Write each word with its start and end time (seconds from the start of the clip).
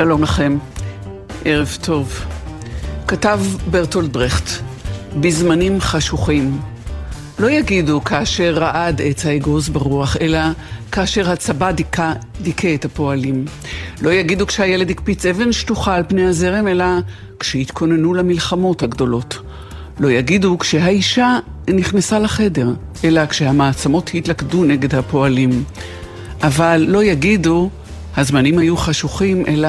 שלום 0.00 0.22
לכם, 0.22 0.58
ערב 1.44 1.78
טוב. 1.82 2.24
כתב 3.06 3.40
ברטולד 3.70 4.12
ברכט, 4.12 4.50
בזמנים 5.20 5.80
חשוכים, 5.80 6.60
לא 7.38 7.50
יגידו 7.50 8.04
כאשר 8.04 8.54
רעד 8.58 9.00
עץ 9.04 9.26
האגוז 9.26 9.68
ברוח, 9.68 10.16
אלא 10.20 10.38
כאשר 10.92 11.30
הצבא 11.30 11.72
דיכא, 11.72 12.12
דיכא 12.42 12.74
את 12.74 12.84
הפועלים. 12.84 13.44
לא 14.02 14.12
יגידו 14.12 14.46
כשהילד 14.46 14.90
הקפיץ 14.90 15.26
אבן 15.26 15.52
שטוחה 15.52 15.94
על 15.94 16.02
פני 16.08 16.26
הזרם, 16.26 16.68
אלא 16.68 16.84
כשהתכוננו 17.40 18.14
למלחמות 18.14 18.82
הגדולות. 18.82 19.38
לא 19.98 20.10
יגידו 20.10 20.58
כשהאישה 20.58 21.38
נכנסה 21.68 22.18
לחדר, 22.18 22.68
אלא 23.04 23.26
כשהמעצמות 23.26 24.10
התלכדו 24.14 24.64
נגד 24.64 24.94
הפועלים. 24.94 25.64
אבל 26.42 26.84
לא 26.88 27.04
יגידו, 27.04 27.70
הזמנים 28.16 28.58
היו 28.58 28.76
חשוכים, 28.76 29.46
אלא 29.46 29.68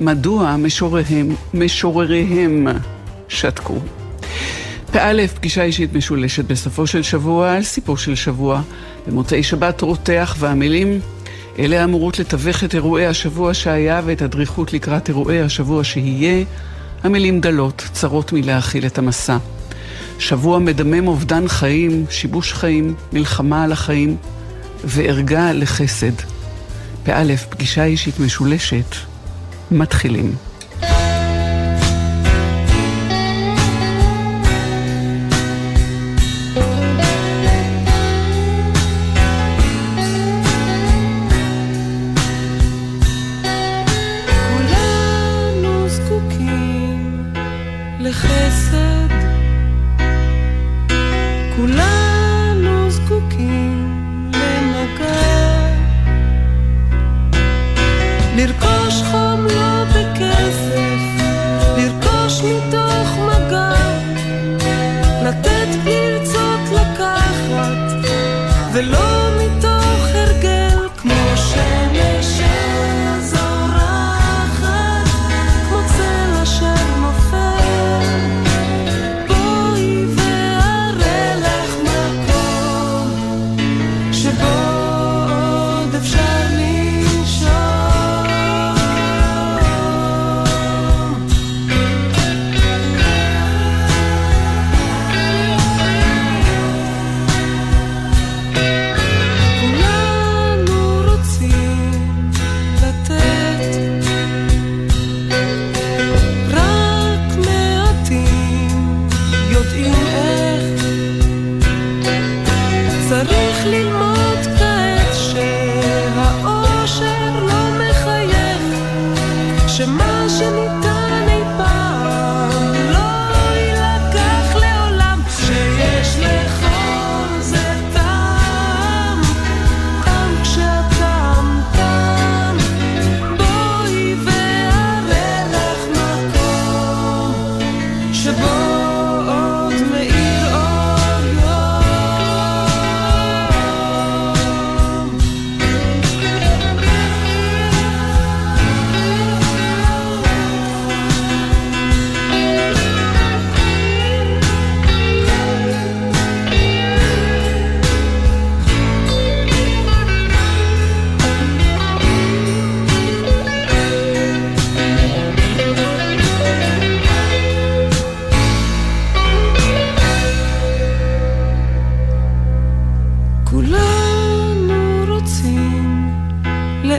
מדוע 0.00 0.56
משורריהם, 0.56 1.34
משורריהם 1.54 2.66
שתקו. 3.28 3.78
פא', 4.92 5.26
פגישה 5.34 5.62
אישית 5.62 5.94
משולשת 5.94 6.44
בסופו 6.44 6.86
של 6.86 7.02
שבוע 7.02 7.52
על 7.52 7.62
סיפור 7.62 7.96
של 7.96 8.14
שבוע. 8.14 8.62
במוצאי 9.06 9.42
שבת 9.42 9.80
רותח 9.80 10.36
והמילים, 10.38 11.00
אלה 11.58 11.84
אמורות 11.84 12.18
לתווך 12.18 12.64
את 12.64 12.74
אירועי 12.74 13.06
השבוע 13.06 13.54
שהיה 13.54 14.02
ואת 14.04 14.22
הדריכות 14.22 14.72
לקראת 14.72 15.08
אירועי 15.08 15.40
השבוע 15.40 15.84
שיהיה. 15.84 16.44
המילים 17.02 17.40
דלות, 17.40 17.88
צרות 17.92 18.32
מלהכיל 18.32 18.86
את 18.86 18.98
המסע. 18.98 19.36
שבוע 20.18 20.58
מדמם 20.58 21.08
אובדן 21.08 21.48
חיים, 21.48 22.04
שיבוש 22.10 22.52
חיים, 22.52 22.94
מלחמה 23.12 23.64
על 23.64 23.72
החיים 23.72 24.16
וערגה 24.84 25.52
לחסד. 25.52 26.37
פא', 27.04 27.36
פגישה 27.50 27.84
אישית 27.84 28.20
משולשת. 28.20 28.96
מתחילים. 29.70 30.47
the 68.72 68.82
Lord. 68.82 69.17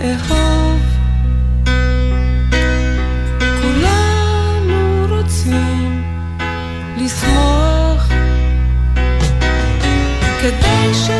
לאהוב. 0.03 0.81
כולנו 3.61 5.05
רוצים 5.09 6.03
לשמוח 6.97 8.09
כדי 10.41 10.93
ש... 10.93 11.18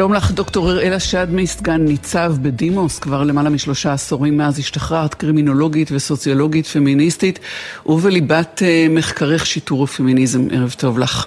שלום 0.00 0.14
לך, 0.14 0.30
דוקטור 0.30 0.70
אראלה 0.70 1.00
שדמי, 1.00 1.46
סגן 1.46 1.80
ניצב 1.80 2.32
בדימוס, 2.42 2.98
כבר 2.98 3.24
למעלה 3.24 3.50
משלושה 3.50 3.92
עשורים 3.92 4.36
מאז 4.36 4.58
השתחררת, 4.58 5.14
קרימינולוגית 5.14 5.88
וסוציולוגית 5.92 6.66
פמיניסטית, 6.66 7.38
ובליבת 7.86 8.62
uh, 8.62 8.92
מחקרך 8.92 9.46
שיטור 9.46 9.80
ופמיניזם. 9.80 10.40
ערב 10.50 10.74
טוב 10.78 10.98
לך. 10.98 11.26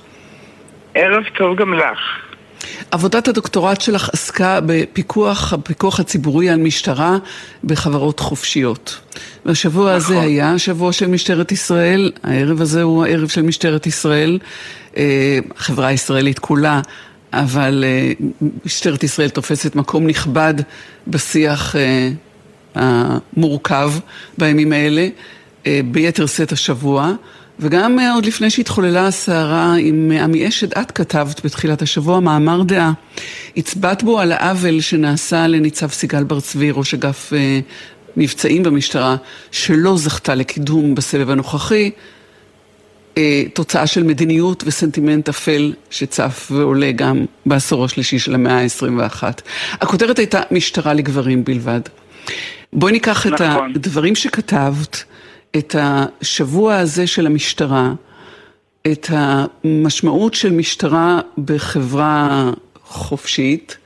ערב 0.94 1.24
טוב 1.38 1.58
גם 1.58 1.74
לך. 1.74 2.00
עבודת 2.92 3.28
הדוקטורט 3.28 3.82
שלך 3.82 4.10
עסקה 4.14 4.60
בפיקוח, 4.66 5.54
הפיקוח 5.54 6.00
הציבורי 6.00 6.50
על 6.50 6.60
משטרה 6.60 7.18
בחברות 7.64 8.20
חופשיות. 8.20 9.00
והשבוע 9.46 9.98
נכון. 9.98 10.16
הזה 10.16 10.22
היה 10.22 10.60
שבוע 10.60 10.94
של 10.94 11.08
משטרת 11.08 11.52
ישראל, 11.52 12.12
הערב 12.24 12.62
הזה 12.62 12.82
הוא 12.82 13.06
הערב 13.06 13.28
של 13.28 13.42
משטרת 13.42 13.88
ישראל, 13.88 14.40
אה, 14.98 15.40
החברה 15.56 15.88
הישראלית 15.88 16.40
כולה. 16.40 16.82
אבל 17.34 17.84
uh, 17.84 18.46
משטרת 18.66 19.04
ישראל 19.04 19.30
תופסת 19.30 19.76
מקום 19.76 20.08
נכבד 20.08 20.54
בשיח 21.08 21.76
uh, 21.76 21.78
המורכב 22.76 23.92
בימים 24.38 24.74
האלה, 24.74 25.08
uh, 25.64 25.68
ביתר 25.92 26.26
שאת 26.26 26.52
השבוע. 26.52 27.14
וגם 27.60 27.98
עוד 28.14 28.26
לפני 28.26 28.50
שהתחוללה 28.50 29.08
הסערה 29.08 29.76
עם 29.80 30.12
עמי 30.12 30.48
אשד, 30.48 30.74
את 30.78 30.92
כתבת 30.92 31.46
בתחילת 31.46 31.82
השבוע 31.82 32.20
מאמר 32.20 32.64
דעה. 32.64 32.92
הצבעת 33.58 34.04
בו 34.04 34.20
על 34.20 34.32
העוול 34.32 34.82
שנעשה 34.82 35.48
לניצב 35.48 35.90
סיגל 35.92 36.24
בר 36.24 36.40
צבי, 36.40 36.72
ראש 36.72 36.94
אגף 36.94 37.34
מבצעים 38.18 38.64
במשטרה, 38.64 39.16
שלא 39.52 39.98
זכתה 39.98 40.36
לקידום 40.36 40.96
בסבב 40.96 41.30
הנוכחי, 41.30 41.92
אה, 43.18 43.44
תוצאה 43.54 43.88
של 43.88 44.04
מדיניות 44.04 44.64
וסנטימנט 44.68 45.30
אפל 45.30 45.74
שצף 45.90 46.48
ועולה 46.52 46.92
גם 46.92 47.26
בעשור 47.46 47.86
השלישי 47.86 48.20
של 48.20 48.36
המאה 48.36 48.62
ה-21. 48.62 49.24
הכותרת 49.72 50.20
הייתה 50.20 50.42
משטרה 50.52 50.94
לגברים 50.94 51.44
בלבד. 51.44 51.82
בואי 52.74 52.92
ניקח 52.92 53.26
נכון. 53.26 53.72
את 53.72 53.76
הדברים 53.76 54.16
שכתבת, 54.16 55.04
את 55.58 55.76
השבוע 55.80 56.76
הזה 56.76 57.08
של 57.08 57.26
המשטרה, 57.26 57.94
את 58.92 59.08
המשמעות 59.10 60.34
של 60.34 60.52
משטרה 60.52 61.20
בחברה 61.46 62.52
חופשית, 62.84 63.78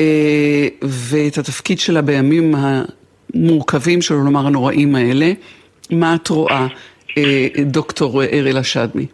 אה, 0.00 0.68
ואת 0.82 1.38
התפקיד 1.38 1.80
שלה 1.80 2.02
בימים 2.02 2.54
המורכבים, 3.34 4.02
שלא 4.02 4.24
לומר 4.24 4.46
הנוראים 4.46 4.94
האלה. 4.94 5.32
מה 5.90 6.14
את 6.14 6.28
רואה? 6.28 6.66
אה, 7.16 7.46
דוקטור 7.64 8.22
אריאל 8.22 8.58
אשדמי? 8.58 9.06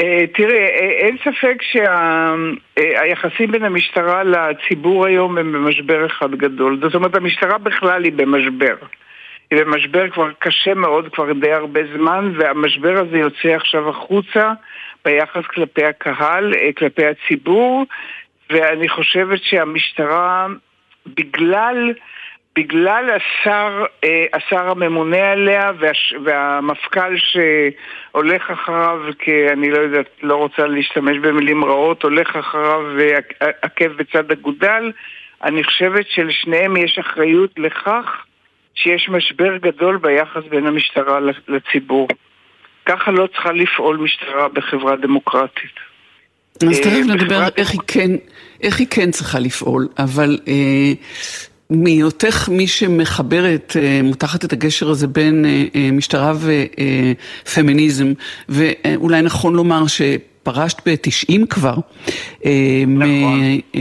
אה, 0.00 0.24
תראה, 0.34 0.66
אה, 0.66 0.90
אין 0.90 1.16
ספק 1.24 1.62
שהיחסים 1.62 3.52
בין 3.52 3.64
המשטרה 3.64 4.22
לציבור 4.24 5.06
היום 5.06 5.38
הם 5.38 5.52
במשבר 5.52 6.06
אחד 6.06 6.30
גדול. 6.30 6.80
זאת 6.82 6.94
אומרת, 6.94 7.14
המשטרה 7.14 7.58
בכלל 7.58 8.04
היא 8.04 8.12
במשבר. 8.12 8.74
היא 9.50 9.60
במשבר 9.60 10.10
כבר 10.10 10.30
קשה 10.38 10.74
מאוד, 10.74 11.08
כבר 11.14 11.32
די 11.32 11.52
הרבה 11.52 11.80
זמן, 11.96 12.32
והמשבר 12.38 13.00
הזה 13.00 13.18
יוצא 13.18 13.48
עכשיו 13.48 13.88
החוצה 13.88 14.52
ביחס 15.04 15.44
כלפי 15.54 15.84
הקהל, 15.84 16.52
כלפי 16.76 17.02
הציבור, 17.06 17.84
ואני 18.50 18.88
חושבת 18.88 19.42
שהמשטרה, 19.42 20.46
בגלל... 21.06 21.92
בגלל 22.58 23.10
השר, 23.10 23.84
אה, 24.04 24.26
השר 24.32 24.70
הממונה 24.70 25.30
עליה 25.32 25.72
והש, 25.78 26.14
והמפכ"ל 26.24 27.14
שהולך 27.16 28.50
אחריו, 28.50 28.98
כי 29.18 29.48
אני 29.52 29.70
לא 29.70 29.78
יודעת, 29.78 30.06
לא 30.22 30.36
רוצה 30.36 30.66
להשתמש 30.66 31.18
במילים 31.18 31.64
רעות, 31.64 32.02
הולך 32.02 32.36
אחריו 32.36 32.80
עקב 33.62 33.88
בצד 33.88 34.30
אגודל, 34.30 34.92
אני 35.44 35.64
חושבת 35.64 36.06
שלשניהם 36.08 36.76
יש 36.76 36.98
אחריות 36.98 37.50
לכך 37.58 38.24
שיש 38.74 39.08
משבר 39.08 39.56
גדול 39.56 39.96
ביחס 39.96 40.42
בין 40.50 40.66
המשטרה 40.66 41.18
לציבור. 41.48 42.08
ככה 42.86 43.10
לא 43.10 43.26
צריכה 43.26 43.52
לפעול 43.52 43.96
משטרה 43.96 44.48
בחברה 44.48 44.96
דמוקרטית. 44.96 45.74
אז 46.62 46.80
תכף 46.80 47.08
אה, 47.08 47.14
נדבר 47.14 47.48
איך 47.56 47.70
היא 47.70 47.80
כן, 47.86 48.10
איך 48.62 48.78
היא 48.78 48.86
כן 48.90 49.10
צריכה 49.10 49.38
לפעול, 49.38 49.88
אבל 49.98 50.38
אה, 50.48 50.92
מהיותך 51.70 52.48
מי 52.48 52.66
שמחברת, 52.66 53.76
אה, 53.80 54.00
מותחת 54.02 54.44
את 54.44 54.52
הגשר 54.52 54.90
הזה 54.90 55.06
בין 55.06 55.44
אה, 55.44 55.64
אה, 55.74 55.90
משטרה 55.92 56.34
ופמיניזם, 57.44 58.12
ואולי 58.48 59.22
נכון 59.22 59.54
לומר 59.54 59.86
ש... 59.86 60.02
פרשת 60.54 60.88
ב-90 60.88 61.46
כבר, 61.50 61.74
אה, 62.44 62.84
נכון. 62.86 63.40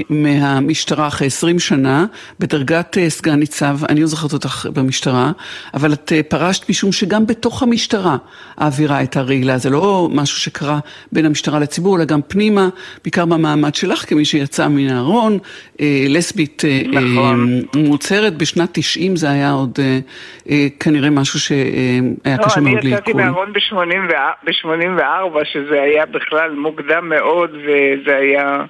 מהמשטרה 0.09 1.07
אחרי 1.07 1.27
20 1.27 1.59
שנה, 1.59 2.05
בדרגת 2.39 2.97
אה, 2.97 3.09
סגן 3.09 3.35
ניצב, 3.35 3.77
אני 3.89 4.01
לא 4.01 4.07
זוכרת 4.07 4.33
אותך 4.33 4.67
במשטרה, 4.73 5.31
אבל 5.73 5.93
את 5.93 6.11
אה, 6.15 6.23
פרשת 6.23 6.69
משום 6.69 6.91
שגם 6.91 7.25
בתוך 7.27 7.63
המשטרה 7.63 8.17
האווירה 8.57 8.97
הייתה 8.97 9.21
רעילה, 9.21 9.57
זה 9.57 9.69
לא 9.69 10.09
משהו 10.11 10.37
שקרה 10.37 10.79
בין 11.11 11.25
המשטרה 11.25 11.59
לציבור, 11.59 11.97
אלא 11.97 12.05
גם 12.05 12.21
פנימה, 12.27 12.69
בעיקר 13.03 13.25
במעמד 13.25 13.75
שלך 13.75 14.09
כמי 14.09 14.25
שיצאה 14.25 14.67
מן 14.67 14.89
הארון, 14.89 15.37
לסבית 16.09 16.63
נכון. 16.91 17.61
מוצהרת, 17.75 18.37
בשנת 18.37 18.69
90 18.71 19.15
זה 19.15 19.29
היה 19.29 19.51
עוד 19.51 19.79
כנראה 20.79 21.09
משהו 21.09 21.39
שהיה 21.39 22.37
לא, 22.37 22.43
קשה 22.43 22.59
מאוד 22.61 22.83
לעיכול. 22.83 22.83
לא, 22.83 22.87
אני 22.87 22.93
יצאתי 22.93 23.13
מהארון 23.13 23.53
ב-84, 23.53 25.45
שזה 25.45 25.81
היה 25.81 26.05
בכלל 26.05 26.56
מוקדם 26.57 27.09
מאוד, 27.09 27.51
וזה 27.51 28.15
היה, 28.15 28.65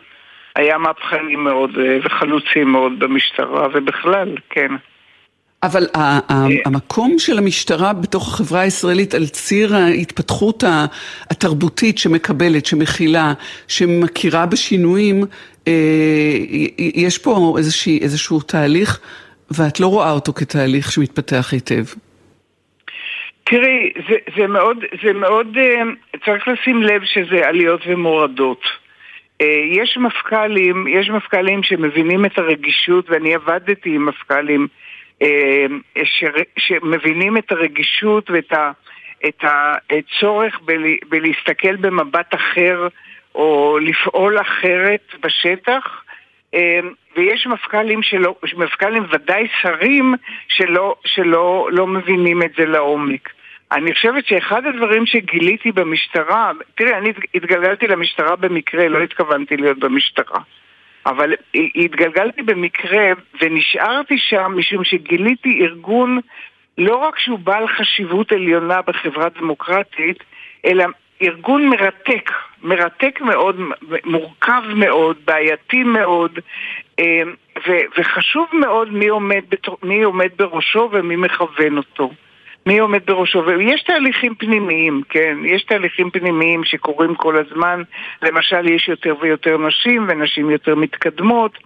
היה 0.55 0.77
מהפכני 0.77 1.35
מאוד 1.35 1.71
אה, 1.77 1.97
וחלוצי 2.03 2.63
מאוד 2.63 2.99
במשטרה, 2.99 3.67
ובכלל, 3.73 4.35
כן. 4.49 4.71
אבל 5.63 5.87
המקום 6.65 7.19
של 7.19 7.37
המשטרה 7.37 7.93
בתוך 7.93 8.27
החברה 8.27 8.59
הישראלית 8.61 9.13
על 9.13 9.27
ציר 9.27 9.75
ההתפתחות 9.75 10.63
התרבותית 11.31 11.97
שמקבלת, 11.97 12.65
שמכילה, 12.65 13.33
שמכירה 13.67 14.45
בשינויים, 14.45 15.23
אה, 15.67 15.73
יש 16.79 17.17
פה 17.17 17.55
איזושהי, 17.57 17.99
איזשהו 18.01 18.39
תהליך, 18.39 18.99
ואת 19.51 19.79
לא 19.79 19.87
רואה 19.87 20.11
אותו 20.11 20.33
כתהליך 20.33 20.91
שמתפתח 20.91 21.49
היטב. 21.51 21.83
תראי, 23.49 23.93
זה, 24.09 24.15
זה 24.37 24.47
מאוד, 24.47 24.77
זה 25.03 25.13
מאוד, 25.13 25.57
אה, 25.57 25.81
צריך 26.25 26.47
לשים 26.47 26.83
לב 26.83 27.01
שזה 27.05 27.47
עליות 27.47 27.81
ומורדות. 27.87 28.61
אה, 29.41 29.61
יש 29.71 29.97
מפכ"לים, 29.97 30.87
יש 30.87 31.09
מפכ"לים 31.09 31.63
שמבינים 31.63 32.25
את 32.25 32.37
הרגישות, 32.37 33.09
ואני 33.09 33.35
עבדתי 33.35 33.89
עם 33.95 34.05
מפכ"לים 34.05 34.67
אה, 35.21 35.65
שמבינים 36.57 37.37
את 37.37 37.51
הרגישות 37.51 38.29
ואת 38.31 38.53
ה, 38.53 38.71
את 39.27 39.43
הצורך 39.43 40.59
בלהסתכל 41.09 41.75
במבט 41.75 42.35
אחר 42.35 42.87
או 43.35 43.77
לפעול 43.81 44.41
אחרת 44.41 45.13
בשטח. 45.21 46.03
ויש 47.17 47.47
מפכ"לים 47.47 48.03
שלא, 48.03 48.35
מפכ"לים 48.57 49.03
ודאי 49.11 49.47
שרים 49.61 50.15
שלא, 50.47 50.95
שלא 51.05 51.69
לא 51.71 51.87
מבינים 51.87 52.43
את 52.43 52.51
זה 52.57 52.65
לעומק. 52.65 53.29
אני 53.71 53.93
חושבת 53.93 54.25
שאחד 54.25 54.65
הדברים 54.65 55.05
שגיליתי 55.05 55.71
במשטרה, 55.71 56.51
תראה, 56.75 56.97
אני 56.97 57.13
התגלגלתי 57.35 57.87
למשטרה 57.87 58.35
במקרה, 58.35 58.87
לא 58.87 59.03
התכוונתי 59.03 59.57
להיות 59.57 59.79
במשטרה. 59.79 60.39
אבל 61.05 61.33
התגלגלתי 61.75 62.41
במקרה 62.41 63.11
ונשארתי 63.41 64.17
שם 64.17 64.53
משום 64.55 64.83
שגיליתי 64.83 65.59
ארגון 65.61 66.19
לא 66.77 66.95
רק 66.95 67.19
שהוא 67.19 67.39
בעל 67.39 67.67
חשיבות 67.67 68.31
עליונה 68.31 68.81
בחברה 68.81 69.29
דמוקרטית, 69.39 70.23
אלא 70.65 70.85
ארגון 71.21 71.69
מרתק, 71.69 72.31
מרתק 72.63 73.21
מאוד, 73.21 73.59
מורכב 74.05 74.61
מאוד, 74.75 75.17
בעייתי 75.25 75.83
מאוד, 75.83 76.39
אה, 76.99 77.21
וחשוב 77.97 78.47
מאוד 78.53 78.93
מי 78.93 79.07
עומד, 79.07 79.43
מי 79.83 80.03
עומד 80.03 80.29
בראשו 80.37 80.89
ומי 80.91 81.15
מכוון 81.15 81.77
אותו. 81.77 82.11
מי 82.67 82.79
עומד 82.79 83.05
בראשו, 83.05 83.43
ויש 83.45 83.83
תהליכים 83.83 84.35
פנימיים, 84.35 85.01
כן, 85.09 85.37
יש 85.45 85.63
תהליכים 85.63 86.09
פנימיים 86.09 86.63
שקורים 86.63 87.15
כל 87.15 87.37
הזמן, 87.37 87.81
למשל 88.21 88.69
יש 88.69 88.87
יותר 88.87 89.15
ויותר 89.21 89.57
נשים, 89.57 90.05
ונשים 90.09 90.49
יותר 90.49 90.75
מתקדמות, 90.75 91.57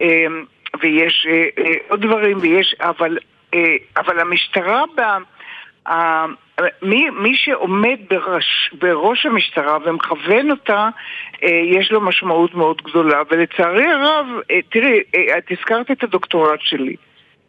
אמ, 0.00 0.44
ויש 0.80 1.26
אה, 1.30 1.64
אה, 1.64 1.72
עוד 1.88 2.00
דברים, 2.00 2.38
ויש, 2.40 2.74
אבל, 2.80 3.18
אה, 3.54 3.76
אבל 3.96 4.20
המשטרה 4.20 4.82
ב... 4.96 5.02
מי, 6.82 7.10
מי 7.10 7.36
שעומד 7.36 7.98
בראש, 8.10 8.70
בראש 8.72 9.26
המשטרה 9.26 9.78
ומכוון 9.84 10.50
אותה, 10.50 10.88
יש 11.64 11.92
לו 11.92 12.00
משמעות 12.00 12.54
מאוד 12.54 12.82
גדולה. 12.82 13.22
ולצערי 13.30 13.86
הרב, 13.86 14.26
תראי, 14.70 15.00
את 15.38 15.50
הזכרת 15.50 15.90
את 15.90 16.04
הדוקטורט 16.04 16.60
שלי. 16.60 16.96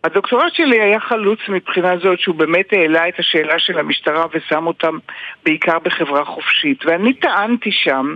הדוקטורט 0.03 0.53
שלי 0.53 0.81
היה 0.81 0.99
חלוץ 0.99 1.39
מבחינה 1.49 1.97
זאת 2.03 2.19
שהוא 2.19 2.35
באמת 2.35 2.73
העלה 2.73 3.09
את 3.09 3.19
השאלה 3.19 3.59
של 3.59 3.79
המשטרה 3.79 4.25
ושם 4.33 4.67
אותם 4.67 4.97
בעיקר 5.45 5.79
בחברה 5.79 6.25
חופשית. 6.25 6.85
ואני 6.85 7.13
טענתי 7.13 7.71
שם 7.71 8.15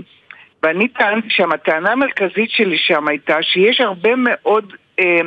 ואני 0.64 0.88
טענתי 0.88 1.28
שם, 1.30 1.52
הטענה 1.52 1.92
המרכזית 1.92 2.50
שלי 2.50 2.78
שם 2.78 3.08
הייתה 3.08 3.36
שיש 3.42 3.82
הרבה 3.82 4.10
מאוד 4.16 4.74
אה, 5.00 5.20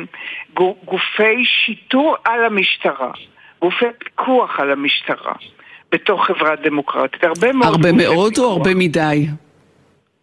גופי 0.85 1.45
שיטור 1.45 2.15
על 2.25 2.45
המשטרה, 2.45 3.11
גופי 3.61 3.85
פיקוח 3.99 4.59
על 4.59 4.71
המשטרה 4.71 5.33
בתוך 5.91 6.25
חברה 6.25 6.55
דמוקרטית. 6.55 7.23
הרבה 7.23 7.53
מאוד... 7.53 7.67
הרבה 7.75 7.91
מאוד. 7.91 8.33
או 8.37 8.51
הרבה 8.51 8.75
מדי? 8.75 9.27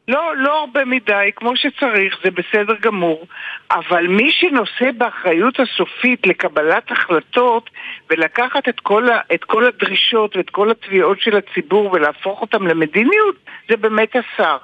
לא, 0.08 0.36
לא 0.36 0.60
הרבה 0.60 0.84
מדי, 0.84 1.30
כמו 1.36 1.56
שצריך, 1.56 2.18
זה 2.24 2.30
בסדר 2.30 2.74
גמור, 2.80 3.26
אבל 3.70 4.06
מי 4.06 4.30
שנושא 4.30 4.90
באחריות 4.96 5.60
הסופית 5.60 6.26
לקבלת 6.26 6.90
החלטות 6.90 7.70
ולקחת 8.10 8.68
את 8.68 8.80
כל, 8.80 9.08
ה, 9.08 9.20
את 9.34 9.44
כל 9.44 9.66
הדרישות 9.66 10.36
ואת 10.36 10.50
כל 10.50 10.70
התביעות 10.70 11.20
של 11.20 11.36
הציבור 11.36 11.92
ולהפוך 11.92 12.40
אותם 12.40 12.66
למדיניות, 12.66 13.36
זה 13.68 13.76
באמת 13.76 14.16
השר. 14.16 14.58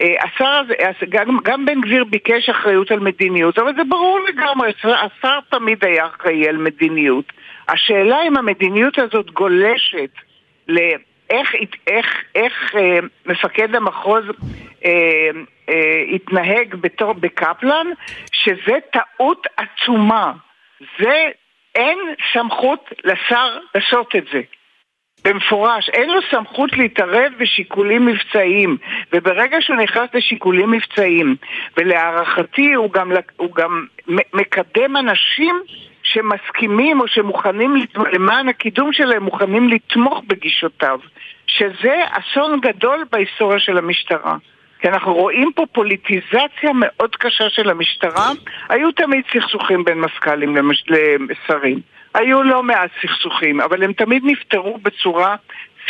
אה, 0.00 0.14
השר 0.24 0.62
הזה, 0.78 1.06
גם, 1.08 1.38
גם 1.44 1.64
בן 1.64 1.80
גביר 1.80 2.04
ביקש 2.04 2.48
אחריות 2.48 2.90
על 2.90 3.00
מדיניות, 3.00 3.58
אבל 3.58 3.74
זה 3.76 3.84
ברור 3.88 4.20
לגמרי, 4.28 4.72
השר 4.84 5.38
תמיד 5.50 5.84
היה 5.84 6.06
אחראי 6.06 6.48
על 6.48 6.56
מדיניות. 6.56 7.32
השאלה 7.68 8.22
אם 8.28 8.36
המדיניות 8.36 8.98
הזאת 8.98 9.30
גולשת. 9.30 10.10
איך, 11.30 11.54
איך, 11.86 12.06
איך 12.34 12.74
אה, 12.76 12.98
מפקד 13.26 13.76
המחוז 13.76 14.24
אה, 14.84 15.30
אה, 15.68 16.02
התנהג 16.14 16.74
בתור 16.74 17.12
בקפלן, 17.12 17.86
שזה 18.32 18.78
טעות 18.92 19.46
עצומה. 19.56 20.32
זה, 21.00 21.28
אין 21.74 21.98
סמכות 22.32 22.92
לשר 23.04 23.58
לעשות 23.74 24.16
את 24.16 24.24
זה. 24.32 24.40
במפורש, 25.24 25.88
אין 25.88 26.10
לו 26.10 26.20
סמכות 26.30 26.72
להתערב 26.72 27.32
בשיקולים 27.38 28.06
מבצעיים 28.06 28.76
וברגע 29.12 29.56
שהוא 29.60 29.76
נכנס 29.76 30.08
לשיקולים 30.14 30.70
מבצעיים 30.70 31.36
ולהערכתי 31.76 32.72
הוא 32.72 32.92
גם, 32.92 33.12
הוא 33.36 33.54
גם 33.54 33.86
מקדם 34.34 34.96
אנשים 34.96 35.62
שמסכימים 36.06 37.00
או 37.00 37.08
שמוכנים, 37.08 37.74
למען 38.12 38.48
הקידום 38.48 38.92
שלהם, 38.92 39.22
מוכנים 39.22 39.68
לתמוך 39.68 40.22
בגישותיו, 40.26 40.98
שזה 41.46 41.94
אסון 42.10 42.60
גדול 42.60 43.04
בהיסטוריה 43.12 43.58
של 43.58 43.78
המשטרה. 43.78 44.36
כי 44.80 44.88
אנחנו 44.88 45.14
רואים 45.14 45.50
פה 45.54 45.64
פוליטיזציה 45.72 46.70
מאוד 46.74 47.16
קשה 47.16 47.50
של 47.50 47.70
המשטרה. 47.70 48.30
היו 48.68 48.92
תמיד 48.92 49.24
סכסוכים 49.32 49.84
בין 49.84 50.00
מפכ"לים 50.00 50.56
למש... 50.56 50.84
לשרים. 51.28 51.80
היו 52.14 52.42
לא 52.42 52.62
מעט 52.62 52.90
סכסוכים, 53.02 53.60
אבל 53.60 53.84
הם 53.84 53.92
תמיד 53.92 54.22
נפתרו 54.24 54.78
בצורה 54.82 55.36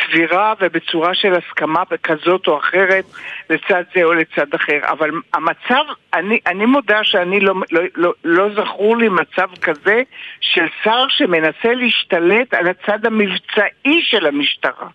סבירה 0.05 0.55
ובצורה 0.61 1.15
של 1.15 1.35
הסכמה 1.35 1.83
כזאת 2.03 2.47
או 2.47 2.59
אחרת 2.59 3.05
לצד 3.51 3.83
זה 3.95 4.05
או 4.05 4.13
לצד 4.13 4.55
אחר. 4.55 4.79
אבל 4.83 5.11
המצב, 5.35 5.85
אני, 6.15 6.39
אני 6.47 6.67
מודה 6.67 7.05
שאני 7.05 7.41
לא, 7.41 7.55
לא, 7.73 7.81
לא, 7.97 8.13
לא 8.25 8.49
זכור 8.55 8.97
לי 8.97 9.09
מצב 9.09 9.49
כזה 9.63 10.03
של 10.41 10.67
שר 10.85 11.05
שמנסה 11.09 11.75
להשתלט 11.75 12.55
על 12.55 12.69
הצד 12.69 13.07
המבצעי 13.07 14.03
של 14.03 14.27
המשטרה. 14.27 14.89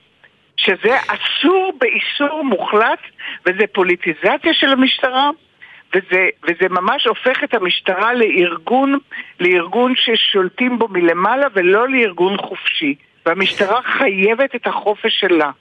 שזה 0.58 0.98
אסור 1.08 1.74
באיסור 1.80 2.44
מוחלט, 2.44 3.00
וזה 3.46 3.68
פוליטיזציה 3.74 4.54
של 4.54 4.70
המשטרה, 4.72 5.30
וזה, 5.96 6.30
וזה 6.44 6.70
ממש 6.70 7.08
הופך 7.08 7.44
את 7.44 7.54
המשטרה 7.54 8.14
לארגון, 8.14 8.98
לארגון 9.40 9.94
ששולטים 9.96 10.80
בו 10.80 10.88
מלמעלה 10.88 11.48
ולא 11.54 11.90
לארגון 11.90 12.38
חופשי. 12.38 12.96
והמשטרה 13.26 13.82
חייבת 13.98 14.56
את 14.56 14.68
החופש 14.68 15.20
שלה. 15.20 15.52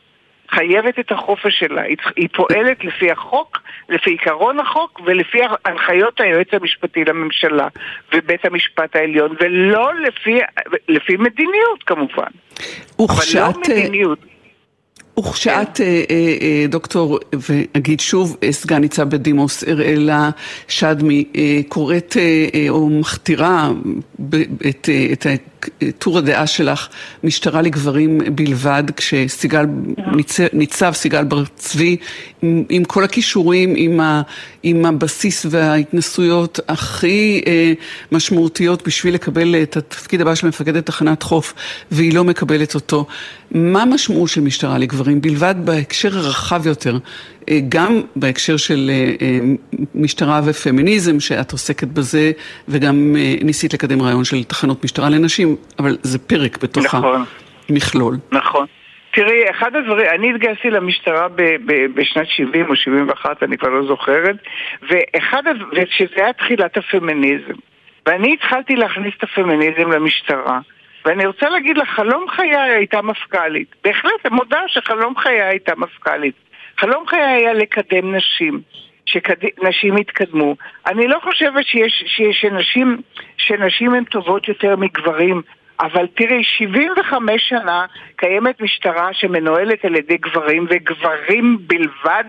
חייבת 0.50 0.99
את 0.99 1.12
החופש 1.12 1.59
שלה. 1.59 1.83
היא, 1.83 1.97
היא 2.17 2.29
פועלת 2.37 2.85
לפי 2.85 3.11
החוק, 3.11 3.59
לפי 3.88 4.11
עיקרון 4.11 4.61
החוק 4.61 5.00
ולפי 5.07 5.38
הנחיות 5.64 6.21
היועץ 6.21 6.49
המשפטי 6.52 7.05
לממשלה 7.05 7.69
ובית 8.14 8.45
המשפט 8.45 8.97
העליון, 8.97 9.37
ולא 9.40 9.90
לפי, 9.95 10.38
לפי 10.88 11.17
מדיניות 11.17 11.83
כמובן. 11.87 12.31
וכשאת... 13.00 13.37
אבל 13.37 13.52
לא 13.55 13.61
מדיניות. 13.61 14.19
וכשאת, 15.19 15.76
כן. 15.76 15.85
אה, 15.85 16.02
אה, 16.11 16.37
אה, 16.40 16.67
דוקטור, 16.69 17.19
ואגיד 17.33 18.00
שוב, 18.00 18.37
סגן 18.50 18.81
ניצב 18.81 19.09
בדימוס 19.09 19.69
אראלה 19.69 20.31
שדמי, 20.69 21.25
קוראת 21.69 22.17
או 22.69 22.88
מכתירה 22.88 23.69
את 25.12 25.26
טור 25.99 26.19
הדעה 26.19 26.47
שלך, 26.47 26.88
משטרה 27.25 27.62
לגברים 27.62 28.21
בלבד, 28.35 28.85
כשסיגל, 28.97 29.67
ניצב, 30.12 30.45
ניצב 30.52 30.93
סיגל 30.93 31.25
בר 31.25 31.45
צבי, 31.57 31.97
עם, 32.43 32.64
עם 32.69 32.85
כל 32.85 33.05
הכישורים, 33.05 33.75
עם, 33.76 34.00
ה, 34.00 34.23
עם 34.62 34.87
הבסיס 34.87 35.47
וההתנסויות 35.50 36.61
הכי 36.69 37.43
אה, 37.47 37.73
משמעותיות 38.12 38.87
בשביל 38.87 39.14
לקבל 39.14 39.62
את 39.62 39.76
התפקיד 39.76 40.21
הבא 40.21 40.35
של 40.35 40.49
מפקדת 40.49 40.87
תחנת 40.87 41.23
חוף, 41.23 41.55
והיא 41.90 42.14
לא 42.14 42.25
מקבלת 42.25 42.75
אותו. 42.75 43.07
מה 43.50 43.83
המשמעות 43.83 44.29
של 44.29 44.40
משטרה 44.40 44.79
לגברים 44.79 45.21
בלבד 45.21 45.55
בהקשר 45.64 46.19
הרחב 46.19 46.67
יותר, 46.67 46.95
אה, 46.95 47.00
גם 47.68 48.00
בהקשר 48.16 48.56
של 48.56 48.90
אה, 48.90 49.14
אה, 49.23 49.38
משטרה 49.94 50.40
ופמיניזם, 50.47 51.20
שאת 51.20 51.52
עוסקת 51.52 51.88
בזה, 51.88 52.32
וגם 52.68 53.16
ניסית 53.44 53.75
לקדם 53.75 54.02
רעיון 54.02 54.25
של 54.25 54.44
תחנות 54.44 54.85
משטרה 54.85 55.09
לנשים, 55.11 55.56
אבל 55.78 55.97
זה 56.02 56.18
פרק 56.18 56.62
בתוך 56.62 56.85
נכון. 56.85 57.25
המכלול. 57.68 58.16
נכון. 58.32 58.66
תראי, 59.12 59.50
אחד 59.50 59.76
הדברים, 59.76 60.06
אני 60.14 60.30
התגייסתי 60.30 60.70
למשטרה 60.70 61.28
ב, 61.28 61.42
ב, 61.42 61.87
בשנת 61.94 62.26
70 62.28 62.66
או 62.68 62.76
71, 62.76 63.42
אני 63.42 63.59
כבר 63.59 63.68
לא 63.68 63.87
זוכרת, 63.87 64.37
ואחד, 64.82 65.42
ושזה 65.73 66.14
היה 66.16 66.32
תחילת 66.32 66.76
הפמיניזם. 66.76 67.54
ואני 68.06 68.35
התחלתי 68.35 68.76
להכניס 68.76 69.14
את 69.18 69.23
הפמיניזם 69.23 69.90
למשטרה. 69.90 70.61
ואני 71.04 71.26
רוצה 71.26 71.49
להגיד 71.49 71.78
לך, 71.78 71.88
חלום 71.88 72.25
חיי 72.28 72.56
הייתה 72.56 73.02
מפכ"לית. 73.02 73.75
בהחלט, 73.85 74.26
אני 74.26 74.35
מודה 74.37 74.61
שחלום 74.66 75.16
חיי 75.16 75.42
הייתה 75.42 75.73
מפכ"לית. 75.76 76.35
חלום 76.80 77.06
חיי 77.06 77.20
היה 77.20 77.52
לקדם 77.52 78.14
נשים. 78.14 78.60
שנשים 79.06 79.99
יתקדמו. 79.99 80.56
אני 80.87 81.08
לא 81.08 81.18
חושבת 81.22 81.66
שיש, 81.66 82.04
שיש 82.06 82.40
שנשים, 82.40 83.02
שנשים 83.37 83.94
הן 83.94 84.04
טובות 84.04 84.49
יותר 84.49 84.76
מגברים, 84.76 85.42
אבל 85.80 86.06
תראי, 86.14 86.44
75 86.44 87.49
שנה 87.49 87.87
קיימת 88.16 88.60
משטרה 88.60 89.08
שמנוהלת 89.12 89.84
על 89.84 89.96
ידי 89.96 90.16
גברים 90.16 90.66
וגברים 90.70 91.58
בלבד, 91.60 92.25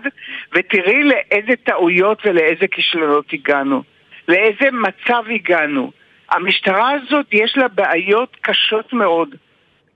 ותראי 0.52 1.02
לאיזה 1.02 1.52
טעויות 1.64 2.26
ולאיזה 2.26 2.66
כישלונות 2.70 3.32
הגענו. 3.32 3.82
לאיזה 4.28 4.70
מצב 4.72 5.22
הגענו. 5.34 5.90
המשטרה 6.30 6.90
הזאת 6.90 7.26
יש 7.32 7.56
לה 7.56 7.68
בעיות 7.68 8.36
קשות 8.40 8.92
מאוד. 8.92 9.28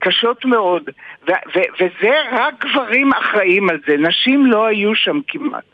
קשות 0.06 0.44
מאוד, 0.44 0.82
ו- 1.28 1.32
ו- 1.54 1.72
וזה 1.80 2.14
רק 2.32 2.64
גברים 2.64 3.12
אחראים 3.12 3.70
על 3.70 3.78
זה, 3.86 3.96
נשים 3.96 4.46
לא 4.46 4.66
היו 4.66 4.94
שם 4.94 5.20
כמעט. 5.28 5.64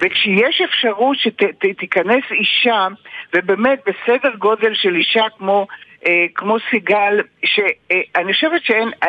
וכשיש 0.00 0.60
אפשרות 0.60 1.16
שתיכנס 1.18 2.24
שת- 2.24 2.32
אישה, 2.32 2.86
ובאמת 3.34 3.80
בסדר 3.86 4.34
גודל 4.38 4.74
של 4.74 4.94
אישה 4.96 5.24
כמו, 5.38 5.66
אה, 6.06 6.26
כמו 6.34 6.56
סיגל, 6.70 7.20
שאני 7.44 7.72
אה, 8.16 8.34
חושבת 8.34 8.64
שאין, 8.64 8.88
אה, 9.02 9.08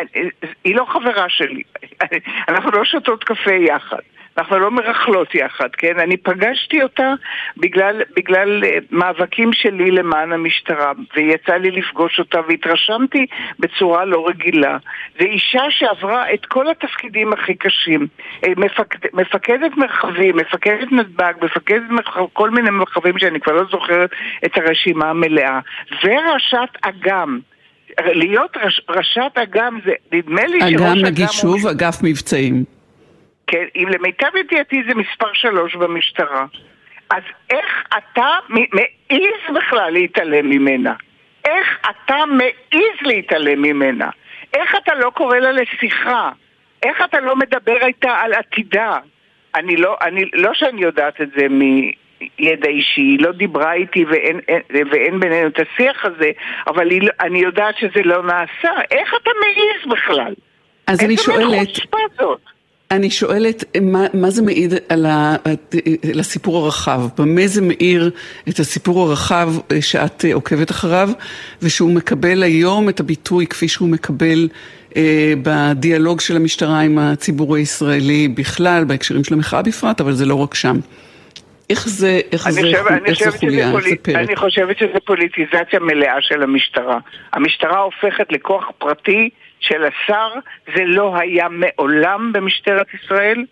היא 0.63 0.75
לא 0.75 0.85
חברה 0.85 1.29
שלי, 1.29 1.61
אנחנו 2.49 2.71
לא 2.71 2.85
שותות 2.85 3.23
קפה 3.23 3.53
יחד. 3.53 3.97
אנחנו 4.39 4.59
לא 4.59 4.71
מרכלות 4.71 5.35
יחד, 5.35 5.69
כן? 5.77 5.99
אני 5.99 6.17
פגשתי 6.17 6.83
אותה 6.83 7.13
בגלל, 7.57 8.01
בגלל 8.15 8.63
אה, 8.63 8.77
מאבקים 8.91 9.53
שלי 9.53 9.91
למען 9.91 10.31
המשטרה, 10.31 10.91
ויצא 11.15 11.53
לי 11.53 11.71
לפגוש 11.71 12.19
אותה 12.19 12.39
והתרשמתי 12.47 13.25
בצורה 13.59 14.05
לא 14.05 14.27
רגילה. 14.27 14.77
זו 15.19 15.25
אישה 15.25 15.63
שעברה 15.69 16.33
את 16.33 16.45
כל 16.45 16.69
התפקידים 16.69 17.33
הכי 17.33 17.55
קשים. 17.55 18.07
אה, 18.43 18.49
מפקד, 18.57 18.99
מפקדת 19.13 19.77
מרחבים, 19.77 20.37
מפקדת 20.37 20.91
נתב"ג, 20.91 21.33
מפקדת 21.41 21.89
מרחב, 21.89 22.25
כל 22.33 22.49
מיני 22.49 22.69
מרחבים 22.69 23.19
שאני 23.19 23.39
כבר 23.39 23.53
לא 23.53 23.63
זוכרת 23.71 24.09
את 24.45 24.57
הרשימה 24.57 25.09
המלאה. 25.09 25.59
וראשת 26.03 26.77
אג"ם. 26.81 27.39
להיות 27.99 28.57
ראש, 28.63 28.81
ראשת 28.89 29.31
אג"ם 29.35 29.79
זה, 29.85 29.91
נדמה 30.11 30.45
לי 30.45 30.59
שראש 30.59 30.73
אג"ם... 30.73 30.83
אג"ם, 30.83 31.05
נגיד 31.05 31.27
שוב, 31.29 31.67
אגף 31.67 31.95
מבצעים. 32.03 32.78
כן, 33.51 33.65
אם 33.75 33.87
למיטב 33.89 34.35
ידיעתי 34.39 34.83
זה 34.87 34.95
מספר 34.95 35.33
שלוש 35.33 35.75
במשטרה. 35.75 36.45
אז 37.09 37.23
איך 37.49 37.83
אתה 37.97 38.27
מעז 38.49 39.55
בכלל 39.55 39.89
להתעלם 39.93 40.49
ממנה? 40.49 40.93
איך 41.45 41.79
אתה 41.89 42.15
מעז 42.25 42.97
להתעלם 43.01 43.61
ממנה? 43.61 44.09
איך 44.53 44.75
אתה 44.83 44.95
לא 44.95 45.09
קורא 45.09 45.37
לה 45.37 45.51
לשיחה? 45.51 46.29
איך 46.83 47.01
אתה 47.05 47.19
לא 47.19 47.35
מדבר 47.35 47.85
איתה 47.85 48.11
על 48.11 48.33
עתידה? 48.33 48.97
אני 49.55 49.75
לא, 49.75 49.97
אני, 50.01 50.25
לא 50.33 50.53
שאני 50.53 50.81
יודעת 50.81 51.21
את 51.21 51.29
זה 51.37 51.47
מידע 51.49 52.69
אישי, 52.69 53.01
היא 53.01 53.19
לא 53.21 53.31
דיברה 53.31 53.73
איתי 53.73 54.05
ואין, 54.05 54.39
אין, 54.47 54.61
ואין 54.91 55.19
בינינו 55.19 55.47
את 55.47 55.59
השיח 55.59 56.05
הזה, 56.05 56.31
אבל 56.67 56.91
היא, 56.91 57.01
לא, 57.01 57.11
אני 57.21 57.39
יודעת 57.39 57.77
שזה 57.77 58.01
לא 58.05 58.23
נעשה. 58.23 58.81
איך 58.91 59.13
אתה 59.21 59.31
מעז 59.39 59.93
בכלל? 59.97 60.33
אז 60.87 61.05
אני 61.05 61.17
שואלת... 61.17 61.39
איזה 61.39 61.55
מין 61.55 61.65
חוצפה 61.65 61.97
זאת? 62.17 62.58
אני 62.91 63.09
שואלת, 63.09 63.63
מה, 63.81 64.05
מה 64.13 64.29
זה 64.29 64.41
מעיד 64.41 64.73
על, 64.89 65.05
ה, 65.05 65.35
על 66.13 66.19
הסיפור 66.19 66.65
הרחב? 66.65 67.01
במה 67.17 67.47
זה 67.47 67.61
מאיר 67.61 68.11
את 68.49 68.59
הסיפור 68.59 69.09
הרחב 69.09 69.49
שאת 69.81 70.25
עוקבת 70.33 70.71
אחריו, 70.71 71.09
ושהוא 71.61 71.91
מקבל 71.91 72.43
היום 72.43 72.89
את 72.89 72.99
הביטוי 72.99 73.47
כפי 73.47 73.67
שהוא 73.67 73.89
מקבל 73.89 74.47
אה, 74.95 75.33
בדיאלוג 75.43 76.19
של 76.21 76.35
המשטרה 76.35 76.79
עם 76.79 76.97
הציבור 76.97 77.55
הישראלי 77.55 78.27
בכלל, 78.27 78.83
בהקשרים 78.83 79.23
של 79.23 79.33
המחאה 79.33 79.61
בפרט, 79.61 80.01
אבל 80.01 80.13
זה 80.13 80.25
לא 80.25 80.35
רק 80.35 80.55
שם. 80.55 80.79
איך 81.69 81.89
זה, 81.89 82.19
איך 82.31 82.49
זה, 82.49 82.61
חושב, 82.61 82.83
איך 83.05 83.23
זה 83.23 83.37
חוליה, 83.37 83.71
איך 83.71 83.83
זה 83.89 83.95
פרק? 84.01 84.15
אני 84.15 84.35
חושבת 84.35 84.77
שזה 84.77 84.99
פוליטיזציה 85.05 85.79
מלאה 85.79 86.21
של 86.21 86.43
המשטרה. 86.43 86.99
המשטרה 87.33 87.79
הופכת 87.79 88.31
לכוח 88.31 88.71
פרטי 88.77 89.29
של 89.59 89.83
השר, 89.83 90.29
זה 90.75 90.83
לא 90.85 91.17
היה 91.17 91.47
מעולם 91.49 92.31
במשטרת 92.33 92.87
ישראל. 92.93 93.45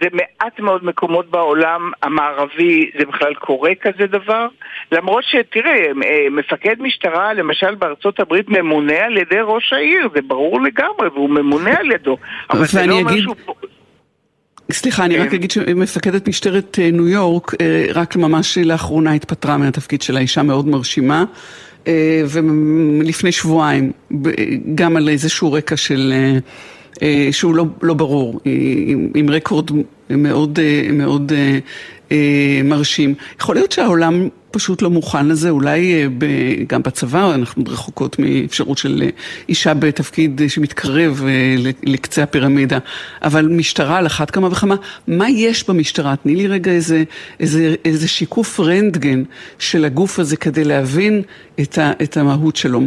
זה 0.00 0.08
מעט 0.12 0.60
מאוד 0.60 0.84
מקומות 0.84 1.30
בעולם 1.30 1.90
המערבי 2.02 2.90
זה 2.98 3.04
בכלל 3.04 3.34
קורה 3.34 3.70
כזה 3.80 4.06
דבר 4.06 4.46
למרות 4.92 5.24
שתראה, 5.24 5.86
מפקד 6.30 6.74
משטרה 6.78 7.34
למשל 7.34 7.74
בארצות 7.74 8.20
הברית 8.20 8.48
ממונה 8.48 9.04
על 9.04 9.16
ידי 9.16 9.40
ראש 9.42 9.72
העיר, 9.72 10.08
זה 10.14 10.20
ברור 10.26 10.60
לגמרי 10.60 11.08
והוא 11.14 11.30
ממונה 11.30 11.78
על 11.78 11.92
ידו 11.92 12.16
אבל 12.50 12.64
זה 12.64 12.86
לא 12.86 12.94
אומר 12.94 13.20
שהוא... 13.20 13.34
סליחה, 14.72 15.04
אני 15.04 15.18
רק 15.18 15.30
כן. 15.30 15.36
אגיד 15.36 15.50
שמפקדת 15.50 16.28
משטרת 16.28 16.78
אה, 16.78 16.90
ניו 16.90 17.08
יורק 17.08 17.52
אה, 17.60 17.86
רק 17.94 18.16
ממש 18.16 18.58
לאחרונה 18.58 19.12
התפטרה 19.12 19.56
מהתפקיד 19.56 20.02
שלה, 20.02 20.20
אישה 20.20 20.42
מאוד 20.42 20.68
מרשימה 20.68 21.18
אה, 21.18 21.24
ולפני 22.28 23.32
שבועיים, 23.32 23.92
גם 24.74 24.96
על 24.96 25.08
איזשהו 25.08 25.52
רקע 25.52 25.76
של... 25.76 26.12
שהוא 27.30 27.54
לא, 27.54 27.64
לא 27.82 27.94
ברור, 27.94 28.40
עם, 28.86 29.08
עם 29.14 29.30
רקורד 29.30 29.70
מאוד, 30.10 30.58
מאוד 30.92 31.32
מרשים. 32.64 33.14
יכול 33.40 33.54
להיות 33.54 33.72
שהעולם 33.72 34.28
פשוט 34.56 34.82
לא 34.82 34.90
מוכן 34.90 35.26
לזה, 35.26 35.50
אולי 35.50 35.94
אה, 35.94 36.08
גם 36.66 36.82
בצבא 36.82 37.34
אנחנו 37.34 37.64
רחוקות 37.66 38.18
מאפשרות 38.18 38.78
של 38.78 39.02
אה, 39.02 39.08
אישה 39.48 39.74
בתפקיד 39.74 40.40
שמתקרב 40.48 41.22
אה, 41.26 41.72
לקצה 41.82 42.22
הפירמידה, 42.22 42.78
אבל 43.22 43.48
משטרה 43.48 43.98
על 43.98 44.06
אחת 44.06 44.30
כמה 44.30 44.48
וכמה, 44.52 44.74
מה 45.06 45.30
יש 45.30 45.68
במשטרה? 45.68 46.16
תני 46.16 46.36
לי 46.36 46.46
רגע 46.46 46.70
איזה, 46.70 47.04
איזה, 47.40 47.74
איזה 47.84 48.08
שיקוף 48.08 48.60
רנטגן 48.60 49.22
של 49.58 49.84
הגוף 49.84 50.18
הזה 50.18 50.36
כדי 50.36 50.64
להבין 50.64 51.22
את, 51.60 51.78
ה, 51.78 51.92
את 52.02 52.16
המהות 52.16 52.56
שלו. 52.56 52.80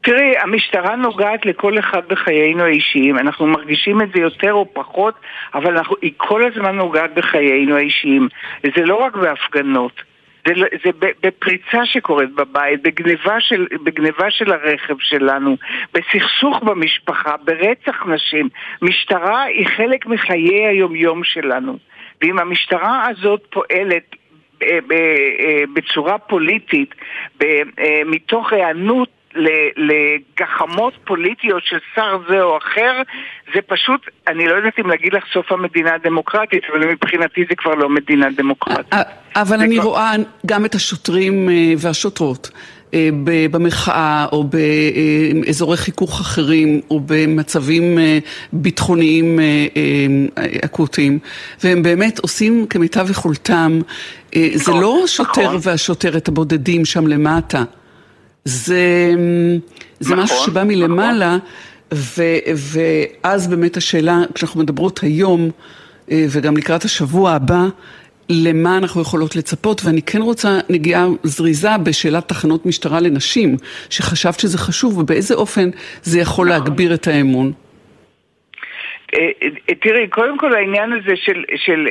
תראי, 0.00 0.38
המשטרה 0.38 0.96
נוגעת 0.96 1.46
לכל 1.46 1.78
אחד 1.78 2.02
בחיינו 2.08 2.62
האישיים, 2.62 3.18
אנחנו 3.18 3.46
מרגישים 3.46 4.02
את 4.02 4.08
זה 4.14 4.20
יותר 4.20 4.52
או 4.52 4.74
פחות, 4.74 5.14
אבל 5.54 5.76
אנחנו, 5.76 5.96
היא 6.02 6.12
כל 6.16 6.46
הזמן 6.46 6.76
נוגעת 6.76 7.14
בחיינו 7.14 7.76
האישיים. 7.76 8.28
זה 8.76 8.84
לא 8.84 8.94
רק 8.94 9.16
בהפגנות, 9.16 10.02
זה, 10.46 10.54
לא, 10.54 10.66
זה 10.84 10.90
בפריצה 11.22 11.86
שקורית 11.86 12.30
בבית, 12.34 12.82
בגניבה 12.82 13.40
של, 13.40 13.66
בגניבה 13.84 14.30
של 14.30 14.52
הרכב 14.52 14.94
שלנו, 14.98 15.56
בסכסוך 15.94 16.62
במשפחה, 16.62 17.36
ברצח 17.44 18.06
נשים. 18.06 18.48
משטרה 18.82 19.42
היא 19.42 19.66
חלק 19.66 20.06
מחיי 20.06 20.66
היומיום 20.66 21.24
שלנו. 21.24 21.78
ואם 22.22 22.38
המשטרה 22.38 23.06
הזאת 23.08 23.42
פועלת 23.50 24.16
אה, 24.62 24.78
אה, 24.92 25.62
בצורה 25.74 26.18
פוליטית, 26.18 26.94
אה, 27.42 27.62
מתוך 28.06 28.52
היענות 28.52 29.08
לגחמות 29.76 30.94
פוליטיות 31.04 31.62
של 31.64 31.78
שר 31.94 32.18
זה 32.28 32.42
או 32.42 32.58
אחר, 32.58 33.02
זה 33.54 33.60
פשוט, 33.66 34.00
אני 34.28 34.46
לא 34.46 34.54
יודעת 34.54 34.78
אם 34.78 34.86
להגיד 34.90 35.12
לך 35.12 35.24
סוף 35.32 35.52
המדינה 35.52 35.94
הדמוקרטית, 35.94 36.62
אבל 36.72 36.86
מבחינתי 36.86 37.44
זה 37.48 37.54
כבר 37.56 37.74
לא 37.74 37.88
מדינה 37.88 38.26
דמוקרטית. 38.36 38.94
אבל 39.36 39.60
אני 39.60 39.78
רואה 39.78 40.12
גם 40.46 40.64
את 40.64 40.74
השוטרים 40.74 41.48
והשוטרות. 41.78 42.50
במחאה 43.50 44.26
או 44.32 44.44
באזורי 45.44 45.76
חיכוך 45.76 46.20
אחרים 46.20 46.80
או 46.90 47.00
במצבים 47.06 47.98
ביטחוניים 48.52 49.38
אקוטיים 50.64 51.18
והם 51.64 51.82
באמת 51.82 52.18
עושים 52.18 52.66
כמיטב 52.66 53.10
יכולתם 53.10 53.80
זה 54.54 54.70
נכון, 54.70 54.82
לא 54.82 55.00
השוטר 55.04 55.42
נכון. 55.42 55.58
והשוטרת 55.62 56.28
הבודדים 56.28 56.84
שם 56.84 57.06
למטה 57.06 57.64
זה, 58.44 59.12
זה 60.00 60.14
נכון, 60.14 60.24
משהו 60.24 60.36
שבא 60.36 60.64
מלמעלה, 60.64 61.36
נכון. 61.36 61.48
ו, 61.94 62.22
ואז 62.54 63.48
באמת 63.48 63.76
השאלה, 63.76 64.16
כשאנחנו 64.34 64.60
מדברות 64.60 64.98
היום, 65.02 65.50
אה, 66.10 66.24
וגם 66.30 66.56
לקראת 66.56 66.84
השבוע 66.84 67.32
הבא, 67.32 67.64
למה 68.30 68.78
אנחנו 68.78 69.00
יכולות 69.00 69.36
לצפות, 69.36 69.80
ואני 69.84 70.02
כן 70.02 70.22
רוצה 70.22 70.48
נגיעה 70.70 71.06
זריזה 71.22 71.78
בשאלת 71.86 72.28
תחנות 72.28 72.66
משטרה 72.66 73.00
לנשים, 73.00 73.56
שחשבת 73.90 74.40
שזה 74.40 74.58
חשוב, 74.58 74.98
ובאיזה 74.98 75.34
אופן 75.34 75.70
זה 76.02 76.20
יכול 76.20 76.48
נכון. 76.48 76.58
להגביר 76.58 76.94
את 76.94 77.06
האמון. 77.06 77.52
אה, 79.14 79.20
אה, 79.68 79.74
תראי, 79.74 80.08
קודם 80.08 80.38
כל 80.38 80.54
העניין 80.54 80.92
הזה 80.92 81.16
של, 81.16 81.44
של, 81.56 81.86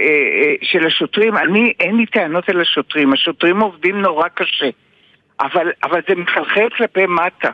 של 0.62 0.88
השוטרים, 0.88 1.38
אני, 1.38 1.74
אין 1.80 1.96
לי 1.98 2.06
טענות 2.06 2.50
על 2.50 2.62
השוטרים, 2.62 3.14
השוטרים 3.14 3.60
עובדים 3.60 4.02
נורא 4.02 4.28
קשה. 4.28 4.70
אבל, 5.40 5.72
אבל 5.84 6.02
זה 6.10 6.16
מחלחל 6.16 6.70
כלפי 6.78 7.06
מטה. 7.06 7.50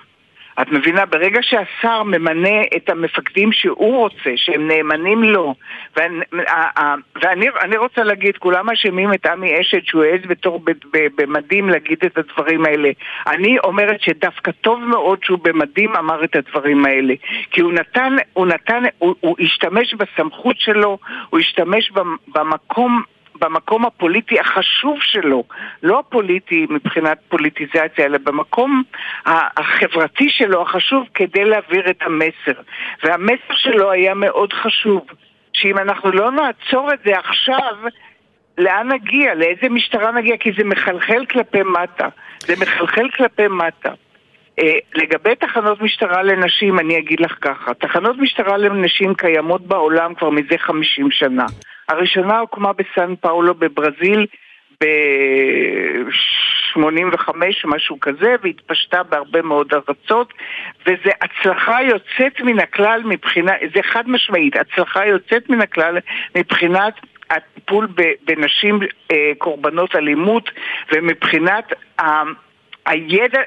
את 0.61 0.71
מבינה, 0.71 1.05
ברגע 1.05 1.39
שהשר 1.41 2.03
ממנה 2.03 2.61
את 2.75 2.89
המפקדים 2.89 3.51
שהוא 3.51 3.97
רוצה, 3.97 4.31
שהם 4.35 4.67
נאמנים 4.67 5.23
לו, 5.23 5.55
ואני, 5.95 7.49
ואני 7.55 7.77
רוצה 7.77 8.03
להגיד, 8.03 8.37
כולם 8.37 8.69
אשמים 8.69 9.13
את 9.13 9.25
עמי 9.25 9.61
אשת 9.61 9.85
שהוא 9.85 10.03
העז 10.03 10.21
בתור 10.27 10.61
במדים 10.93 11.69
להגיד 11.69 11.97
את 12.05 12.17
הדברים 12.17 12.65
האלה. 12.65 12.89
אני 13.27 13.59
אומרת 13.59 14.01
שדווקא 14.01 14.51
טוב 14.51 14.79
מאוד 14.79 15.19
שהוא 15.23 15.39
במדים 15.43 15.95
אמר 15.95 16.23
את 16.23 16.35
הדברים 16.35 16.85
האלה. 16.85 17.13
כי 17.51 17.61
הוא 17.61 17.73
נתן, 17.73 18.15
הוא 18.33 18.47
נתן, 18.47 18.83
הוא, 18.97 19.15
הוא 19.19 19.35
השתמש 19.39 19.93
בסמכות 19.93 20.59
שלו, 20.59 20.97
הוא 21.29 21.39
השתמש 21.39 21.91
במקום 22.27 23.03
במקום 23.39 23.85
הפוליטי 23.85 24.39
החשוב 24.39 24.97
שלו, 25.01 25.43
לא 25.83 25.99
הפוליטי 25.99 26.67
מבחינת 26.69 27.17
פוליטיזציה, 27.29 28.05
אלא 28.05 28.17
במקום 28.17 28.83
החברתי 29.25 30.29
שלו 30.29 30.61
החשוב 30.61 31.07
כדי 31.13 31.45
להעביר 31.45 31.89
את 31.89 32.01
המסר. 32.01 32.61
והמסר 33.03 33.53
שלו 33.53 33.91
היה 33.91 34.13
מאוד 34.13 34.53
חשוב, 34.53 35.05
שאם 35.53 35.77
אנחנו 35.77 36.11
לא 36.11 36.31
נעצור 36.31 36.93
את 36.93 36.99
זה 37.05 37.19
עכשיו, 37.19 37.75
לאן 38.57 38.91
נגיע? 38.91 39.35
לאיזה 39.35 39.69
משטרה 39.69 40.11
נגיע? 40.11 40.37
כי 40.37 40.51
זה 40.57 40.63
מחלחל 40.63 41.25
כלפי 41.25 41.63
מטה. 41.63 42.07
זה 42.39 42.53
מחלחל 42.61 43.09
כלפי 43.09 43.47
מטה. 43.47 43.93
Uh, 44.59 44.63
לגבי 44.95 45.35
תחנות 45.35 45.81
משטרה 45.81 46.23
לנשים, 46.23 46.79
אני 46.79 46.97
אגיד 46.97 47.19
לך 47.19 47.35
ככה, 47.41 47.73
תחנות 47.73 48.15
משטרה 48.17 48.57
לנשים 48.57 49.15
קיימות 49.15 49.61
בעולם 49.61 50.13
כבר 50.13 50.29
מזה 50.29 50.55
50 50.57 51.11
שנה. 51.11 51.45
הראשונה 51.89 52.39
הוקמה 52.39 52.71
בסן 52.73 53.15
פאולו 53.15 53.53
בברזיל 53.53 54.25
ב-85, 54.81 57.29
משהו 57.65 57.99
כזה, 57.99 58.35
והתפשטה 58.43 59.03
בהרבה 59.03 59.41
מאוד 59.41 59.73
ארצות, 59.73 60.33
וזו 60.87 61.09
הצלחה 61.21 61.83
יוצאת 61.83 62.41
מן 62.41 62.59
הכלל 62.59 63.01
מבחינה, 63.05 63.51
זה 63.75 63.83
חד 63.83 64.09
משמעית, 64.09 64.55
הצלחה 64.55 65.05
יוצאת 65.05 65.49
מן 65.49 65.61
הכלל 65.61 65.97
מבחינת 66.35 66.93
הטיפול 67.29 67.87
בנשים 68.27 68.79
אה, 69.11 69.31
קורבנות 69.37 69.95
אלימות 69.95 70.49
ומבחינת 70.91 71.73
הידע, 72.85 73.41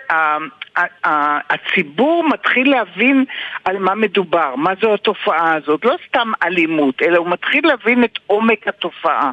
הציבור 1.50 2.28
מתחיל 2.28 2.70
להבין 2.70 3.24
על 3.64 3.78
מה 3.78 3.94
מדובר, 3.94 4.56
מה 4.56 4.72
זו 4.80 4.94
התופעה 4.94 5.54
הזאת, 5.54 5.84
לא 5.84 5.96
סתם 6.08 6.32
אלימות, 6.42 7.02
אלא 7.02 7.18
הוא 7.18 7.28
מתחיל 7.30 7.66
להבין 7.66 8.04
את 8.04 8.18
עומק 8.26 8.68
התופעה. 8.68 9.30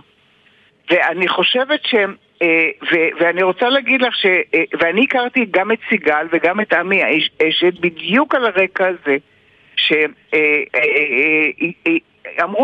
ואני 0.92 1.28
חושבת 1.28 1.86
ש... 1.86 1.96
אה, 2.42 2.70
ואני 3.20 3.44
רוצה 3.44 3.70
להגיד 3.70 4.02
לך 4.02 4.16
ש... 4.16 4.26
אה, 4.26 4.64
ואני 4.80 5.04
הכרתי 5.04 5.46
גם 5.52 5.72
את 5.72 5.80
סיגל 5.90 6.28
וגם 6.32 6.60
את 6.60 6.74
עמי 6.74 7.02
אשת 7.48 7.80
בדיוק 7.80 8.36
על 8.36 8.46
הרקע 8.46 8.88
הזה, 8.88 9.18
שאמרו 9.76 10.18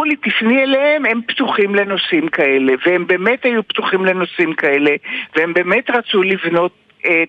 אה, 0.03 0.07
לי 0.07 0.15
תפני 0.15 0.63
אליהם, 0.63 1.05
הם 1.05 1.21
פתוחים 1.27 1.75
לנושאים 1.75 2.27
כאלה, 2.27 2.73
והם 2.85 3.07
באמת 3.07 3.45
היו 3.45 3.63
פתוחים 3.67 4.05
לנושאים 4.05 4.53
כאלה, 4.53 4.91
והם 5.35 5.53
באמת 5.53 5.89
רצו 5.89 6.23
לבנות 6.23 6.71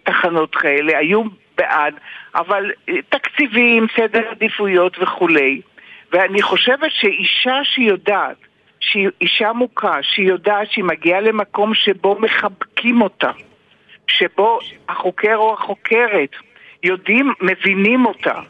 תחנות 0.05 0.55
כאלה, 0.55 0.99
היו 0.99 1.23
בעד, 1.61 1.95
אבל 2.35 2.71
אה, 2.89 2.95
תקציבים, 3.09 3.87
סדר 3.97 4.29
עדיפויות 4.31 4.97
וכולי. 5.03 5.61
ואני 6.13 6.43
חושבת 6.43 6.91
שאישה 6.91 7.65
שיודעת, 7.65 8.37
שהיא 8.81 9.09
אישה 9.21 9.53
מוכה, 9.53 9.99
שהיא 10.03 10.29
יודעת 10.29 10.71
שהיא 10.71 10.85
מגיעה 10.85 11.21
למקום 11.21 11.75
שבו 11.75 12.19
מחבקים 12.21 13.03
אותה, 13.03 13.31
שבו 14.07 14.59
החוקר 14.89 15.37
או 15.37 15.55
החוקרת 15.55 16.31
יודעים, 16.83 17.33
מבינים 17.41 18.07
אותה, 18.07 18.41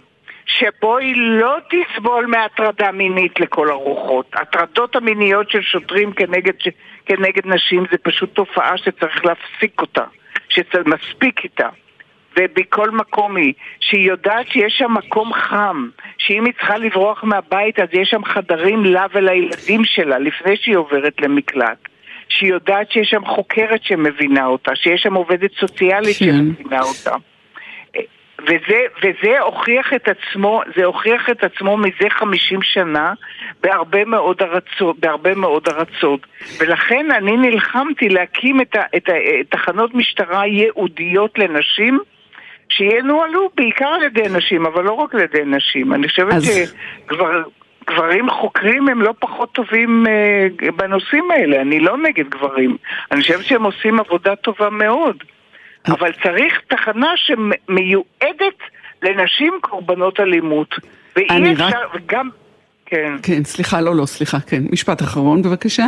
שבו 0.46 0.98
היא 0.98 1.14
לא 1.16 1.56
תסבול 1.70 2.26
מהטרדה 2.26 2.92
מינית 2.92 3.40
לכל 3.40 3.70
הרוחות. 3.70 4.26
הטרדות 4.33 4.96
המיניות 4.96 5.50
של 5.50 5.62
שוטרים 5.62 6.12
כנגד, 6.12 6.52
כנגד 7.06 7.46
נשים 7.46 7.85
זה 7.90 7.98
פשוט 7.98 8.35
תופעה 8.35 8.76
שצריך 8.76 9.24
להפסיק 9.24 9.80
אותה, 9.80 10.04
שמספיק 10.50 11.44
איתה. 11.44 11.68
ובכל 12.36 12.90
מקום 12.90 13.36
היא, 13.36 13.52
שהיא 13.80 14.08
יודעת 14.08 14.48
שיש 14.48 14.74
שם 14.78 14.94
מקום 14.94 15.32
חם, 15.32 15.88
שאם 16.18 16.44
היא 16.44 16.52
צריכה 16.52 16.78
לברוח 16.78 17.24
מהבית 17.24 17.78
אז 17.78 17.88
יש 17.92 18.08
שם 18.08 18.24
חדרים 18.24 18.84
לה 18.84 19.06
ולילדים 19.12 19.84
שלה 19.84 20.18
לפני 20.18 20.56
שהיא 20.56 20.76
עוברת 20.76 21.20
למקלט. 21.20 21.88
שהיא 22.28 22.50
יודעת 22.50 22.90
שיש 22.92 23.08
שם 23.10 23.24
חוקרת 23.26 23.82
שמבינה 23.82 24.46
אותה, 24.46 24.76
שיש 24.76 25.02
שם 25.02 25.14
עובדת 25.14 25.50
סוציאלית 25.60 26.16
כן. 26.18 26.24
שמבינה 26.24 26.82
אותה. 26.82 27.16
וזה, 28.42 28.81
וזה 29.03 29.40
הוכיח 29.40 29.92
את 29.92 30.09
עצמו, 30.09 30.62
זה 30.76 30.85
הוכיח 30.85 31.31
את 31.31 31.44
עצמו 31.44 31.76
מזה 31.76 32.11
50 32.11 32.62
שנה 32.62 33.12
בהרבה 33.62 34.05
מאוד 34.05 34.42
ארצות, 34.42 35.00
בהרבה 35.00 35.35
מאוד 35.35 35.68
ארצות. 35.68 36.26
ולכן 36.61 37.11
אני 37.11 37.37
נלחמתי 37.37 38.09
להקים 38.09 38.61
את, 38.61 38.76
ה, 38.76 38.83
את, 38.96 39.09
ה, 39.09 39.12
את 39.12 39.50
תחנות 39.50 39.94
משטרה 39.94 40.46
ייעודיות 40.46 41.38
לנשים 41.38 42.00
שינוהלו 42.68 43.50
בעיקר 43.57 43.88
על 43.88 44.03
ידי 44.03 44.29
נשים, 44.31 44.66
אבל 44.66 44.85
לא 44.85 44.92
רק 44.92 45.14
על 45.14 45.20
ידי 45.20 45.44
נשים. 45.44 45.94
אני 45.94 46.09
חושבת 46.09 46.33
אז... 46.33 46.68
שגבר... 47.07 47.42
גברים 47.90 48.31
חוקרים 48.31 48.88
הם 48.88 49.03
לא 49.03 49.14
פחות 49.18 49.53
טובים 49.53 50.05
uh, 50.07 50.72
בנושאים 50.76 51.31
האלה, 51.31 51.61
אני 51.61 51.81
לא 51.81 51.98
נגד 51.98 52.29
גברים. 52.29 52.76
אני 53.12 53.20
חושבת 53.20 53.44
שהם 53.44 53.62
עושים 53.62 54.00
עבודה 54.00 54.37
טובה 54.37 54.70
מאוד. 54.70 55.16
אבל 55.88 56.12
צריך 56.23 56.61
תחנה 56.69 57.12
שמיועדת 57.16 58.59
לנשים 59.03 59.59
קורבנות 59.61 60.21
אלימות. 60.21 60.75
ואי 61.16 61.53
אפשר, 61.53 61.66
רק... 61.66 61.75
וגם... 61.95 62.29
כן. 62.87 63.12
כן, 63.23 63.45
סליחה, 63.45 63.81
לא, 63.81 63.97
לא, 63.97 64.07
סליחה, 64.07 64.37
כן. 64.40 64.62
משפט 64.73 65.03
אחרון, 65.03 65.43
בבקשה. 65.43 65.87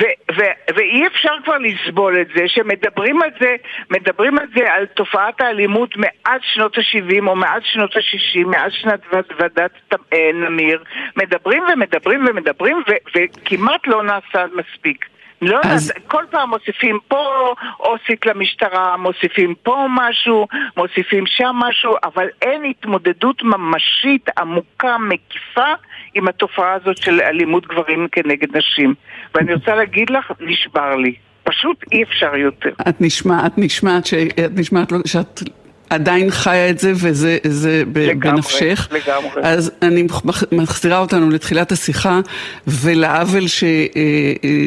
ו- 0.00 0.34
ו- 0.36 0.74
ואי 0.76 1.06
אפשר 1.06 1.32
כבר 1.44 1.58
לסבול 1.58 2.20
את 2.20 2.26
זה, 2.34 2.42
שמדברים 2.46 3.22
על 3.22 3.30
זה, 3.40 3.56
מדברים 3.90 4.38
על 4.38 4.46
זה, 4.56 4.72
על 4.72 4.86
תופעת 4.86 5.40
האלימות 5.40 5.96
מאז 5.96 6.40
שנות 6.54 6.78
ה-70 6.78 7.26
או 7.26 7.36
מאז 7.36 7.62
שנות 7.72 7.96
ה-60, 7.96 8.46
מאז 8.46 8.72
שנת 8.72 9.00
ועדת 9.38 9.70
אה, 10.12 10.30
נמיר, 10.34 10.84
מדברים 11.16 11.62
ומדברים 11.72 12.24
ומדברים 12.28 12.82
ו- 12.88 13.18
וכמעט 13.18 13.86
לא 13.86 14.02
נעשה 14.02 14.44
מספיק. 14.54 15.06
לא, 15.42 15.60
אז... 15.64 15.92
כל 16.06 16.24
פעם 16.30 16.50
מוסיפים 16.50 16.98
פה 17.08 17.54
עו"סית 17.76 18.26
למשטרה, 18.26 18.96
מוסיפים 18.96 19.54
פה 19.62 19.86
משהו, 19.90 20.46
מוסיפים 20.76 21.24
שם 21.26 21.56
משהו, 21.68 21.92
אבל 22.04 22.26
אין 22.42 22.64
התמודדות 22.64 23.42
ממשית, 23.42 24.28
עמוקה, 24.38 24.96
מקיפה, 24.98 25.72
עם 26.14 26.28
התופעה 26.28 26.72
הזאת 26.72 26.96
של 26.96 27.20
אלימות 27.20 27.66
גברים 27.66 28.08
כנגד 28.12 28.56
נשים. 28.56 28.94
ואני 29.34 29.54
רוצה 29.54 29.74
להגיד 29.74 30.10
לך, 30.10 30.32
נשבר 30.40 30.96
לי. 30.96 31.14
פשוט 31.44 31.84
אי 31.92 32.02
אפשר 32.02 32.36
יותר. 32.36 32.70
את 32.88 33.00
נשמעת, 33.00 33.52
את 33.52 33.58
נשמעת, 33.58 34.04
את 34.44 34.50
נשמעת, 34.58 34.92
שאת 35.06 35.40
עדיין 35.90 36.30
חיה 36.30 36.70
את 36.70 36.78
זה 36.78 36.92
וזה 36.94 37.38
זה 37.46 37.82
לגמרי, 37.94 38.14
בנפשך. 38.14 38.88
לגמרי. 38.90 39.42
אז 39.42 39.72
אני 39.82 40.06
מחזירה 40.52 40.98
אותנו 40.98 41.30
לתחילת 41.30 41.72
השיחה 41.72 42.20
ולעוול 42.66 43.44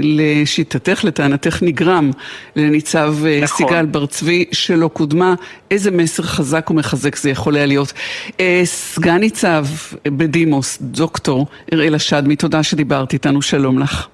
שלשיטתך, 0.03 1.03
אה, 1.03 1.09
לטענתך 1.09 1.57
נגרם 1.62 2.12
לניצב 2.55 3.13
אה, 3.25 3.39
נכון. 3.43 3.67
סיגל 3.67 3.86
בר 3.86 4.05
צבי 4.05 4.45
שלא 4.51 4.88
קודמה. 4.88 5.33
איזה 5.71 5.91
מסר 5.91 6.23
חזק 6.23 6.69
ומחזק 6.69 7.15
זה 7.15 7.29
יכול 7.29 7.55
היה 7.55 7.65
להיות. 7.65 7.93
אה, 8.39 8.62
סגן 8.63 9.17
ניצב 9.17 9.65
בדימוס, 10.07 10.77
דוקטור 10.81 11.47
אראלה 11.73 11.99
שדמי, 11.99 12.36
תודה 12.36 12.63
שדיברת 12.63 13.13
איתנו, 13.13 13.41
שלום 13.41 13.79
לך. 13.79 14.07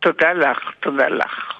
תודה 0.00 0.32
לך, 0.32 0.58
תודה 0.80 1.08
לך. 1.08 1.54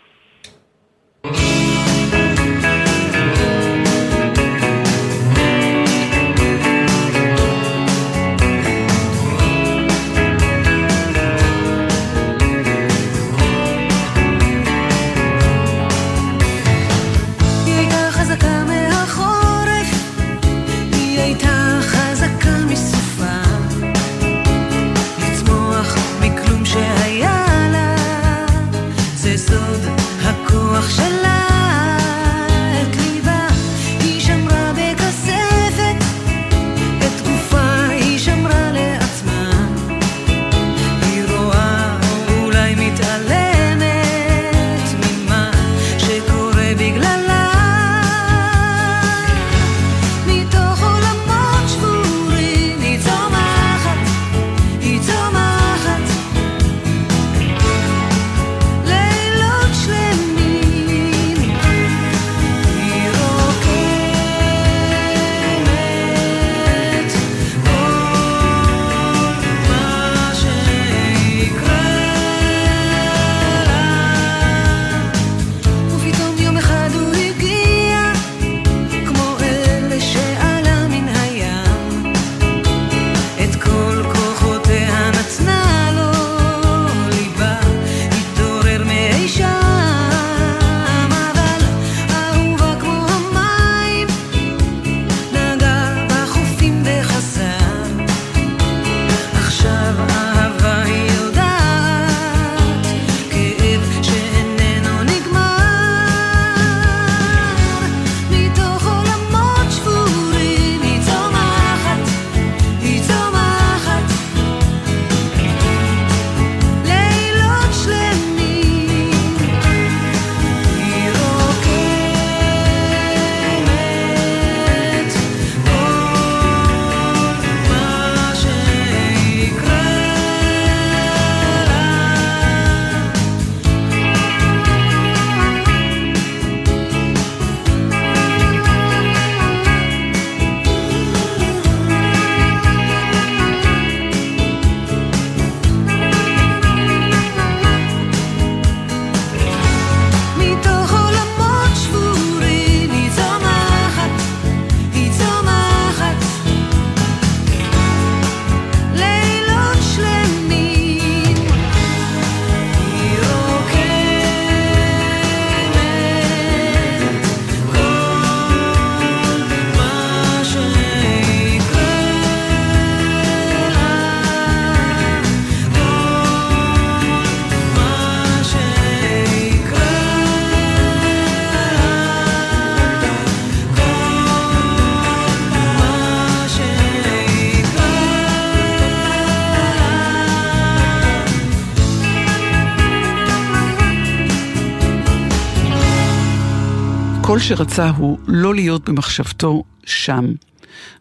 שרצה 197.48 197.88
הוא 197.88 198.18
לא 198.26 198.54
להיות 198.54 198.88
במחשבתו 198.88 199.64
שם. 199.86 200.32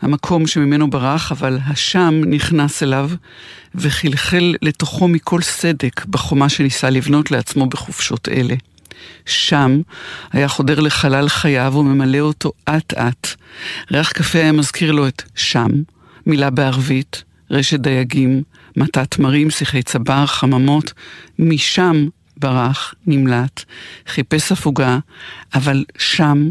המקום 0.01 0.47
שממנו 0.47 0.89
ברח, 0.89 1.32
אבל 1.32 1.60
השם 1.65 2.21
נכנס 2.27 2.84
אליו 2.84 3.10
וחלחל 3.75 4.56
לתוכו 4.62 5.08
מכל 5.08 5.41
סדק 5.41 6.06
בחומה 6.06 6.49
שניסה 6.49 6.89
לבנות 6.89 7.32
לעצמו 7.32 7.65
בחופשות 7.65 8.29
אלה. 8.29 8.56
שם 9.25 9.82
היה 10.32 10.47
חודר 10.47 10.79
לחלל 10.79 11.29
חייו 11.29 11.73
וממלא 11.75 12.19
אותו 12.19 12.51
אט-אט. 12.69 13.27
ריח 13.91 14.12
קפה 14.12 14.39
היה 14.39 14.51
מזכיר 14.51 14.91
לו 14.91 15.08
את 15.08 15.21
שם, 15.36 15.69
מילה 16.25 16.49
בערבית, 16.49 17.23
רשת 17.51 17.79
דייגים, 17.79 18.43
מטת 18.77 19.12
תמרים, 19.12 19.49
שיחי 19.49 19.84
צבר, 19.84 20.25
חממות. 20.25 20.93
משם 21.39 22.08
ברח, 22.38 22.93
נמלט, 23.08 23.63
חיפש 24.08 24.52
הפוגה, 24.52 24.98
אבל 25.54 25.86
שם 25.98 26.50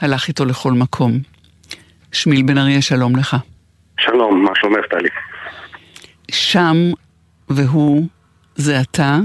הלך 0.00 0.28
איתו 0.28 0.44
לכל 0.44 0.72
מקום. 0.72 1.18
שמיל 2.12 2.42
בן 2.42 2.58
אריה, 2.58 2.82
שלום 2.82 3.16
לך. 3.16 3.36
שלום, 4.00 4.44
מה 4.44 4.50
שלומך 4.54 4.84
טלי? 4.90 5.08
שם 6.30 6.76
והוא 7.48 8.08
זה 8.56 8.80
אתה 8.80 9.18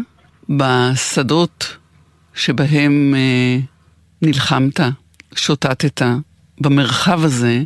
בשדות 0.49 1.77
שבהם 2.33 3.13
אה, 3.15 3.57
נלחמת, 4.21 4.79
שוטטת, 5.35 6.01
במרחב 6.61 7.23
הזה 7.23 7.63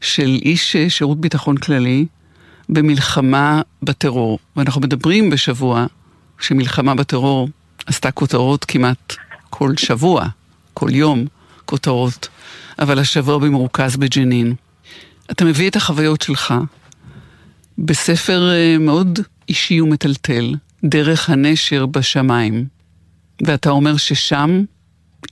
של 0.00 0.38
איש 0.42 0.76
אה, 0.76 0.90
שירות 0.90 1.20
ביטחון 1.20 1.56
כללי 1.56 2.06
במלחמה 2.68 3.62
בטרור. 3.82 4.38
ואנחנו 4.56 4.80
מדברים 4.80 5.30
בשבוע 5.30 5.86
שמלחמה 6.40 6.94
בטרור 6.94 7.48
עשתה 7.86 8.10
כותרות 8.10 8.64
כמעט 8.64 9.14
כל 9.50 9.76
שבוע, 9.76 10.26
כל 10.74 10.90
יום 10.94 11.24
כותרות, 11.64 12.28
אבל 12.78 12.98
השבוע 12.98 13.38
במרוכז 13.38 13.96
בג'נין. 13.96 14.54
אתה 15.30 15.44
מביא 15.44 15.70
את 15.70 15.76
החוויות 15.76 16.22
שלך 16.22 16.54
בספר 17.78 18.50
אה, 18.50 18.78
מאוד 18.78 19.18
אישי 19.48 19.80
ומטלטל, 19.80 20.54
דרך 20.84 21.30
הנשר 21.30 21.86
בשמיים, 21.86 22.66
ואתה 23.46 23.70
אומר 23.70 23.96
ששם 23.96 24.64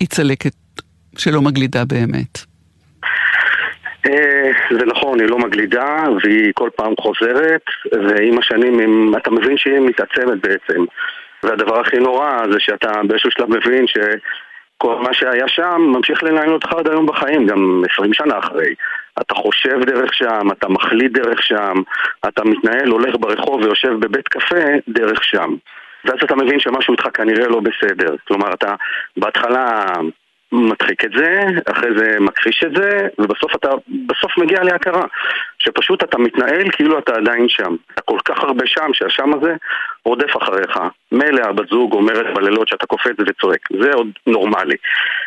היא 0.01 0.09
צלקת 0.09 0.55
שלא 1.17 1.43
מגלידה 1.43 1.85
באמת. 1.85 2.45
אה, 4.07 4.51
זה 4.79 4.87
נכון, 4.87 5.21
היא 5.21 5.29
לא 5.29 5.39
מגלידה, 5.39 6.05
והיא 6.23 6.53
כל 6.55 6.71
פעם 6.77 6.93
חוזרת, 7.01 7.63
ועם 7.93 8.39
השנים 8.39 9.15
אתה 9.17 9.31
מבין 9.31 9.57
שהיא 9.57 9.79
מתעצמת 9.79 10.41
בעצם. 10.41 10.85
והדבר 11.43 11.81
הכי 11.81 11.97
נורא 11.97 12.39
זה 12.53 12.61
שאתה 12.61 12.93
באיזשהו 13.09 13.31
שלב 13.31 13.51
מבין 13.51 13.87
שכל 13.87 14.97
מה 14.97 15.15
שהיה 15.15 15.49
שם 15.49 15.81
ממשיך 15.81 16.23
לנהל 16.23 16.53
אותך 16.53 16.73
עד 16.73 16.89
היום 16.89 17.07
בחיים, 17.07 17.47
גם 17.47 17.83
20 17.93 18.15
שנה 18.15 18.39
אחרי. 18.39 18.75
אתה 19.21 19.35
חושב 19.35 19.81
דרך 19.81 20.15
שם, 20.15 20.51
אתה 20.53 20.69
מחליט 20.69 21.13
דרך 21.13 21.43
שם, 21.43 21.75
אתה 22.29 22.45
מתנהל, 22.45 22.89
הולך 22.89 23.15
ברחוב 23.21 23.63
ויושב 23.63 23.93
בבית 24.01 24.29
קפה 24.29 24.65
דרך 24.89 25.25
שם. 25.25 25.55
ואז 26.05 26.19
אתה 26.25 26.37
מבין 26.37 26.61
שמשהו 26.61 26.93
איתך 26.93 27.07
כנראה 27.15 27.49
לא 27.49 27.61
בסדר. 27.61 28.15
כלומר, 28.29 28.53
אתה 28.55 28.75
בהתחלה 29.17 29.85
מדחיק 30.53 31.05
את 31.05 31.11
זה, 31.17 31.41
אחרי 31.73 31.91
זה 31.99 32.17
מכחיש 32.21 32.65
את 32.67 32.71
זה, 32.77 33.09
ובסוף 33.19 33.55
אתה 33.57 33.69
בסוף 34.07 34.39
מגיע 34.39 34.63
להכרה. 34.63 35.05
שפשוט 35.59 36.03
אתה 36.03 36.19
מתנהל 36.19 36.71
כאילו 36.73 36.99
אתה 36.99 37.13
עדיין 37.15 37.49
שם. 37.49 37.77
אתה 37.95 38.03
כל 38.03 38.19
כך 38.25 38.39
הרבה 38.39 38.67
שם, 38.67 38.91
שהשם 38.93 39.35
הזה 39.35 39.55
רודף 40.05 40.37
אחריך. 40.43 40.79
מילא 41.13 41.43
הבת 41.45 41.69
זוג 41.71 41.93
אומרת 41.93 42.27
בלילות 42.35 42.69
שאתה 42.69 42.87
קופץ 42.87 43.17
וצועק. 43.19 43.61
זה 43.83 43.91
עוד 43.93 44.09
נורמלי. 44.27 44.77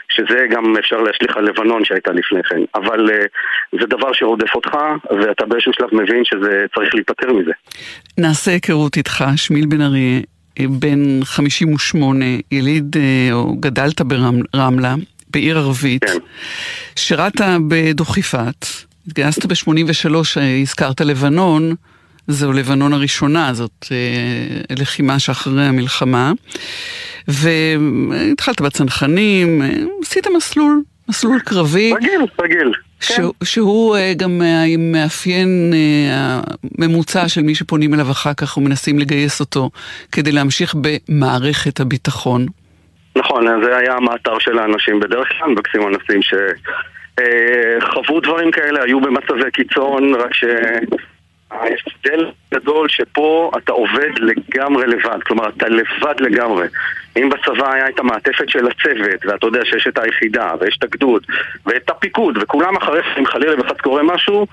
שזה 0.10 0.46
גם 0.50 0.78
אפשר 0.80 0.98
להשליך 0.98 1.38
על 1.38 1.44
לבנון 1.44 1.86
שהייתה 1.86 2.12
לפני 2.12 2.44
כן. 2.44 2.62
אבל 2.76 3.10
uh, 3.10 3.80
זה 3.82 3.88
דבר 3.88 4.14
שרודף 4.14 4.56
אותך, 4.56 4.78
ואתה 5.22 5.46
באיזשהו 5.46 5.74
שלב 5.74 5.90
מבין 5.92 6.26
שזה 6.26 6.66
צריך 6.76 6.96
להיפטר 6.96 7.34
מזה. 7.34 7.52
נעשה 8.18 8.52
היכרות 8.52 8.98
איתך, 8.98 9.24
שמיל 9.36 9.66
בן 9.66 9.82
אריה. 9.82 10.20
בן 10.68 11.24
58, 11.24 12.26
יליד, 12.52 12.96
אה, 12.98 13.34
או 13.34 13.56
גדלת 13.60 14.02
ברמלה, 14.02 14.96
בעיר 15.30 15.58
ערבית, 15.58 16.04
כן. 16.04 16.18
שירת 16.96 17.42
בדוכיפת, 17.68 18.66
התגייסת 19.08 19.46
ב-83, 19.46 20.14
אה, 20.38 20.60
הזכרת 20.62 21.02
לבנון, 21.02 21.76
זו 22.28 22.52
לבנון 22.52 22.94
הראשונה, 22.94 23.54
זאת 23.54 23.86
אה, 23.92 24.76
לחימה 24.76 25.20
שאחרי 25.20 25.66
המלחמה, 25.66 26.32
והתחלת 27.28 28.62
בצנחנים, 28.62 29.62
עשית 30.02 30.28
מסלול, 30.38 30.84
מסלול 31.10 31.40
קרבי. 31.40 31.94
רגיל, 31.96 32.22
רגיל. 32.42 32.72
כן. 33.08 33.24
שהוא 33.44 33.96
אה, 33.96 34.14
גם 34.18 34.42
מאפיין 34.78 35.74
אה, 35.74 36.42
הממוצע 36.78 37.28
של 37.28 37.42
מי 37.42 37.56
שפונים 37.56 37.94
אליו 37.94 38.12
אחר 38.12 38.34
כך 38.34 38.58
ומנסים 38.58 39.00
לגייס 39.00 39.40
אותו 39.40 39.70
כדי 40.12 40.32
להמשיך 40.32 40.76
במערכת 40.82 41.80
הביטחון. 41.80 42.46
נכון, 43.16 43.46
זה 43.64 43.78
היה 43.78 43.94
המאתר 43.94 44.40
של 44.40 44.60
האנשים 44.60 45.00
בדרך 45.00 45.28
כלל, 45.40 45.52
מבקשים 45.52 45.82
אנשים 45.88 46.22
שחוו 46.22 48.16
אה, 48.16 48.22
דברים 48.24 48.52
כאלה, 48.52 48.84
היו 48.84 49.02
במצבי 49.02 49.52
קיצון, 49.54 50.16
רק 50.16 50.34
ש... 50.34 50.44
ההבדל 51.52 52.32
גדול 52.54 52.90
שפה 52.90 53.52
אתה 53.58 53.72
עובד 53.72 54.10
לגמרי 54.20 54.88
לבד, 54.88 55.24
כלומר 55.24 55.50
אתה 55.50 55.70
לבד 55.70 56.16
לגמרי. 56.20 56.68
אם 57.18 57.30
בצבא 57.30 57.74
היה 57.74 57.90
את 57.90 58.00
המעטפת 58.00 58.50
של 58.50 58.68
הצוות, 58.68 59.26
ואתה 59.26 59.48
יודע 59.48 59.66
שיש 59.66 59.88
את 59.88 59.98
היחידה, 59.98 60.52
ויש 60.60 60.78
את 60.78 60.84
הגדוד, 60.84 61.26
ואת 61.66 61.90
הפיקוד, 61.90 62.38
וכולם 62.42 62.76
אחריך, 62.78 63.06
אם 63.20 63.26
חלילה 63.26 63.62
וחס 63.62 63.78
קורה 63.82 64.04
משהו, 64.04 64.48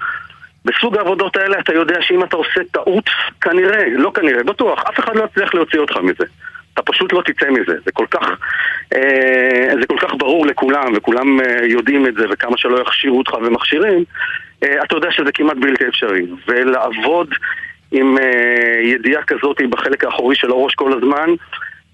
בסוג 0.64 0.96
העבודות 0.96 1.36
האלה 1.36 1.58
אתה 1.58 1.74
יודע 1.74 2.02
שאם 2.02 2.24
אתה 2.24 2.36
עושה 2.36 2.60
טעות, 2.72 3.04
כנראה, 3.40 3.84
לא 3.96 4.10
כנראה, 4.14 4.44
בטוח, 4.44 4.84
אף 4.88 4.98
אחד 4.98 5.16
לא 5.16 5.24
יצליח 5.24 5.54
להוציא 5.54 5.78
אותך 5.78 5.96
מזה. 5.96 6.24
אתה 6.74 6.82
פשוט 6.82 7.12
לא 7.12 7.22
תצא 7.24 7.50
מזה. 7.50 7.76
זה 7.84 7.92
כל 7.92 8.06
כך, 8.10 8.28
אה, 8.94 9.70
זה 9.80 9.86
כל 9.86 9.96
כך 10.00 10.14
ברור 10.18 10.46
לכולם, 10.46 10.92
וכולם 10.96 11.40
אה, 11.40 11.66
יודעים 11.66 12.06
את 12.06 12.14
זה, 12.14 12.24
וכמה 12.30 12.58
שלא 12.58 12.80
יכשירו 12.80 13.18
אותך 13.18 13.34
ומכשירים, 13.34 14.04
אתה 14.58 14.96
יודע 14.96 15.10
שזה 15.10 15.32
כמעט 15.32 15.56
בלתי 15.56 15.88
אפשרי. 15.88 16.26
ולעבוד 16.48 17.28
עם 17.92 18.18
אה, 18.18 18.80
ידיעה 18.82 19.22
כזאת 19.22 19.60
בחלק 19.70 20.04
האחורי 20.04 20.36
של 20.36 20.50
הראש 20.50 20.74
כל 20.74 20.92
הזמן, 20.92 21.30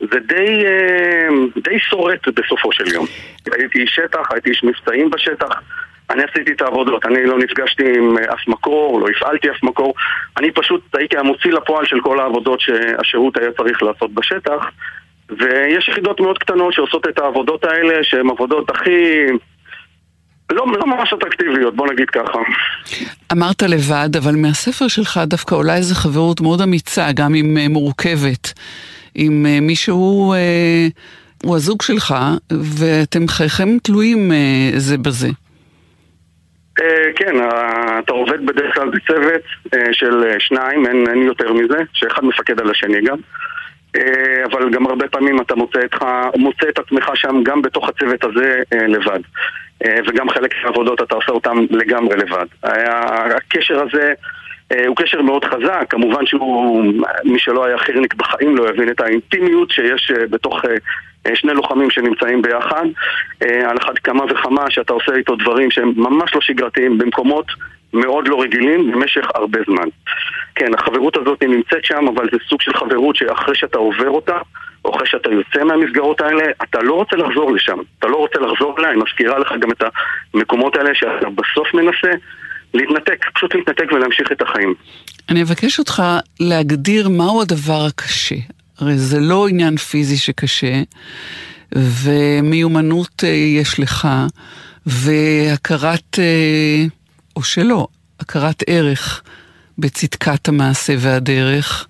זה 0.01 0.19
די, 0.27 0.65
אה, 0.67 1.29
די 1.57 1.79
שורט 1.79 2.29
בסופו 2.29 2.73
של 2.73 2.95
יום. 2.95 3.07
הייתי 3.53 3.79
איש 3.79 3.95
שטח, 3.95 4.33
הייתי 4.33 4.51
איש 4.51 4.65
מבצעים 4.65 5.11
בשטח, 5.11 5.61
אני 6.11 6.23
עשיתי 6.23 6.53
את 6.53 6.63
העבודות, 6.63 7.07
אני 7.07 7.27
לא 7.27 7.39
נפגשתי 7.39 7.99
עם 7.99 8.19
אף 8.19 8.49
מקור, 8.49 9.01
לא 9.01 9.07
הפעלתי 9.17 9.51
אף 9.51 9.63
מקור, 9.63 9.95
אני 10.37 10.51
פשוט 10.51 10.97
הייתי 10.97 11.19
המוציא 11.19 11.53
לפועל 11.53 11.87
של 11.87 12.01
כל 12.01 12.21
העבודות 12.21 12.61
שהשירות 12.61 13.37
היה 13.37 13.53
צריך 13.53 13.83
לעשות 13.83 14.15
בשטח, 14.15 14.71
ויש 15.31 15.89
יחידות 15.89 16.21
מאוד 16.21 16.39
קטנות 16.39 16.75
שעושות 16.75 17.07
את 17.09 17.19
העבודות 17.19 17.65
האלה, 17.65 18.05
שהן 18.05 18.31
עבודות 18.31 18.71
הכי... 18.71 19.27
לא, 20.51 20.67
לא 20.79 20.87
ממש 20.87 21.13
אטרקטיביות, 21.13 21.77
בוא 21.77 21.93
נגיד 21.93 22.11
ככה. 22.11 22.39
אמרת 23.33 23.63
לבד, 23.63 24.17
אבל 24.17 24.35
מהספר 24.37 24.89
שלך 24.89 25.21
דווקא 25.27 25.55
עולה 25.55 25.77
איזו 25.77 25.95
חברות 25.95 26.41
מאוד 26.41 26.61
אמיצה, 26.61 27.07
גם 27.15 27.35
אם 27.35 27.57
אה, 27.61 27.69
מורכבת, 27.69 28.53
עם 29.15 29.47
אה, 29.47 29.59
מישהו, 29.61 30.33
אה, 30.33 30.87
הוא 31.45 31.57
הזוג 31.57 31.83
שלך, 31.83 32.15
ואתם 32.53 33.29
חייכם 33.29 33.79
תלויים 33.83 34.33
אה, 34.33 34.71
זה 34.77 34.99
בזה. 34.99 35.29
אה, 36.81 37.13
כן, 37.17 37.35
אתה 37.99 38.13
עובד 38.13 38.47
בדרך 38.47 38.75
כלל 38.75 38.91
בצוות 38.91 39.43
של 39.93 40.25
שניים, 40.39 40.87
אין, 40.87 41.05
אין 41.09 41.23
יותר 41.23 41.53
מזה, 41.53 41.77
שאחד 41.93 42.25
מפקד 42.25 42.61
על 42.61 42.71
השני 42.71 43.01
גם. 43.05 43.17
אבל 44.45 44.71
גם 44.71 44.87
הרבה 44.87 45.09
פעמים 45.09 45.41
אתה 45.41 45.55
מוצא, 45.55 45.79
אתך, 45.85 46.05
מוצא 46.37 46.69
את 46.69 46.79
עצמך 46.79 47.11
שם 47.15 47.43
גם 47.43 47.63
בתוך 47.63 47.89
הצוות 47.89 48.25
הזה 48.25 48.61
לבד. 48.89 49.21
וגם 50.07 50.31
חלק 50.31 50.55
מהעבודות 50.63 51.03
אתה 51.03 51.15
עושה 51.15 51.33
אותם 51.33 51.57
לגמרי 51.71 52.17
לבד. 52.17 52.47
הקשר 53.37 53.83
הזה 53.83 54.13
הוא 54.87 54.97
קשר 54.97 55.23
מאוד 55.23 55.45
חזק, 55.45 55.87
כמובן 55.89 56.27
שהוא, 56.27 56.85
מי 57.25 57.39
שלא 57.39 57.65
היה 57.65 57.79
חירניק 57.79 58.15
בחיים 58.15 58.57
לא 58.57 58.69
יבין 58.69 58.89
את 58.89 59.01
האינטימיות 59.01 59.71
שיש 59.71 60.13
בתוך 60.31 60.65
אה, 61.27 61.37
שני 61.37 61.53
לוחמים 61.53 61.91
שנמצאים 61.91 62.43
ביחד, 62.43 62.85
אה, 63.43 63.71
על 63.71 63.77
אחת 63.77 63.99
כמה 63.99 64.25
וכמה 64.25 64.71
שאתה 64.71 64.93
עושה 64.93 65.15
איתו 65.15 65.37
דברים 65.37 65.71
שהם 65.71 65.93
ממש 65.97 66.35
לא 66.35 66.41
שגרתיים 66.41 66.99
במקומות 66.99 67.47
מאוד 67.93 68.29
לא 68.29 68.43
רגילים 68.43 68.93
במשך 68.93 69.27
הרבה 69.35 69.59
זמן. 69.67 69.89
כן, 70.55 70.75
החברות 70.75 71.17
הזאת 71.17 71.43
נמצאת 71.43 71.85
שם, 71.85 72.09
אבל 72.15 72.29
זה 72.33 72.39
סוג 72.49 72.63
של 72.63 72.75
חברות 72.75 73.17
שאחרי 73.17 73.55
שאתה 73.55 73.79
עובר 73.79 74.09
אותה, 74.09 74.39
או 74.85 74.97
אחרי 74.97 75.07
שאתה 75.07 75.29
יוצא 75.31 75.65
מהמסגרות 75.65 76.21
האלה, 76.21 76.45
אתה 76.63 76.83
לא 76.83 76.95
רוצה 76.95 77.17
לחזור 77.17 77.53
לשם. 77.53 77.79
אתה 77.99 78.09
לא 78.09 78.17
רוצה 78.17 78.39
לחזור 78.39 78.75
אליה, 78.79 78.91
היא 78.91 78.99
מזכירה 79.03 79.39
לך 79.39 79.53
גם 79.61 79.71
את 79.71 79.83
המקומות 80.35 80.77
האלה 80.77 80.91
שאתה 80.95 81.27
בסוף 81.31 81.75
מנסה 81.75 82.19
להתנתק, 82.75 83.25
פשוט 83.35 83.55
להתנתק 83.55 83.93
ולהמשיך 83.93 84.33
את 84.33 84.43
החיים. 84.43 84.75
אני 85.29 85.43
אבקש 85.43 85.79
אותך 85.79 86.03
להגדיר 86.41 87.09
מהו 87.09 87.43
הדבר 87.43 87.85
הקשה. 87.87 88.37
הרי 88.79 88.99
זה 88.99 89.21
לא 89.21 89.49
עניין 89.49 89.77
פיזי 89.77 90.17
שקשה, 90.17 90.83
ומיומנות 91.75 93.23
יש 93.61 93.81
לך, 93.81 94.09
והכרת, 94.87 96.19
או 97.37 97.43
שלא, 97.43 97.87
הכרת 98.21 98.63
ערך 98.67 99.23
בצדקת 99.79 100.49
המעשה 100.49 100.95
והדרך. 100.99 101.87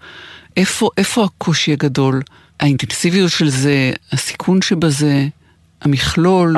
איפה, 0.56 0.90
איפה 0.96 1.24
הקושי 1.24 1.72
הגדול? 1.72 2.22
האינטנסיביות 2.62 3.30
של 3.30 3.48
זה, 3.48 3.90
הסיכון 4.12 4.62
שבזה, 4.62 5.12
המכלול? 5.84 6.52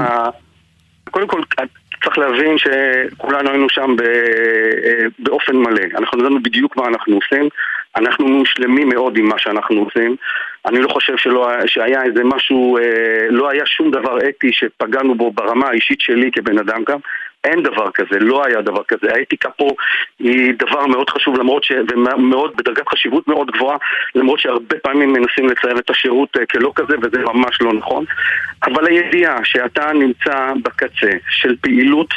קודם 1.10 1.28
כל, 1.28 1.40
צריך 2.04 2.18
להבין 2.18 2.56
שכולנו 2.58 3.50
היינו 3.50 3.66
שם 3.70 3.96
אה, 4.04 5.06
באופן 5.18 5.56
מלא. 5.56 5.82
אנחנו 5.98 6.20
ידענו 6.20 6.42
בדיוק 6.42 6.76
מה 6.76 6.86
אנחנו 6.88 7.14
עושים. 7.14 7.48
אנחנו 7.96 8.42
שלמים 8.46 8.88
מאוד 8.88 9.16
עם 9.16 9.26
מה 9.28 9.38
שאנחנו 9.38 9.82
עושים. 9.82 10.16
אני 10.66 10.78
לא 10.78 10.88
חושב 10.88 11.16
שלא, 11.16 11.48
שהיה 11.66 12.02
איזה 12.02 12.24
משהו, 12.24 12.78
אה, 12.78 13.26
לא 13.30 13.50
היה 13.50 13.66
שום 13.66 13.90
דבר 13.90 14.18
אתי 14.28 14.52
שפגענו 14.52 15.14
בו 15.14 15.30
ברמה 15.30 15.68
האישית 15.68 16.00
שלי 16.00 16.30
כבן 16.32 16.58
אדם 16.58 16.82
גם. 16.88 16.98
אין 17.44 17.62
דבר 17.62 17.90
כזה, 17.94 18.18
לא 18.20 18.44
היה 18.46 18.60
דבר 18.60 18.82
כזה. 18.88 19.06
האתיקה 19.14 19.50
פה 19.50 19.68
היא 20.18 20.52
דבר 20.58 20.86
מאוד 20.86 21.10
חשוב, 21.10 21.38
למרות 21.38 21.64
ש... 21.64 21.72
ומאוד, 21.92 22.56
בדרגת 22.56 22.88
חשיבות 22.88 23.28
מאוד 23.28 23.50
גבוהה, 23.50 23.76
למרות 24.14 24.38
שהרבה 24.38 24.78
פעמים 24.82 25.12
מנסים 25.12 25.48
לצייר 25.48 25.78
את 25.78 25.90
השירות 25.90 26.36
אה, 26.36 26.46
כלא 26.46 26.72
כזה, 26.74 26.94
וזה 27.02 27.18
ממש 27.18 27.58
לא 27.60 27.72
נכון. 27.72 28.04
אבל 28.62 28.86
הידיעה 28.86 29.44
שאתה 29.44 29.92
נמצא 29.92 30.52
בקצה 30.62 31.10
של 31.28 31.56
פעילות, 31.60 32.14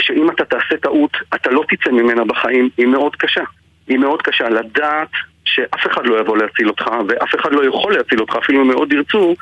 שאם 0.00 0.30
אתה 0.30 0.44
תעשה 0.44 0.76
טעות, 0.82 1.16
אתה 1.34 1.50
לא 1.50 1.64
תצא 1.68 1.90
ממנה 1.90 2.24
בחיים, 2.24 2.68
היא 2.76 2.86
מאוד 2.86 3.16
קשה. 3.16 3.42
היא 3.88 3.98
מאוד 3.98 4.22
קשה. 4.22 4.48
לדעת 4.48 5.08
שאף 5.48 5.86
אחד 5.86 6.06
לא 6.06 6.20
יבוא 6.20 6.36
להציל 6.36 6.68
אותך, 6.68 6.86
ואף 7.08 7.34
אחד 7.34 7.52
לא 7.52 7.64
יכול 7.64 7.92
להציל 7.92 8.20
אותך, 8.20 8.36
אפילו 8.36 8.62
אם 8.62 8.68
מאוד 8.68 8.92
ירצו, 8.92 9.34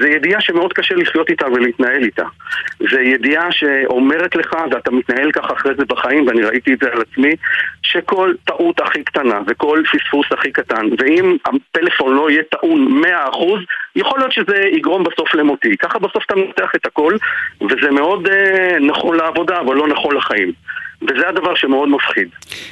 זה 0.00 0.08
ידיעה 0.08 0.40
שמאוד 0.40 0.72
קשה 0.72 0.94
לחיות 0.94 1.28
איתה 1.28 1.46
ולהתנהל 1.46 2.02
איתה. 2.02 2.24
זה 2.90 3.00
ידיעה 3.00 3.52
שאומרת 3.52 4.36
לך, 4.36 4.56
ואתה 4.70 4.90
מתנהל 4.90 5.32
ככה 5.32 5.52
אחרי 5.52 5.74
זה 5.74 5.84
בחיים, 5.84 6.26
ואני 6.26 6.42
ראיתי 6.42 6.72
את 6.72 6.78
זה 6.82 6.88
על 6.92 7.00
עצמי, 7.00 7.32
שכל 7.82 8.34
טעות 8.44 8.80
הכי 8.80 9.04
קטנה 9.04 9.40
וכל 9.46 9.82
פספוס 9.92 10.26
הכי 10.32 10.52
קטן, 10.52 10.86
ואם 10.98 11.36
הפלאפון 11.44 12.14
לא 12.16 12.30
יהיה 12.30 12.42
טעון 12.50 13.02
100%, 13.04 13.06
יכול 13.96 14.18
להיות 14.18 14.32
שזה 14.32 14.56
יגרום 14.72 15.04
בסוף 15.04 15.34
למותי. 15.34 15.76
ככה 15.76 15.98
בסוף 15.98 16.24
אתה 16.26 16.36
מנתח 16.36 16.70
את 16.76 16.86
הכל, 16.86 17.12
וזה 17.60 17.90
מאוד 17.90 18.28
אה, 18.28 18.78
נכון 18.80 19.16
לעבודה, 19.16 19.60
אבל 19.60 19.76
לא 19.76 19.88
נכון 19.88 20.16
לחיים. 20.16 20.52
וזה 21.02 21.28
הדבר 21.28 21.54
שמאוד 21.54 21.88
מפחיד. 21.88 22.28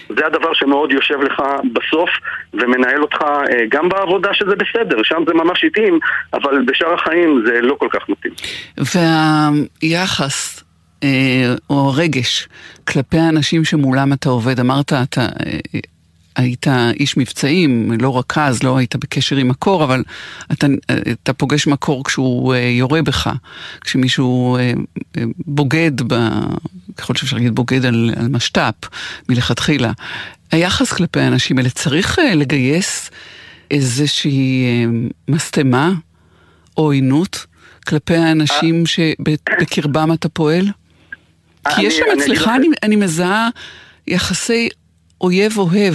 זה 0.09 0.27
הדבר 0.27 0.55
שמאוד 0.55 0.93
יושב 0.93 1.21
לך 1.23 1.43
בסוף 1.73 2.11
ומנהל 2.55 3.03
אותך 3.03 3.23
אה, 3.23 3.67
גם 3.69 3.89
בעבודה 3.89 4.35
שזה 4.35 4.55
בסדר, 4.57 4.97
שם 5.03 5.23
זה 5.27 5.35
ממש 5.35 5.65
איטים, 5.65 5.99
אבל 6.35 6.63
בשאר 6.67 6.95
החיים 6.95 7.43
זה 7.47 7.61
לא 7.61 7.77
כל 7.79 7.89
כך 7.91 8.09
מתאים. 8.09 8.33
והיחס 9.83 10.65
אה, 11.03 11.55
או 11.71 11.91
הרגש 11.91 12.49
כלפי 12.89 13.19
האנשים 13.19 13.65
שמולם 13.65 14.13
אתה 14.13 14.29
עובד, 14.29 14.61
אמרת, 14.61 14.93
אתה 14.93 15.21
אה, 15.21 15.81
היית 16.37 16.67
איש 17.01 17.17
מבצעים, 17.17 17.93
לא 18.01 18.19
רכז, 18.19 18.63
לא 18.63 18.77
היית 18.77 18.97
בקשר 18.97 19.37
עם 19.37 19.49
מקור, 19.49 19.85
אבל 19.85 20.05
אתה, 20.53 20.67
אתה 21.13 21.33
פוגש 21.33 21.67
מקור 21.67 22.05
כשהוא 22.05 22.55
אה, 22.55 22.59
יורה 22.59 23.03
בך, 23.03 23.31
כשמישהו 23.81 24.57
אה, 24.57 24.73
אה, 25.17 25.23
בוגד, 25.47 26.03
ב, 26.13 26.15
ככל 26.97 27.15
שאפשר 27.15 27.37
להגיד 27.37 27.55
בוגד 27.55 27.87
על, 27.87 28.11
על 28.17 28.29
משת"פ 28.29 28.89
מלכתחילה. 29.29 29.93
היחס 30.53 30.93
כלפי 30.93 31.21
האנשים 31.21 31.59
האלה, 31.59 31.71
צריך 31.71 32.19
לגייס 32.35 33.11
איזושהי 33.71 34.65
משטמה 35.29 35.93
או 36.77 36.83
עוינות 36.83 37.47
כלפי 37.87 38.17
האנשים 38.17 38.87
שבקרבם 38.87 40.13
אתה 40.13 40.29
פועל? 40.29 40.69
כי 41.75 41.83
יש 41.83 41.97
שם 41.97 42.05
אצלך, 42.21 42.51
אני, 42.57 42.67
אני 42.83 42.97
מזהה 42.97 43.49
יחסי 44.07 44.69
אויב 45.21 45.59
אוהב, 45.59 45.95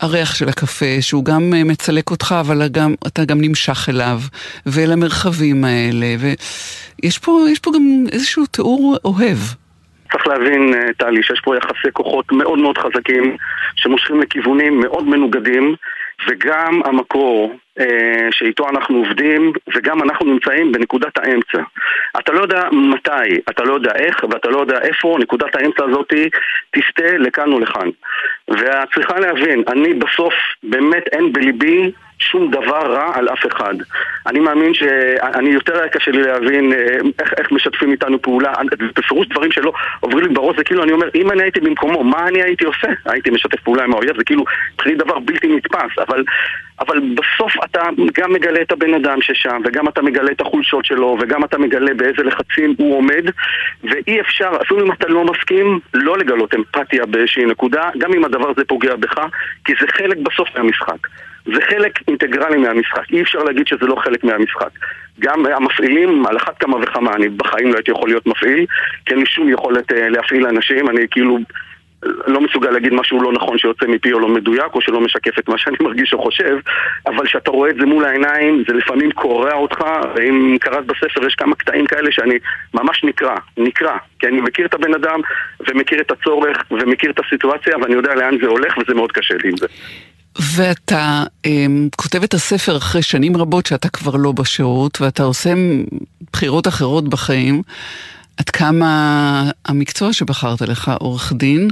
הריח 0.00 0.34
של 0.34 0.48
הקפה, 0.48 1.00
שהוא 1.00 1.24
גם 1.24 1.42
אה, 1.54 1.64
מצלק 1.64 2.10
אותך, 2.10 2.34
אבל 2.40 2.68
גם, 2.68 2.94
אתה 3.06 3.24
גם 3.24 3.40
נמשך 3.40 3.88
אליו, 3.88 4.18
ואל 4.66 4.92
המרחבים 4.92 5.64
האלה, 5.64 6.06
ויש 6.18 7.18
פה, 7.18 7.38
פה 7.62 7.70
גם 7.74 8.04
איזשהו 8.12 8.46
תיאור 8.46 8.96
אוהב. 9.04 9.38
צריך 10.12 10.26
להבין, 10.26 10.74
אה, 10.74 10.92
טלי, 10.98 11.22
שיש 11.22 11.40
פה 11.44 11.56
יחסי 11.56 11.88
כוחות 11.92 12.32
מאוד 12.32 12.58
מאוד 12.58 12.78
חזקים, 12.78 13.36
שמושכים 13.76 14.20
לכיוונים 14.20 14.80
מאוד 14.80 15.08
מנוגדים, 15.08 15.74
וגם 16.28 16.80
המקור 16.84 17.54
אה, 17.80 18.28
שאיתו 18.30 18.68
אנחנו 18.68 18.98
עובדים, 18.98 19.52
וגם 19.74 20.02
אנחנו 20.02 20.26
נמצאים 20.26 20.72
בנקודת 20.72 21.18
האמצע. 21.18 21.62
אתה 22.18 22.32
לא 22.32 22.40
יודע 22.40 22.68
מתי, 22.72 23.40
אתה 23.50 23.64
לא 23.64 23.74
יודע 23.74 23.92
איך, 23.98 24.24
ואתה 24.30 24.50
לא 24.50 24.60
יודע 24.60 24.78
איפה 24.82 25.16
נקודת 25.20 25.56
האמצע 25.56 25.84
הזאת 25.84 26.12
תסטה 26.70 27.16
לכאן 27.18 27.52
ולכאן. 27.52 27.88
ואת 28.48 28.88
צריכה 28.94 29.20
להבין, 29.20 29.62
אני 29.68 29.94
בסוף, 29.94 30.34
באמת 30.62 31.08
אין 31.12 31.32
בליבי 31.32 31.92
שום 32.30 32.50
דבר 32.50 32.92
רע 32.92 33.10
על 33.14 33.28
אף 33.28 33.46
אחד. 33.46 33.74
אני 34.26 34.40
מאמין 34.40 34.74
שאני 34.74 35.50
יותר 35.50 35.78
היה 35.78 35.88
קשה 35.88 36.10
לי 36.10 36.22
להבין 36.22 36.72
אה, 36.72 36.78
איך, 37.18 37.34
איך 37.38 37.52
משתפים 37.52 37.92
איתנו 37.92 38.22
פעולה, 38.22 38.52
בפירוש 38.96 39.26
דברים 39.28 39.52
שלא 39.52 39.72
עוברים 40.00 40.26
לי 40.26 40.34
בראש, 40.34 40.56
זה 40.56 40.64
כאילו 40.64 40.82
אני 40.82 40.92
אומר, 40.92 41.08
אם 41.14 41.30
אני 41.30 41.42
הייתי 41.42 41.60
במקומו, 41.60 42.04
מה 42.04 42.28
אני 42.28 42.42
הייתי 42.42 42.64
עושה? 42.64 42.88
הייתי 43.06 43.30
משתף 43.30 43.60
פעולה 43.60 43.84
עם 43.84 43.92
האויב, 43.92 44.16
זה 44.16 44.24
כאילו 44.24 44.44
פרי 44.76 44.94
דבר 44.94 45.18
בלתי 45.18 45.56
נתפס, 45.56 45.98
אבל, 46.08 46.24
אבל 46.80 47.00
בסוף 47.00 47.52
אתה 47.64 47.82
גם 48.14 48.32
מגלה 48.32 48.62
את 48.62 48.72
הבן 48.72 48.94
אדם 48.94 49.22
ששם, 49.22 49.60
וגם 49.64 49.88
אתה 49.88 50.02
מגלה 50.02 50.30
את 50.30 50.40
החולשות 50.40 50.84
שלו, 50.84 51.16
וגם 51.20 51.44
אתה 51.44 51.58
מגלה 51.58 51.94
באיזה 51.94 52.22
לחצים 52.22 52.74
הוא 52.78 52.96
עומד, 52.96 53.24
ואי 53.84 54.20
אפשר, 54.20 54.50
אפילו 54.62 54.86
אם 54.86 54.92
אתה 54.92 55.08
לא 55.08 55.24
מסכים, 55.24 55.80
לא 55.94 56.18
לגלות 56.18 56.54
אמפתיה 56.54 57.06
באיזושהי 57.06 57.44
נקודה, 57.44 57.90
גם 57.98 58.12
אם 58.12 58.24
הדבר 58.24 58.50
הזה 58.50 58.64
פוגע 58.64 58.96
בך, 58.96 59.18
כי 59.64 59.72
זה 59.80 59.86
חלק 59.88 60.16
בסוף 60.16 60.48
מהמשחק. 60.56 61.06
זה 61.44 61.60
חלק 61.70 61.98
אינטגרלי 62.08 62.56
מהמשחק, 62.56 63.12
אי 63.12 63.22
אפשר 63.22 63.38
להגיד 63.38 63.66
שזה 63.66 63.86
לא 63.86 63.96
חלק 63.96 64.24
מהמשחק. 64.24 64.70
גם 65.18 65.46
המפעילים, 65.46 66.26
על 66.26 66.36
אחת 66.36 66.58
כמה 66.58 66.76
וכמה, 66.76 67.14
אני 67.14 67.28
בחיים 67.28 67.70
לא 67.70 67.76
הייתי 67.76 67.90
יכול 67.90 68.08
להיות 68.08 68.26
מפעיל, 68.26 68.66
כי 69.06 69.12
אין 69.12 69.18
לי 69.20 69.26
שום 69.26 69.48
יכולת 69.48 69.90
uh, 69.90 69.94
להפעיל 69.94 70.46
אנשים, 70.46 70.88
אני 70.88 71.00
כאילו 71.10 71.38
לא 72.26 72.40
מסוגל 72.40 72.70
להגיד 72.70 72.94
משהו 72.94 73.22
לא 73.22 73.32
נכון 73.32 73.58
שיוצא 73.58 73.86
מפי 73.86 74.12
או 74.12 74.20
לא 74.20 74.28
מדויק, 74.28 74.74
או 74.74 74.80
שלא 74.80 75.00
משקף 75.00 75.38
את 75.38 75.48
מה 75.48 75.58
שאני 75.58 75.76
מרגיש 75.80 76.12
או 76.12 76.22
חושב, 76.22 76.56
אבל 77.06 77.26
כשאתה 77.26 77.50
רואה 77.50 77.70
את 77.70 77.76
זה 77.76 77.86
מול 77.86 78.04
העיניים, 78.04 78.64
זה 78.68 78.74
לפעמים 78.74 79.10
קורע 79.12 79.52
אותך, 79.52 79.78
ואם 80.14 80.56
קראת 80.60 80.86
בספר 80.86 81.26
יש 81.26 81.34
כמה 81.34 81.54
קטעים 81.54 81.86
כאלה 81.86 82.12
שאני 82.12 82.34
ממש 82.74 83.04
נקרע, 83.04 83.36
נקרע, 83.56 83.96
כי 84.18 84.26
אני 84.26 84.40
מכיר 84.40 84.66
את 84.66 84.74
הבן 84.74 84.94
אדם, 84.94 85.20
ומכיר 85.68 86.00
את 86.00 86.10
הצורך, 86.10 86.56
ומכיר 86.70 87.10
את 87.10 87.20
הסיטואציה, 87.26 87.78
ואני 87.78 87.94
יודע 87.94 88.14
לאן 88.14 88.38
זה 88.40 88.46
הולך, 88.46 88.78
וזה 88.78 88.94
מאוד 88.94 89.12
קשה 89.12 89.34
לי 89.42 89.48
עם 89.48 89.56
זה. 89.56 89.66
ואתה 90.56 91.22
um, 91.46 91.50
כותב 91.96 92.22
את 92.22 92.34
הספר 92.34 92.76
אחרי 92.76 93.02
שנים 93.02 93.36
רבות 93.36 93.66
שאתה 93.66 93.88
כבר 93.88 94.16
לא 94.16 94.32
בשירות, 94.32 95.00
ואתה 95.00 95.22
עושה 95.22 95.50
בחירות 96.32 96.68
אחרות 96.68 97.08
בחיים. 97.08 97.62
עד 98.36 98.50
כמה 98.50 99.50
המקצוע 99.64 100.12
שבחרת 100.12 100.60
לך, 100.60 100.92
עורך 101.00 101.32
דין, 101.32 101.70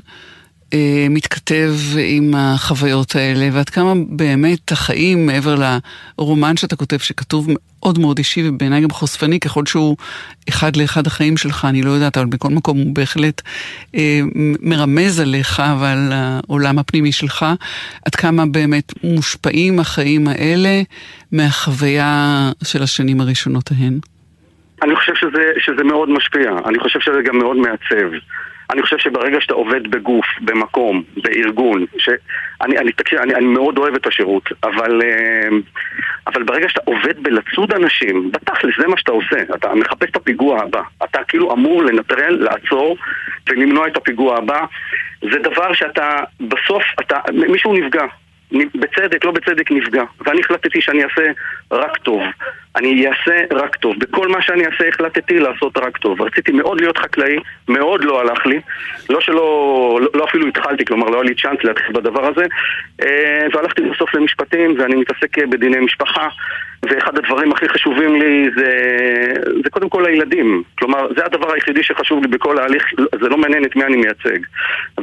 אה, 0.72 1.06
מתכתב 1.10 1.74
עם 2.06 2.34
החוויות 2.36 3.16
האלה, 3.16 3.48
ועד 3.52 3.68
כמה 3.68 3.92
באמת 4.08 4.72
החיים, 4.72 5.26
מעבר 5.26 5.78
לרומן 6.18 6.56
שאתה 6.56 6.76
כותב, 6.76 6.98
שכתוב 6.98 7.48
מאוד 7.48 7.98
מאוד 7.98 8.18
אישי 8.18 8.48
ובעיניי 8.48 8.80
גם 8.80 8.90
חושפני, 8.90 9.40
ככל 9.40 9.66
שהוא 9.66 9.96
אחד 10.48 10.76
לאחד 10.76 11.06
החיים 11.06 11.36
שלך, 11.36 11.64
אני 11.64 11.82
לא 11.82 11.90
יודעת, 11.90 12.16
אבל 12.16 12.26
בכל 12.26 12.48
מקום 12.48 12.78
הוא 12.78 12.94
בהחלט 12.94 13.42
אה, 13.94 14.20
מרמז 14.60 15.20
עליך 15.20 15.62
ועל 15.80 16.12
העולם 16.12 16.78
הפנימי 16.78 17.12
שלך, 17.12 17.46
עד 18.06 18.14
כמה 18.14 18.46
באמת 18.46 18.92
מושפעים 19.04 19.80
החיים 19.80 20.28
האלה 20.28 20.82
מהחוויה 21.32 22.52
של 22.64 22.82
השנים 22.82 23.20
הראשונות 23.20 23.70
ההן. 23.72 23.98
אני 24.82 24.96
חושב 24.96 25.14
שזה, 25.14 25.52
שזה 25.58 25.84
מאוד 25.84 26.10
משפיע, 26.10 26.50
אני 26.64 26.78
חושב 26.78 27.00
שזה 27.00 27.22
גם 27.22 27.38
מאוד 27.38 27.56
מעצב. 27.56 28.10
אני 28.70 28.82
חושב 28.82 28.98
שברגע 28.98 29.40
שאתה 29.40 29.54
עובד 29.54 29.90
בגוף, 29.90 30.26
במקום, 30.40 31.02
בארגון, 31.16 31.84
שאני 31.98 32.78
אני, 32.78 32.92
תקשיב, 32.92 33.18
אני, 33.18 33.34
אני 33.34 33.46
מאוד 33.46 33.78
אוהב 33.78 33.94
את 33.94 34.06
השירות, 34.06 34.42
אבל, 34.64 35.02
אה, 35.02 35.48
אבל 36.26 36.42
ברגע 36.42 36.68
שאתה 36.68 36.80
עובד 36.84 37.22
בלצוד 37.22 37.72
אנשים, 37.72 38.30
בתכלס 38.32 38.74
זה 38.78 38.88
מה 38.88 38.98
שאתה 38.98 39.12
עושה, 39.12 39.36
אתה 39.54 39.74
מחפש 39.74 40.10
את 40.10 40.16
הפיגוע 40.16 40.62
הבא, 40.62 40.82
אתה 41.04 41.24
כאילו 41.28 41.52
אמור 41.52 41.82
לנטרל, 41.82 42.34
לעצור 42.40 42.96
ולמנוע 43.48 43.86
את 43.86 43.96
הפיגוע 43.96 44.38
הבא, 44.38 44.64
זה 45.22 45.38
דבר 45.38 45.72
שאתה, 45.72 46.16
בסוף, 46.40 46.82
אתה, 47.00 47.18
מישהו 47.32 47.72
נפגע, 47.72 48.04
בצדק, 48.74 49.24
לא 49.24 49.30
בצדק 49.30 49.70
נפגע. 49.70 50.03
ואני 50.26 50.40
החלטתי 50.40 50.80
שאני 50.80 51.05
אעשה 51.05 51.22
רק 51.72 51.96
טוב. 51.96 52.22
אני 52.76 53.07
אעשה 53.07 53.44
רק 53.53 53.76
טוב. 53.76 53.94
בכל 53.98 54.28
מה 54.28 54.42
שאני 54.42 54.66
אעשה 54.66 54.88
החלטתי 54.88 55.38
לעשות 55.38 55.78
רק 55.78 55.96
טוב. 55.96 56.22
רציתי 56.22 56.53
מאוד 56.53 56.80
להיות 56.80 56.98
חקלאי, 56.98 57.36
מאוד 57.68 58.05
לא 58.05 58.20
הלך 58.20 58.46
לי. 58.46 58.61
לא 59.11 59.20
שלא, 59.20 59.98
לא, 60.03 60.09
לא 60.14 60.24
אפילו 60.24 60.48
התחלתי, 60.48 60.84
כלומר 60.84 61.07
לא 61.07 61.14
היה 61.14 61.24
לי 61.24 61.34
צ'אנס 61.34 61.64
להתחיל 61.64 61.92
בדבר 61.92 62.26
הזה. 62.26 62.46
אה, 63.03 63.46
והלכתי 63.55 63.82
בסוף 63.82 64.14
למשפטים, 64.14 64.74
ואני 64.78 64.94
מתעסק 64.94 65.38
בדיני 65.38 65.78
משפחה. 65.78 66.28
ואחד 66.90 67.18
הדברים 67.18 67.52
הכי 67.52 67.68
חשובים 67.68 68.16
לי 68.22 68.50
זה, 68.56 68.70
זה 69.64 69.70
קודם 69.70 69.88
כל 69.88 70.06
הילדים. 70.06 70.62
כלומר, 70.78 71.08
זה 71.16 71.24
הדבר 71.24 71.52
היחידי 71.52 71.82
שחשוב 71.82 72.22
לי 72.22 72.28
בכל 72.28 72.58
ההליך, 72.58 72.84
זה 73.20 73.28
לא 73.28 73.36
מעניין 73.38 73.64
את 73.64 73.76
מי 73.76 73.84
אני 73.84 73.96
מייצג. 73.96 74.38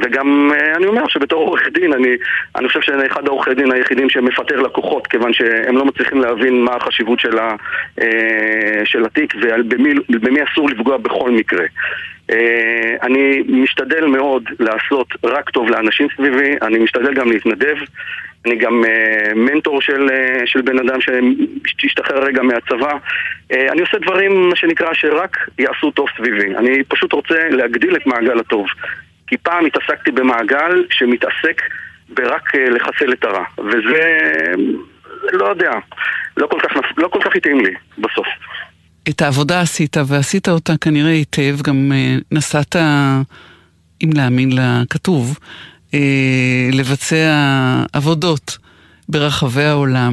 וגם 0.02 0.50
אה, 0.54 0.76
אני 0.76 0.86
אומר 0.86 1.08
שבתור 1.08 1.46
עורך 1.46 1.62
דין, 1.74 1.92
אני, 1.92 2.16
אני 2.56 2.68
חושב 2.68 2.80
שאני 2.80 3.06
אחד 3.06 3.26
העורכי 3.26 3.54
דין 3.54 3.72
היחידים 3.72 4.10
שמפטר 4.10 4.60
לקוחות, 4.60 5.06
כיוון 5.06 5.32
שהם 5.32 5.76
לא 5.76 5.84
מצליחים 5.84 6.20
להבין 6.20 6.64
מה 6.64 6.74
החשיבות 6.74 7.20
של, 7.20 7.38
ה, 7.38 7.54
אה, 8.00 8.82
של 8.84 9.04
התיק 9.04 9.34
ובמי 10.08 10.40
אסור 10.44 10.70
לפגוע 10.70 10.96
בכל 10.96 11.30
מקרה. 11.30 11.64
אה, 12.30 12.96
אני 13.02 13.42
משתדל 13.48 14.06
מאוד 14.06 14.44
לעשות 14.60 15.08
רק 15.24 15.50
טוב 15.50 15.70
לאנשים 15.70 16.06
סביבי, 16.16 16.54
אני 16.62 16.78
משתדל 16.78 17.14
גם 17.14 17.30
להתנדב. 17.30 17.76
אני 18.46 18.56
גם 18.56 18.82
uh, 18.84 19.34
מנטור 19.34 19.80
של, 19.82 20.08
uh, 20.08 20.46
של 20.46 20.62
בן 20.62 20.78
אדם 20.78 20.98
שהשתחרר 21.00 22.24
רגע 22.24 22.42
מהצבא. 22.42 22.92
Uh, 22.92 23.56
אני 23.72 23.80
עושה 23.80 23.98
דברים, 23.98 24.48
מה 24.48 24.56
שנקרא, 24.56 24.94
שרק 24.94 25.36
יעשו 25.58 25.90
טוב 25.90 26.06
סביבי. 26.16 26.56
אני 26.56 26.84
פשוט 26.84 27.12
רוצה 27.12 27.48
להגדיל 27.50 27.96
את 27.96 28.06
מעגל 28.06 28.40
הטוב. 28.40 28.66
כי 29.26 29.36
פעם 29.36 29.66
התעסקתי 29.66 30.10
במעגל 30.10 30.84
שמתעסק 30.90 31.62
ברק 32.08 32.54
uh, 32.54 32.70
לחסל 32.70 33.12
את 33.12 33.24
הרע. 33.24 33.44
וזה, 33.58 34.18
לא 35.32 35.46
יודע, 35.46 35.70
לא 36.36 36.46
כל 36.46 36.58
כך, 36.60 36.76
לא 36.96 37.08
כל 37.08 37.18
כך 37.24 37.36
התאים 37.36 37.60
לי 37.60 37.74
בסוף. 37.98 38.26
את 39.08 39.22
העבודה 39.22 39.60
עשית, 39.60 39.96
ועשית 40.06 40.48
אותה 40.48 40.72
כנראה 40.80 41.10
היטב, 41.10 41.62
גם 41.62 41.92
נסעת, 42.32 42.76
אם 44.04 44.10
להאמין 44.14 44.50
לכתוב, 44.52 45.38
לבצע 46.72 47.34
עבודות 47.92 48.58
ברחבי 49.08 49.62
העולם, 49.62 50.12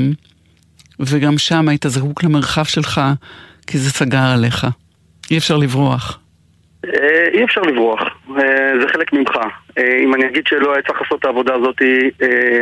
וגם 0.99 1.37
שם 1.37 1.67
היית 1.69 1.85
זקוק 1.87 2.23
למרחב 2.23 2.63
שלך, 2.63 3.01
כי 3.67 3.77
זה 3.77 3.89
סגר 3.89 4.33
עליך. 4.35 4.67
אי 5.31 5.37
אפשר 5.37 5.57
לברוח. 5.57 6.19
אה, 6.85 7.27
אי 7.33 7.43
אפשר 7.43 7.61
לברוח, 7.61 8.01
אה, 8.29 8.79
זה 8.81 8.87
חלק 8.87 9.13
ממך. 9.13 9.35
אה, 9.77 9.97
אם 10.03 10.15
אני 10.15 10.25
אגיד 10.25 10.47
שלא 10.47 10.73
היה 10.73 10.81
צריך 10.81 11.01
לעשות 11.01 11.19
את 11.19 11.25
העבודה 11.25 11.53
הזאת, 11.55 11.75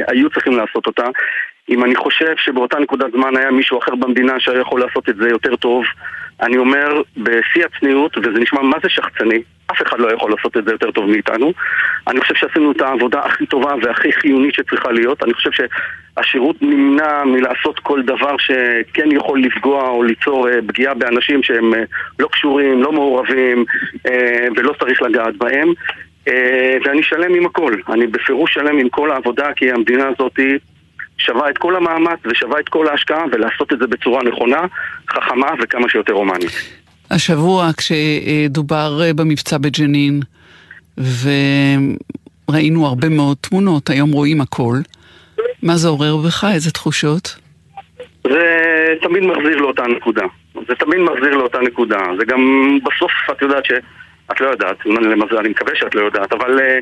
היו 0.07 0.30
צריכים 0.30 0.57
לעשות 0.57 0.88
אותה. 0.88 1.05
אם 1.70 1.84
אני 1.84 1.95
חושב 1.95 2.34
שבאותה 2.38 2.80
נקודת 2.80 3.11
זמן 3.11 3.38
היה 3.38 3.51
מישהו 3.51 3.80
אחר 3.80 3.95
במדינה 3.95 4.39
שהיה 4.39 4.61
יכול 4.61 4.82
לעשות 4.82 5.09
את 5.09 5.16
זה 5.16 5.30
יותר 5.30 5.55
טוב, 5.55 5.84
אני 6.41 6.57
אומר 6.57 7.01
בשיא 7.18 7.66
הצניעות, 7.66 8.18
וזה 8.18 8.39
נשמע 8.39 8.61
מה 8.61 8.78
זה 8.84 8.89
שחצני, 8.89 9.41
אף 9.72 9.82
אחד 9.82 9.99
לא 9.99 10.13
יכול 10.13 10.32
לעשות 10.32 10.57
את 10.57 10.66
זה 10.66 10.72
יותר 10.72 10.91
טוב 10.91 11.05
מאיתנו. 11.05 11.53
אני 12.07 12.22
חושב 12.22 12.36
שעשינו 12.36 12.72
את 12.72 12.82
העבודה 12.82 13.20
הכי 13.20 13.45
טובה 13.45 13.74
והכי 13.82 14.11
חיונית 14.11 14.53
שצריכה 14.53 14.91
להיות. 14.91 15.24
אני 15.24 15.34
חושב 15.34 15.49
שהשירות 15.51 16.55
נמנע 16.61 17.24
מלעשות 17.24 17.80
כל 17.80 18.01
דבר 18.01 18.36
שכן 18.38 19.11
יכול 19.11 19.41
לפגוע 19.41 19.89
או 19.89 20.03
ליצור 20.03 20.49
אה, 20.49 20.59
פגיעה 20.68 20.93
באנשים 20.93 21.43
שהם 21.43 21.74
אה, 21.74 21.84
לא 22.20 22.28
קשורים, 22.28 22.84
לא 22.84 22.91
מעורבים 22.91 23.66
אה, 24.07 24.47
ולא 24.55 24.74
צריך 24.80 25.01
לגעת 25.01 25.38
בהם. 25.38 25.74
ואני 26.86 27.03
שלם 27.03 27.34
עם 27.34 27.45
הכל. 27.45 27.74
אני 27.89 28.07
בפירוש 28.07 28.53
שלם 28.53 28.78
עם 28.78 28.89
כל 28.89 29.11
העבודה, 29.11 29.53
כי 29.55 29.72
המדינה 29.72 30.07
הזאת 30.07 30.39
שווה 31.18 31.49
את 31.49 31.57
כל 31.57 31.76
המאמץ 31.76 32.20
ושווה 32.26 32.59
את 32.59 32.70
כל 32.70 32.88
ההשקעה 32.88 33.24
ולעשות 33.32 33.74
את 33.74 33.80
זה 33.80 33.88
בצורה 33.88 34.24
נכונה, 34.24 34.61
חכמה 35.09 35.47
וכמה 35.61 35.89
שיותר 35.89 36.13
הומנית. 36.13 36.84
השבוע 37.11 37.69
כשדובר 37.77 39.01
במבצע 39.15 39.57
בג'נין 39.57 40.19
וראינו 40.97 42.85
הרבה 42.85 43.09
מאוד 43.09 43.37
תמונות, 43.41 43.89
היום 43.89 44.11
רואים 44.11 44.41
הכל, 44.41 44.77
מה 45.63 45.75
זה 45.75 45.87
עורר 45.87 46.17
בך? 46.17 46.47
איזה 46.53 46.71
תחושות? 46.71 47.35
זה 48.23 48.93
תמיד 49.01 49.23
מחזיר 49.23 49.57
לאותה 49.57 49.83
נקודה. 49.87 50.25
זה 50.53 50.75
תמיד 50.79 50.99
מחזיר 50.99 51.37
לאותה 51.37 51.59
נקודה. 51.59 51.97
זה 52.19 52.25
גם 52.25 52.41
בסוף, 52.83 53.11
את 53.31 53.41
יודעת 53.41 53.65
ש... 53.65 53.71
את 54.31 54.41
לא 54.41 54.47
יודעת, 54.47 54.85
למזל, 54.85 55.37
אני 55.37 55.49
מקווה 55.49 55.71
שאת 55.75 55.95
לא 55.95 56.01
יודעת, 56.01 56.33
אבל 56.33 56.59
uh, 56.59 56.61
אה, 56.61 56.79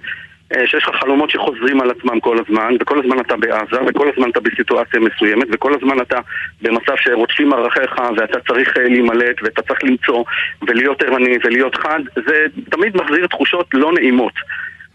שיש 0.65 0.87
לך 0.87 0.95
חלומות 0.95 1.29
שחוזרים 1.29 1.81
על 1.81 1.91
עצמם 1.91 2.19
כל 2.19 2.37
הזמן, 2.39 2.75
וכל 2.79 2.99
הזמן 2.99 3.19
אתה 3.19 3.35
בעזה, 3.37 3.83
וכל 3.87 4.09
הזמן 4.13 4.29
אתה 4.29 4.39
בסיטואציה 4.39 4.99
מסוימת, 4.99 5.47
וכל 5.51 5.73
הזמן 5.73 6.01
אתה 6.01 6.19
במצב 6.61 6.93
שרודפים 6.97 7.53
ערכיך, 7.53 8.01
ואתה 8.17 8.39
צריך 8.39 8.77
אה, 8.77 8.83
להימלט, 8.83 9.43
ואתה 9.43 9.61
צריך 9.61 9.83
למצוא, 9.83 10.23
ולהיות 10.67 11.03
ערני, 11.03 11.37
ולהיות 11.43 11.75
חד, 11.75 11.99
זה 12.27 12.45
תמיד 12.69 12.97
מחזיר 12.97 13.27
תחושות 13.27 13.67
לא 13.73 13.93
נעימות. 13.93 14.33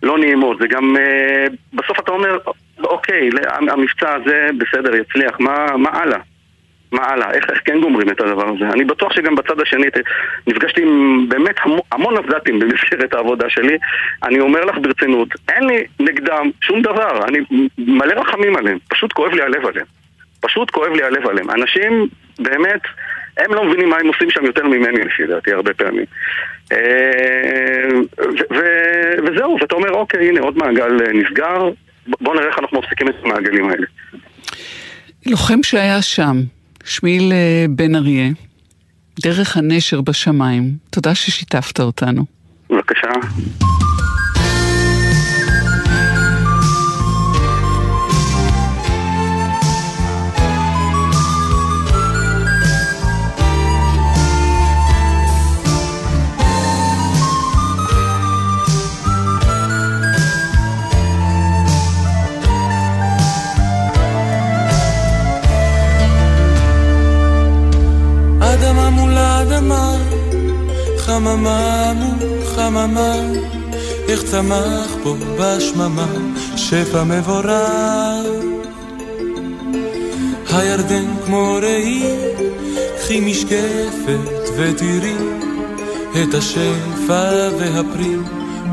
לא 0.02 0.18
נעימות, 0.18 0.58
זה 0.60 0.66
גם, 0.66 0.96
אה, 0.96 1.46
בסוף 1.74 2.00
אתה 2.00 2.12
אומר, 2.12 2.38
אוקיי, 2.78 3.30
המבצע 3.70 4.14
הזה 4.14 4.48
בסדר, 4.58 4.94
יצליח, 4.94 5.40
מה, 5.40 5.66
מה 5.76 5.90
הלאה? 5.92 6.18
מה 6.92 7.02
הלאה? 7.02 7.30
איך, 7.32 7.50
איך 7.50 7.60
כן 7.64 7.80
גומרים 7.80 8.10
את 8.10 8.20
הדבר 8.20 8.48
הזה? 8.48 8.64
אני 8.72 8.84
בטוח 8.84 9.12
שגם 9.12 9.34
בצד 9.34 9.60
השני, 9.60 9.86
נפגשתי 10.46 10.82
עם 10.82 11.26
באמת 11.28 11.56
המון, 11.62 11.80
המון 11.92 12.16
עבדתים 12.16 12.58
במסגרת 12.60 13.14
העבודה 13.14 13.50
שלי. 13.50 13.78
אני 14.22 14.40
אומר 14.40 14.64
לך 14.64 14.78
ברצינות, 14.82 15.28
אין 15.48 15.64
לי 15.64 15.84
נגדם 16.00 16.50
שום 16.60 16.82
דבר, 16.82 17.24
אני 17.28 17.38
מלא 17.78 18.14
רחמים 18.20 18.56
עליהם, 18.56 18.78
פשוט 18.88 19.12
כואב 19.12 19.32
לי 19.32 19.42
הלב 19.42 19.66
עליהם. 19.66 19.86
פשוט 20.40 20.70
כואב 20.70 20.92
לי 20.92 21.02
הלב 21.02 21.26
עליהם. 21.26 21.50
אנשים, 21.50 22.08
באמת, 22.38 22.80
הם 23.38 23.54
לא 23.54 23.64
מבינים 23.64 23.88
מה 23.88 23.96
הם 24.00 24.06
עושים 24.06 24.30
שם 24.30 24.44
יותר 24.44 24.66
ממני 24.66 25.04
לפי 25.04 25.26
דעתי 25.26 25.52
הרבה 25.52 25.74
פעמים. 25.74 26.04
אה, 26.72 27.88
וזהו, 29.24 29.58
ואתה 29.60 29.74
אומר, 29.74 29.90
אוקיי, 29.90 30.28
הנה 30.28 30.40
עוד 30.40 30.58
מעגל 30.58 30.92
נסגר, 31.14 31.70
בוא 32.20 32.34
נראה 32.34 32.46
איך 32.46 32.58
אנחנו 32.58 32.78
מפסיקים 32.78 33.08
את 33.08 33.14
המעגלים 33.24 33.70
האלה. 33.70 33.86
לוחם 35.26 35.62
שהיה 35.62 36.02
שם, 36.02 36.36
שמיל 36.88 37.32
אה, 37.32 37.66
בן 37.70 37.94
אריה, 37.94 38.28
דרך 39.20 39.56
הנשר 39.56 40.00
בשמיים, 40.00 40.76
תודה 40.90 41.14
ששיתפת 41.14 41.80
אותנו. 41.80 42.24
בבקשה. 42.70 43.08
חממה 71.08 71.92
מול 71.94 72.44
חממה, 72.56 73.12
איך 74.08 74.22
צמח 74.22 74.96
פה 75.02 75.14
בשממה 75.38 76.06
שפע 76.56 77.04
מבורך. 77.04 78.26
הירדן 80.52 81.04
כמו 81.26 81.58
ראי, 81.62 82.02
קחי 82.98 83.20
משקפת 83.20 84.48
ותראי 84.56 85.16
את 86.22 86.34
השפע 86.34 87.48
והפרי 87.58 88.16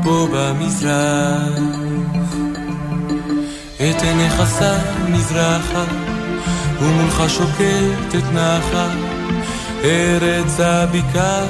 פה 0.04 0.28
במזרח. 0.32 1.76
את 3.76 4.02
עיניך 4.02 4.42
שם 4.58 5.12
מזרחה, 5.12 5.84
ומולך 6.80 7.22
שוקטת 7.28 8.24
נחה, 8.32 8.88
ארץ 9.86 10.60
הבקעה 10.60 11.46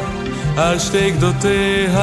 על 0.57 0.79
שתי 0.79 1.11
גדותיה. 1.11 1.97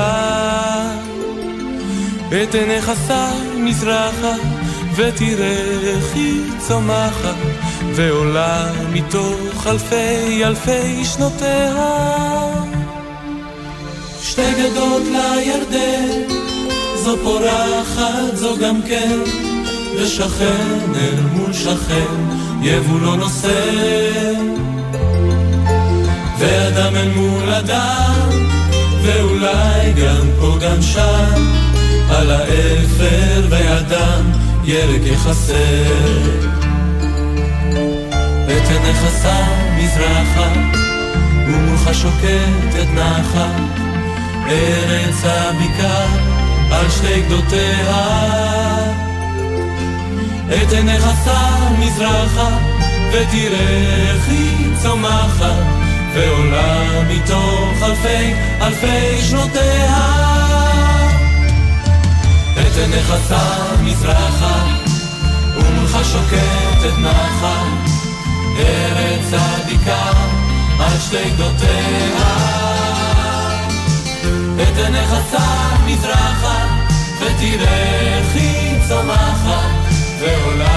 את 2.27 2.55
עיניך 2.55 2.91
שם 3.07 3.65
מזרחה, 3.65 4.35
ותראה 4.95 5.79
איך 5.83 6.15
היא 6.15 6.41
צומחת, 6.67 7.35
ועולה 7.95 8.71
מתוך 8.93 9.67
אלפי 9.67 10.45
אלפי 10.45 11.05
שנותיה. 11.05 11.73
שתי 14.21 14.51
גדות 14.59 15.03
לירדן, 15.03 16.35
זו 16.95 17.17
פורחת, 17.23 18.35
זו 18.35 18.57
גם 18.57 18.81
כן, 18.87 19.19
ושכן 19.97 20.77
אל 20.95 21.21
מול 21.33 21.53
שכן, 21.53 22.15
יבוא 22.61 22.99
לא 22.99 23.17
נושא. 23.17 24.62
ואדם 26.37 26.95
אל 26.95 27.09
מול 27.15 27.53
אדם, 27.53 28.29
ואולי 29.03 29.93
גם 29.93 30.27
פה 30.39 30.57
גם 30.61 30.81
שם, 30.81 31.53
על 32.09 32.31
האפר 32.31 33.47
והדם 33.49 34.31
ירק 34.63 35.01
יחסר. 35.03 36.53
את 38.45 38.69
עיניך 38.69 39.01
שם 39.23 39.77
מזרחה 39.77 40.49
ומולך 41.47 41.89
שוקטת 41.93 42.87
נחל, 42.93 43.63
ארץ 44.47 45.23
הבקעה 45.23 46.05
על 46.71 46.89
שתי 46.89 47.21
גדותיה. 47.21 48.03
את 50.49 50.71
עיניך 50.71 51.05
שם 51.25 51.73
מזרחה, 51.79 52.49
ותראה 53.09 54.09
איך 54.09 54.29
היא 54.29 54.67
צומחת, 54.81 55.82
ועולה 56.13 57.03
מתוך 57.09 57.83
אלפי 57.83 58.33
אלפי 58.61 59.21
שנותיה. 59.21 60.23
את 62.53 62.77
עיניך 62.77 63.13
שם 63.29 63.85
מזרחה, 63.85 64.65
ומולך 65.55 65.97
שוקטת 66.11 66.97
נחל, 66.97 67.67
ארץ 68.57 69.33
עתיקה 69.33 70.11
על 70.79 70.99
שתי 70.99 71.29
גדותיה. 71.29 72.27
את 74.61 74.77
עיניך 74.77 75.09
שם 75.31 75.85
מזרחה, 75.85 76.67
ותראה 77.21 78.17
איך 78.17 78.35
היא 78.35 78.79
צומחת, 78.87 79.93
ועולה 80.19 80.72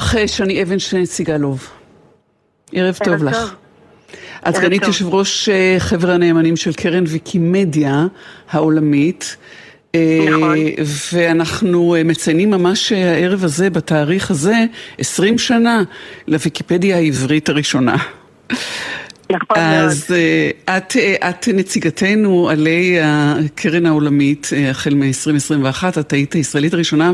לך, 0.00 0.16
שני 0.26 0.62
אבנשטיין 0.62 1.06
סיגלוב. 1.06 1.68
ערב 2.72 2.98
טוב 3.04 3.24
לך. 3.24 3.54
את 4.48 4.56
סגנית 4.56 4.82
יושב 4.82 5.14
ראש 5.14 5.48
אה, 5.48 5.76
חבר 5.78 6.10
הנאמנים 6.10 6.56
של 6.56 6.72
קרן 6.72 7.04
ויקימדיה 7.06 8.06
העולמית. 8.50 9.36
אה, 9.94 10.26
נכון. 10.30 10.58
ואנחנו 11.12 11.94
אה, 11.94 12.04
מציינים 12.04 12.50
ממש 12.50 12.92
הערב 12.92 13.44
הזה, 13.44 13.70
בתאריך 13.70 14.30
הזה, 14.30 14.64
20 14.98 15.38
שנה 15.38 15.82
לוויקיפדיה 16.28 16.96
העברית 16.96 17.48
הראשונה. 17.48 17.96
נכון 19.30 19.58
אז 19.58 20.06
uh, 20.08 20.72
את, 20.76 20.92
uh, 20.92 21.28
את 21.28 21.48
נציגתנו 21.48 22.50
עלי 22.50 22.98
הקרן 23.02 23.86
העולמית 23.86 24.50
uh, 24.50 24.70
החל 24.70 24.94
מ-2021, 24.94 26.00
את 26.00 26.12
היית 26.12 26.32
הישראלית 26.32 26.74
הראשונה 26.74 27.12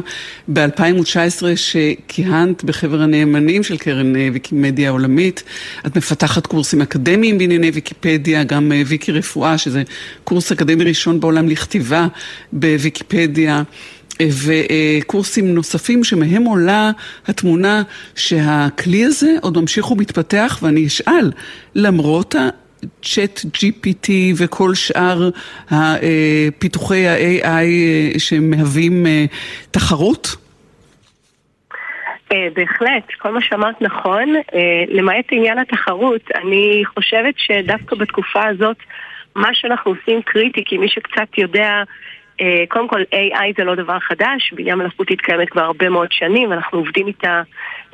ב-2019 0.49 1.45
שכיהנת 1.57 2.64
בחבר 2.64 3.03
הנאמנים 3.03 3.62
של 3.62 3.77
קרן 3.77 4.12
ויקימדיה 4.17 4.89
העולמית. 4.89 5.43
את 5.87 5.97
מפתחת 5.97 6.47
קורסים 6.47 6.83
אקדמיים 6.83 7.39
בענייני 7.39 7.71
ויקיפדיה, 7.71 8.45
גם 8.45 8.73
ויקי 8.87 9.12
רפואה, 9.12 9.59
שזה 9.59 9.83
קורס 10.25 10.53
אקדמי 10.53 10.85
ראשון 10.85 11.21
בעולם 11.21 11.49
לכתיבה 11.49 12.07
בוויקיפדיה. 12.53 13.62
וקורסים 14.23 15.55
נוספים 15.55 16.05
שמהם 16.05 16.45
עולה 16.45 16.91
התמונה 17.29 17.83
שהכלי 18.14 19.05
הזה 19.05 19.31
עוד 19.43 19.59
ממשיך 19.59 19.91
ומתפתח 19.91 20.59
ואני 20.62 20.87
אשאל, 20.87 21.33
למרות 21.75 22.35
ה-chat 22.35 23.45
GPT 23.57 24.11
וכל 24.37 24.75
שאר 24.75 25.31
פיתוחי 26.59 27.07
ה-AI 27.09 28.19
שמהווים 28.19 29.07
אה, 29.07 29.25
תחרות? 29.71 30.37
אה, 32.33 32.49
בהחלט, 32.55 33.05
כל 33.19 33.31
מה 33.31 33.41
שאמרת 33.41 33.83
נכון. 33.83 34.37
אה, 34.37 34.85
למעט 34.89 35.25
עניין 35.31 35.59
התחרות, 35.59 36.31
אני 36.35 36.83
חושבת 36.95 37.35
שדווקא 37.37 37.97
בתקופה 37.97 38.47
הזאת, 38.47 38.77
מה 39.35 39.49
שאנחנו 39.53 39.91
עושים 39.91 40.23
קריטי, 40.23 40.62
כי 40.67 40.79
מי 40.79 40.89
שקצת 40.89 41.39
יודע 41.39 41.83
קודם 42.68 42.89
כל 42.89 43.03
AI 43.03 43.53
זה 43.57 43.64
לא 43.64 43.74
דבר 43.74 43.99
חדש, 43.99 44.53
בינה 44.53 44.74
מלאכותית 44.74 45.20
קיימת 45.20 45.49
כבר 45.49 45.62
הרבה 45.62 45.89
מאוד 45.89 46.12
שנים, 46.12 46.53
אנחנו 46.53 46.78
עובדים 46.78 47.07
איתה 47.07 47.43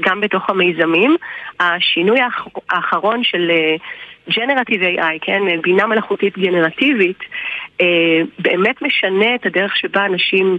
גם 0.01 0.21
בתוך 0.21 0.51
המיזמים. 0.51 1.17
השינוי 1.61 2.19
האחרון 2.71 3.25
של 3.25 3.51
ג'נרטיב 4.31 4.83
uh, 4.83 5.01
AI, 5.01 5.19
כן, 5.21 5.43
בינה 5.63 5.87
מלאכותית 5.87 6.39
גנרטיבית, 6.39 7.19
uh, 7.79 7.85
באמת 8.39 8.83
משנה 8.83 9.35
את 9.35 9.47
הדרך 9.47 9.77
שבה 9.77 10.07
אנשים 10.07 10.59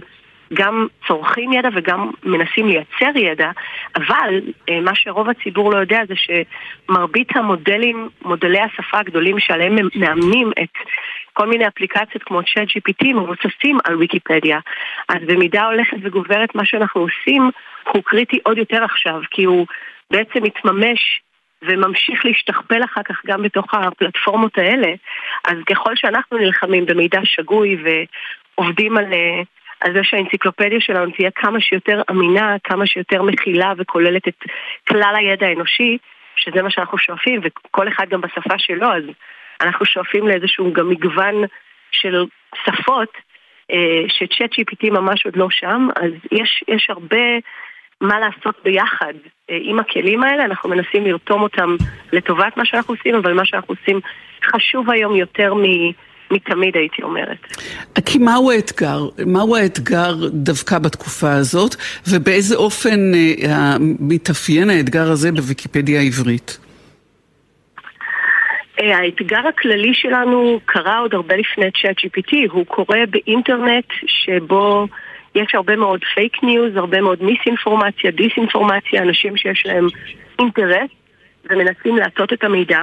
גם 0.52 0.86
צורכים 1.06 1.52
ידע 1.52 1.68
וגם 1.74 2.10
מנסים 2.24 2.68
לייצר 2.68 3.18
ידע, 3.18 3.50
אבל 3.96 4.40
uh, 4.48 4.72
מה 4.82 4.94
שרוב 4.94 5.28
הציבור 5.28 5.72
לא 5.72 5.78
יודע 5.78 6.00
זה 6.08 6.14
שמרבית 6.16 7.36
המודלים, 7.36 8.08
מודלי 8.22 8.60
השפה 8.60 8.98
הגדולים 8.98 9.40
שעליהם 9.40 9.76
מאמנים 9.94 10.50
את 10.62 10.70
כל 11.32 11.46
מיני 11.46 11.68
אפליקציות 11.68 12.22
כמו 12.22 12.40
צ'אט 12.42 12.68
GPT 12.68 13.06
מבוססים 13.14 13.78
על 13.84 13.96
ויקיפדיה. 13.96 14.58
אז 15.08 15.16
במידה 15.26 15.66
הולכת 15.66 15.96
וגוברת 16.02 16.54
מה 16.54 16.64
שאנחנו 16.64 17.00
עושים 17.00 17.50
הוא 17.92 18.02
קריטי 18.04 18.38
עוד 18.42 18.58
יותר 18.58 18.84
עכשיו, 18.84 19.20
כי 19.30 19.44
הוא 19.44 19.66
בעצם 20.10 20.42
מתממש 20.42 21.20
וממשיך 21.62 22.24
להשתכפל 22.24 22.84
אחר 22.84 23.02
כך 23.02 23.20
גם 23.26 23.42
בתוך 23.42 23.74
הפלטפורמות 23.74 24.58
האלה. 24.58 24.88
אז 25.48 25.56
ככל 25.66 25.96
שאנחנו 25.96 26.38
נלחמים 26.38 26.86
במידע 26.86 27.20
שגוי 27.24 27.76
ועובדים 27.84 28.96
על... 28.96 29.12
על 29.84 29.92
זה 29.92 30.00
שהאנציקלופדיה 30.02 30.80
שלנו 30.80 31.10
תהיה 31.10 31.30
כמה 31.30 31.60
שיותר 31.60 32.02
אמינה, 32.10 32.56
כמה 32.64 32.86
שיותר 32.86 33.22
מכילה 33.22 33.72
וכוללת 33.78 34.28
את 34.28 34.44
כלל 34.88 35.14
הידע 35.16 35.46
האנושי, 35.46 35.98
שזה 36.36 36.62
מה 36.62 36.70
שאנחנו 36.70 36.98
שואפים, 36.98 37.40
וכל 37.44 37.88
אחד 37.88 38.08
גם 38.08 38.20
בשפה 38.20 38.58
שלו, 38.58 38.92
אז 38.92 39.02
אנחנו 39.60 39.86
שואפים 39.86 40.28
לאיזשהו 40.28 40.72
גם 40.72 40.88
מגוון 40.88 41.34
של 41.90 42.24
שפות, 42.64 43.08
אה, 43.70 44.02
שצ'אט 44.08 44.50
GPT 44.52 44.90
ממש 44.90 45.24
עוד 45.24 45.36
לא 45.36 45.50
שם, 45.50 45.88
אז 45.96 46.12
יש, 46.32 46.64
יש 46.68 46.86
הרבה 46.90 47.26
מה 48.00 48.20
לעשות 48.20 48.54
ביחד 48.64 49.14
אה, 49.50 49.58
עם 49.60 49.78
הכלים 49.78 50.22
האלה, 50.22 50.44
אנחנו 50.44 50.70
מנסים 50.70 51.06
לרתום 51.06 51.42
אותם 51.42 51.76
לטובת 52.12 52.56
מה 52.56 52.64
שאנחנו 52.64 52.94
עושים, 52.94 53.14
אבל 53.14 53.32
מה 53.32 53.44
שאנחנו 53.44 53.74
עושים 53.74 54.00
חשוב 54.44 54.90
היום 54.90 55.16
יותר 55.16 55.54
מ... 55.54 55.62
מתמיד 56.30 56.76
הייתי 56.76 57.02
אומרת. 57.02 57.56
כי 58.06 58.18
מהו 58.18 58.50
האתגר? 58.50 59.08
מהו 59.26 59.56
האתגר 59.56 60.14
דווקא 60.32 60.78
בתקופה 60.78 61.32
הזאת, 61.32 61.74
ובאיזה 62.10 62.56
אופן 62.56 63.12
אה, 63.14 63.76
מתאפיין 64.00 64.70
האתגר 64.70 65.10
הזה 65.10 65.32
בוויקיפדיה 65.32 66.00
העברית? 66.00 66.58
אה, 68.80 68.98
האתגר 68.98 69.48
הכללי 69.48 69.94
שלנו 69.94 70.60
קרה 70.64 70.98
עוד 70.98 71.14
הרבה 71.14 71.36
לפני 71.36 71.70
צ'אט 71.82 71.96
GPT, 71.98 72.36
הוא 72.50 72.66
קורה 72.66 72.98
באינטרנט 73.10 73.86
שבו 74.06 74.86
יש 75.34 75.54
הרבה 75.54 75.76
מאוד 75.76 76.00
פייק 76.14 76.42
ניוז, 76.42 76.76
הרבה 76.76 77.00
מאוד 77.00 77.22
מיס-אינפורמציה, 77.22 78.10
דיס-אינפורמציה, 78.10 79.02
אנשים 79.02 79.36
שיש 79.36 79.66
להם 79.66 79.86
אינטרס 80.38 80.90
ומנסים 81.50 81.96
להטות 81.96 82.32
את 82.32 82.44
המידע, 82.44 82.80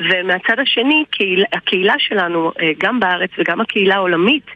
ומהצד 0.00 0.58
השני, 0.58 1.04
קהיל, 1.10 1.44
הקהילה 1.52 1.94
שלנו, 1.98 2.52
אה, 2.60 2.70
גם 2.78 3.00
בארץ 3.00 3.30
וגם 3.38 3.60
הקהילה 3.60 3.94
העולמית, 3.94 4.46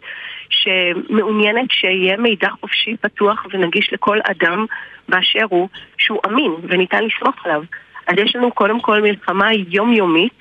שמעוניינת 0.50 1.70
שיהיה 1.70 2.16
מידע 2.16 2.48
חופשי, 2.60 2.96
פתוח 3.00 3.46
ונגיש 3.52 3.92
לכל 3.92 4.18
אדם 4.24 4.66
באשר 5.08 5.44
הוא, 5.48 5.68
שהוא 5.98 6.20
אמין 6.26 6.52
וניתן 6.62 7.04
לסמוך 7.04 7.46
עליו. 7.46 7.62
אז 8.06 8.14
יש 8.18 8.36
לנו 8.36 8.52
קודם 8.52 8.80
כל 8.80 9.02
מלחמה 9.02 9.52
יומיומית 9.52 10.38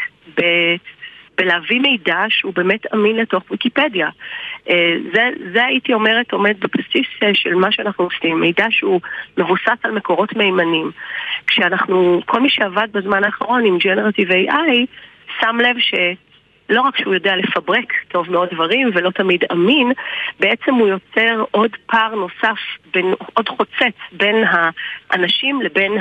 ב... 1.40 1.50
בלהביא 1.50 1.80
מידע 1.80 2.26
שהוא 2.30 2.54
באמת 2.56 2.94
אמין 2.94 3.16
לתוך 3.16 3.44
ויקיפדיה. 3.52 4.10
אה, 4.70 4.96
זה, 5.14 5.30
זה 5.54 5.66
הייתי 5.66 5.94
אומרת 5.94 6.32
עומד 6.32 6.56
בבסיס 6.60 7.08
אה, 7.24 7.34
של 7.34 7.56
מה 7.56 7.72
שאנחנו 7.72 8.04
עושים, 8.06 8.40
מידע 8.40 8.66
שהוא 8.70 9.02
מבוסס 9.38 9.80
על 9.84 9.92
מקורות 9.92 10.36
מהימנים. 10.36 10.92
כשאנחנו, 11.48 12.22
כל 12.26 12.42
מי 12.42 12.50
שעבד 12.50 12.88
בזמן 12.92 13.24
האחרון 13.24 13.66
עם 13.66 13.78
Generative 13.78 14.32
AI, 14.32 14.86
שם 15.40 15.58
לב 15.60 15.80
ש... 15.80 15.94
לא 16.70 16.82
רק 16.82 16.98
שהוא 16.98 17.14
יודע 17.14 17.36
לפברק 17.36 17.94
טוב 18.08 18.32
מאוד 18.32 18.50
דברים 18.52 18.90
ולא 18.94 19.10
תמיד 19.10 19.44
אמין, 19.52 19.92
בעצם 20.40 20.74
הוא 20.74 20.88
יוצר 20.88 21.44
עוד 21.52 21.72
פער 21.86 22.16
נוסף, 22.16 22.60
בין, 22.94 23.14
עוד 23.34 23.50
חוצץ 23.50 23.98
בין 24.12 24.44
האנשים 25.12 25.62
לבין 25.62 25.92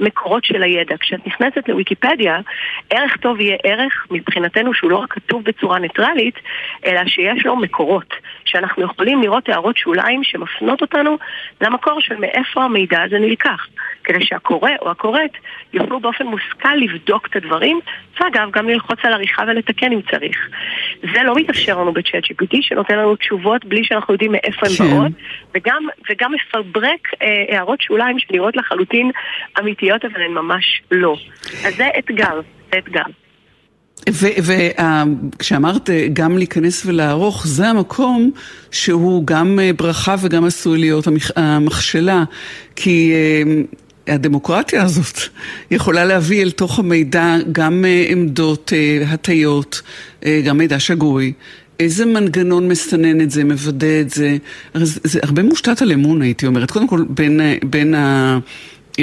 המקורות 0.00 0.44
של 0.44 0.62
הידע. 0.62 0.96
כשאת 1.00 1.26
נכנסת 1.26 1.68
לוויקיפדיה, 1.68 2.40
ערך 2.90 3.16
טוב 3.16 3.40
יהיה 3.40 3.56
ערך 3.64 4.06
מבחינתנו 4.10 4.74
שהוא 4.74 4.90
לא 4.90 4.96
רק 4.96 5.12
כתוב 5.12 5.44
בצורה 5.44 5.78
ניטרלית, 5.78 6.34
אלא 6.86 7.06
שיש 7.06 7.46
לו 7.46 7.56
מקורות. 7.56 8.14
שאנחנו 8.44 8.82
יכולים 8.82 9.22
לראות 9.22 9.48
הערות 9.48 9.76
שוליים 9.76 10.24
שמפנות 10.24 10.82
אותנו 10.82 11.16
למקור 11.60 12.00
של 12.00 12.16
מאיפה 12.16 12.64
המידע 12.64 13.02
הזה 13.02 13.18
נלקח. 13.18 13.66
כדי 14.06 14.26
שהקורא 14.26 14.70
או 14.82 14.90
הקוראת 14.90 15.30
יוכלו 15.72 16.00
באופן 16.00 16.26
מושכל 16.26 16.74
לבדוק 16.74 17.26
את 17.26 17.36
הדברים, 17.36 17.80
ואגב, 18.20 18.50
גם 18.50 18.68
ללחוץ 18.68 18.98
על 19.02 19.12
עריכה 19.12 19.42
ולתקן 19.46 19.92
אם 19.92 20.00
צריך. 20.10 20.48
זה 21.14 21.22
לא 21.22 21.34
מתאפשר 21.36 21.80
לנו 21.80 21.92
בצ'אט 21.92 22.24
GPT, 22.24 22.56
שנותן 22.60 22.98
לנו 22.98 23.16
תשובות 23.16 23.64
בלי 23.64 23.84
שאנחנו 23.84 24.14
יודעים 24.14 24.32
מאיפה 24.32 24.66
הן 24.66 24.72
כן. 24.72 24.84
באות, 24.84 25.12
וגם, 25.54 25.88
וגם 26.10 26.32
מפברק 26.32 27.08
אה, 27.22 27.44
הערות 27.48 27.80
שוליים 27.80 28.18
שנראות 28.18 28.56
לחלוטין 28.56 29.10
אמיתיות, 29.58 29.85
אבל 29.94 30.22
הן 30.22 30.32
ממש 30.34 30.82
לא. 30.90 31.16
אז 31.64 31.76
זה 31.76 31.88
אתגר, 31.98 32.40
זה 32.72 32.78
אתגר. 32.78 33.02
וכשאמרת 34.08 35.90
גם 36.12 36.38
להיכנס 36.38 36.86
ולערוך, 36.86 37.46
זה 37.46 37.68
המקום 37.68 38.30
שהוא 38.70 39.26
גם 39.26 39.58
אה, 39.62 39.70
ברכה 39.72 40.14
וגם 40.22 40.44
עשוי 40.44 40.78
להיות 40.78 41.08
המכשלה. 41.36 42.24
כי 42.76 43.12
אה, 43.14 44.14
הדמוקרטיה 44.14 44.82
הזאת 44.82 45.18
יכולה 45.70 46.04
להביא 46.04 46.42
אל 46.42 46.50
תוך 46.50 46.78
המידע 46.78 47.36
גם 47.52 47.84
אה, 47.84 48.06
עמדות, 48.08 48.72
הטיות, 49.06 49.82
גם 50.44 50.58
מידע 50.58 50.78
שגוי. 50.78 51.32
איזה 51.80 52.06
מנגנון 52.06 52.68
מסנן 52.68 53.20
את 53.20 53.30
זה, 53.30 53.44
מוודא 53.44 54.00
את 54.00 54.10
זה? 54.10 54.36
זה, 54.74 55.00
זה 55.04 55.20
הרבה 55.22 55.42
מושתת 55.42 55.82
על 55.82 55.92
אמון, 55.92 56.22
הייתי 56.22 56.46
אומרת. 56.46 56.70
קודם 56.70 56.88
כל, 56.88 57.04
בין, 57.08 57.40
בין 57.64 57.94
ה... 57.94 58.38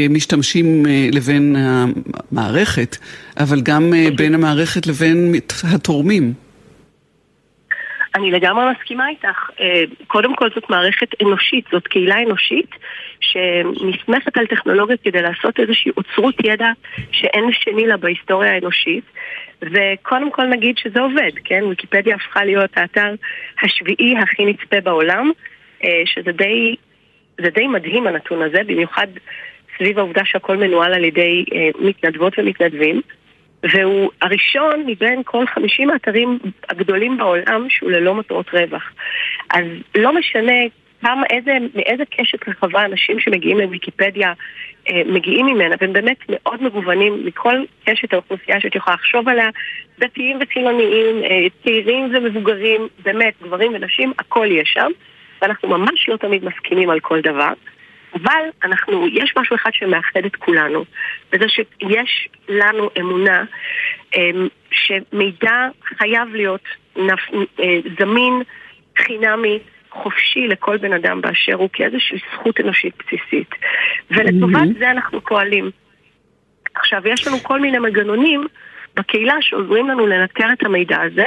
משתמשים 0.10 0.86
אה, 0.86 1.08
לבין 1.14 1.56
המערכת, 1.56 2.98
אבל 3.39 3.62
גם 3.64 3.94
אה, 3.94 4.08
בין 4.16 4.34
המערכת 4.34 4.88
לבין 4.88 5.34
התורמים. 5.76 6.34
אני 8.16 8.32
לגמרי 8.32 8.66
מסכימה 8.72 9.10
איתך. 9.10 9.50
אה, 9.60 9.84
קודם 10.08 10.36
כל 10.36 10.50
זאת 10.56 10.70
מערכת 10.70 11.08
אנושית, 11.22 11.66
זאת 11.72 11.88
קהילה 11.88 12.16
אנושית 12.22 12.70
שנסמכת 13.20 14.38
על 14.38 14.46
טכנולוגיות 14.48 15.02
כדי 15.04 15.22
לעשות 15.22 15.60
איזושהי 15.60 15.91
אוצרות 15.98 16.36
ידע 16.44 16.70
שאין 17.12 17.44
שני 17.52 17.88
לה 17.88 17.98
בהיסטוריה 17.98 18.54
האנושית. 18.54 19.04
וקודם 19.62 20.32
כל 20.32 20.46
נגיד 20.46 20.78
שזה 20.78 21.00
עובד, 21.02 21.32
כן? 21.44 21.64
ויקיפדיה 21.64 22.16
הפכה 22.16 22.46
להיות 22.46 22.78
האתר 22.78 23.16
השביעי 23.64 24.16
הכי 24.18 24.46
נצפה 24.46 24.82
בעולם, 24.84 25.32
שזה 26.06 26.32
די, 26.32 26.76
די 27.41 27.68
מדהים 27.68 28.08
הנתון 28.08 28.41
הזה, 28.41 28.58
במיוחד 28.68 29.08
סביב 29.78 29.99
העובדה 29.99 30.21
שהכל 30.26 30.57
מנוהל 30.57 30.93
על 30.93 31.03
ידי 31.03 31.45
אה, 31.53 31.69
מתנדבות 31.80 32.39
ומתנדבים, 32.39 33.01
והוא 33.74 34.11
הראשון 34.21 34.84
מבין 34.88 35.21
כל 35.26 35.45
50 35.47 35.89
האתרים 35.89 36.39
הגדולים 36.69 37.17
בעולם 37.17 37.69
שהוא 37.69 37.91
ללא 37.91 38.15
מטרות 38.15 38.49
רווח. 38.53 38.91
אז 39.53 39.65
לא 39.95 40.13
משנה 40.13 40.53
כמה, 41.01 41.24
איזה, 41.30 41.51
מאיזה 41.76 42.03
קשת 42.17 42.49
רחבה 42.49 42.86
אנשים 42.86 43.19
שמגיעים 43.19 43.57
לוויקיפדיה 43.57 44.34
אה, 44.89 45.01
מגיעים 45.05 45.45
ממנה, 45.45 45.76
והם 45.82 45.93
באמת 45.93 46.17
מאוד 46.30 46.63
מגוונים 46.63 47.26
מכל 47.26 47.55
קשת 47.86 48.13
האוכלוסייה 48.13 48.59
שאת 48.59 48.76
יכולה 48.76 48.95
לחשוב 48.95 49.30
עליה, 49.30 49.49
דתיים 49.99 50.39
וחילוניים, 50.41 51.24
אה, 51.24 51.45
צעירים 51.63 52.11
ומבוגרים, 52.13 52.88
באמת, 53.03 53.34
גברים 53.41 53.71
ונשים, 53.74 54.13
הכל 54.19 54.47
יש 54.51 54.69
שם, 54.74 54.91
ואנחנו 55.41 55.69
ממש 55.69 56.09
לא 56.09 56.17
תמיד 56.17 56.45
מסכימים 56.45 56.89
על 56.89 56.99
כל 56.99 57.21
דבר. 57.21 57.53
אבל 58.14 58.43
אנחנו, 58.64 59.07
יש 59.07 59.34
משהו 59.38 59.55
אחד 59.55 59.70
שמאחד 59.74 60.26
את 60.26 60.36
כולנו, 60.36 60.86
וזה 61.34 61.45
שיש 61.49 62.30
לנו 62.49 62.89
אמונה 62.99 63.43
אמ, 64.16 64.47
שמידע 64.72 65.68
חייב 65.84 66.30
להיות 66.34 66.64
נפ... 66.95 67.20
אה, 67.59 67.80
זמין, 67.99 68.41
חינמי, 68.97 69.59
חופשי 69.91 70.47
לכל 70.47 70.78
בן 70.78 70.93
אדם 70.93 71.22
באשר 71.22 71.53
הוא 71.53 71.70
כאיזושהי 71.74 72.18
זכות 72.34 72.59
אנושית 72.59 72.93
בסיסית. 72.97 73.49
ולטובת 74.11 74.55
mm-hmm. 74.55 74.80
זה 74.80 74.91
אנחנו 74.91 75.22
פועלים. 75.22 75.72
עכשיו, 76.76 77.01
יש 77.07 77.28
לנו 77.28 77.38
כל 77.38 77.59
מיני 77.59 77.80
מנגנונים 77.80 78.47
בקהילה 78.95 79.36
שעוזרים 79.41 79.89
לנו 79.89 80.07
לנטר 80.07 80.53
את 80.53 80.66
המידע 80.66 81.01
הזה, 81.01 81.26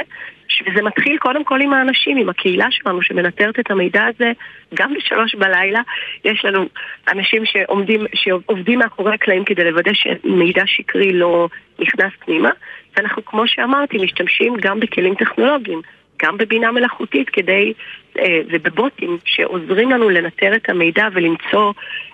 וזה 0.65 0.81
מתחיל 0.81 1.17
קודם 1.17 1.43
כל 1.43 1.61
עם 1.61 1.73
האנשים, 1.73 2.17
עם 2.17 2.29
הקהילה 2.29 2.65
שלנו 2.69 3.01
שמנטרת 3.01 3.59
את 3.59 3.71
המידע 3.71 4.05
הזה 4.05 4.31
גם 4.73 4.93
בשלוש 4.93 5.35
בלילה. 5.35 5.81
יש 6.25 6.45
לנו 6.45 6.65
אנשים 7.11 7.45
שעומדים, 7.45 8.01
שעובדים 8.13 8.79
מאחורי 8.79 9.13
הקלעים 9.13 9.45
כדי 9.45 9.63
לוודא 9.63 9.91
שמידע 9.93 10.63
שקרי 10.65 11.13
לא 11.13 11.47
נכנס 11.79 12.11
פנימה, 12.25 12.49
ואנחנו, 12.97 13.25
כמו 13.25 13.47
שאמרתי, 13.47 13.97
משתמשים 13.97 14.55
גם 14.59 14.79
בכלים 14.79 15.15
טכנולוגיים. 15.15 15.81
גם 16.23 16.37
בבינה 16.37 16.71
מלאכותית 16.71 17.29
כדי, 17.29 17.73
אה, 18.19 18.39
ובבוטים 18.51 19.17
שעוזרים 19.25 19.91
לנו 19.91 20.09
לנטר 20.09 20.55
את 20.55 20.69
המידע 20.69 21.07
ולמצוא 21.13 21.73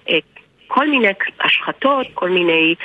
אה, 0.09 0.17
כל 0.67 0.87
מיני 0.87 1.07
השחתות, 1.41 2.07
כל 2.13 2.29
מיני 2.29 2.75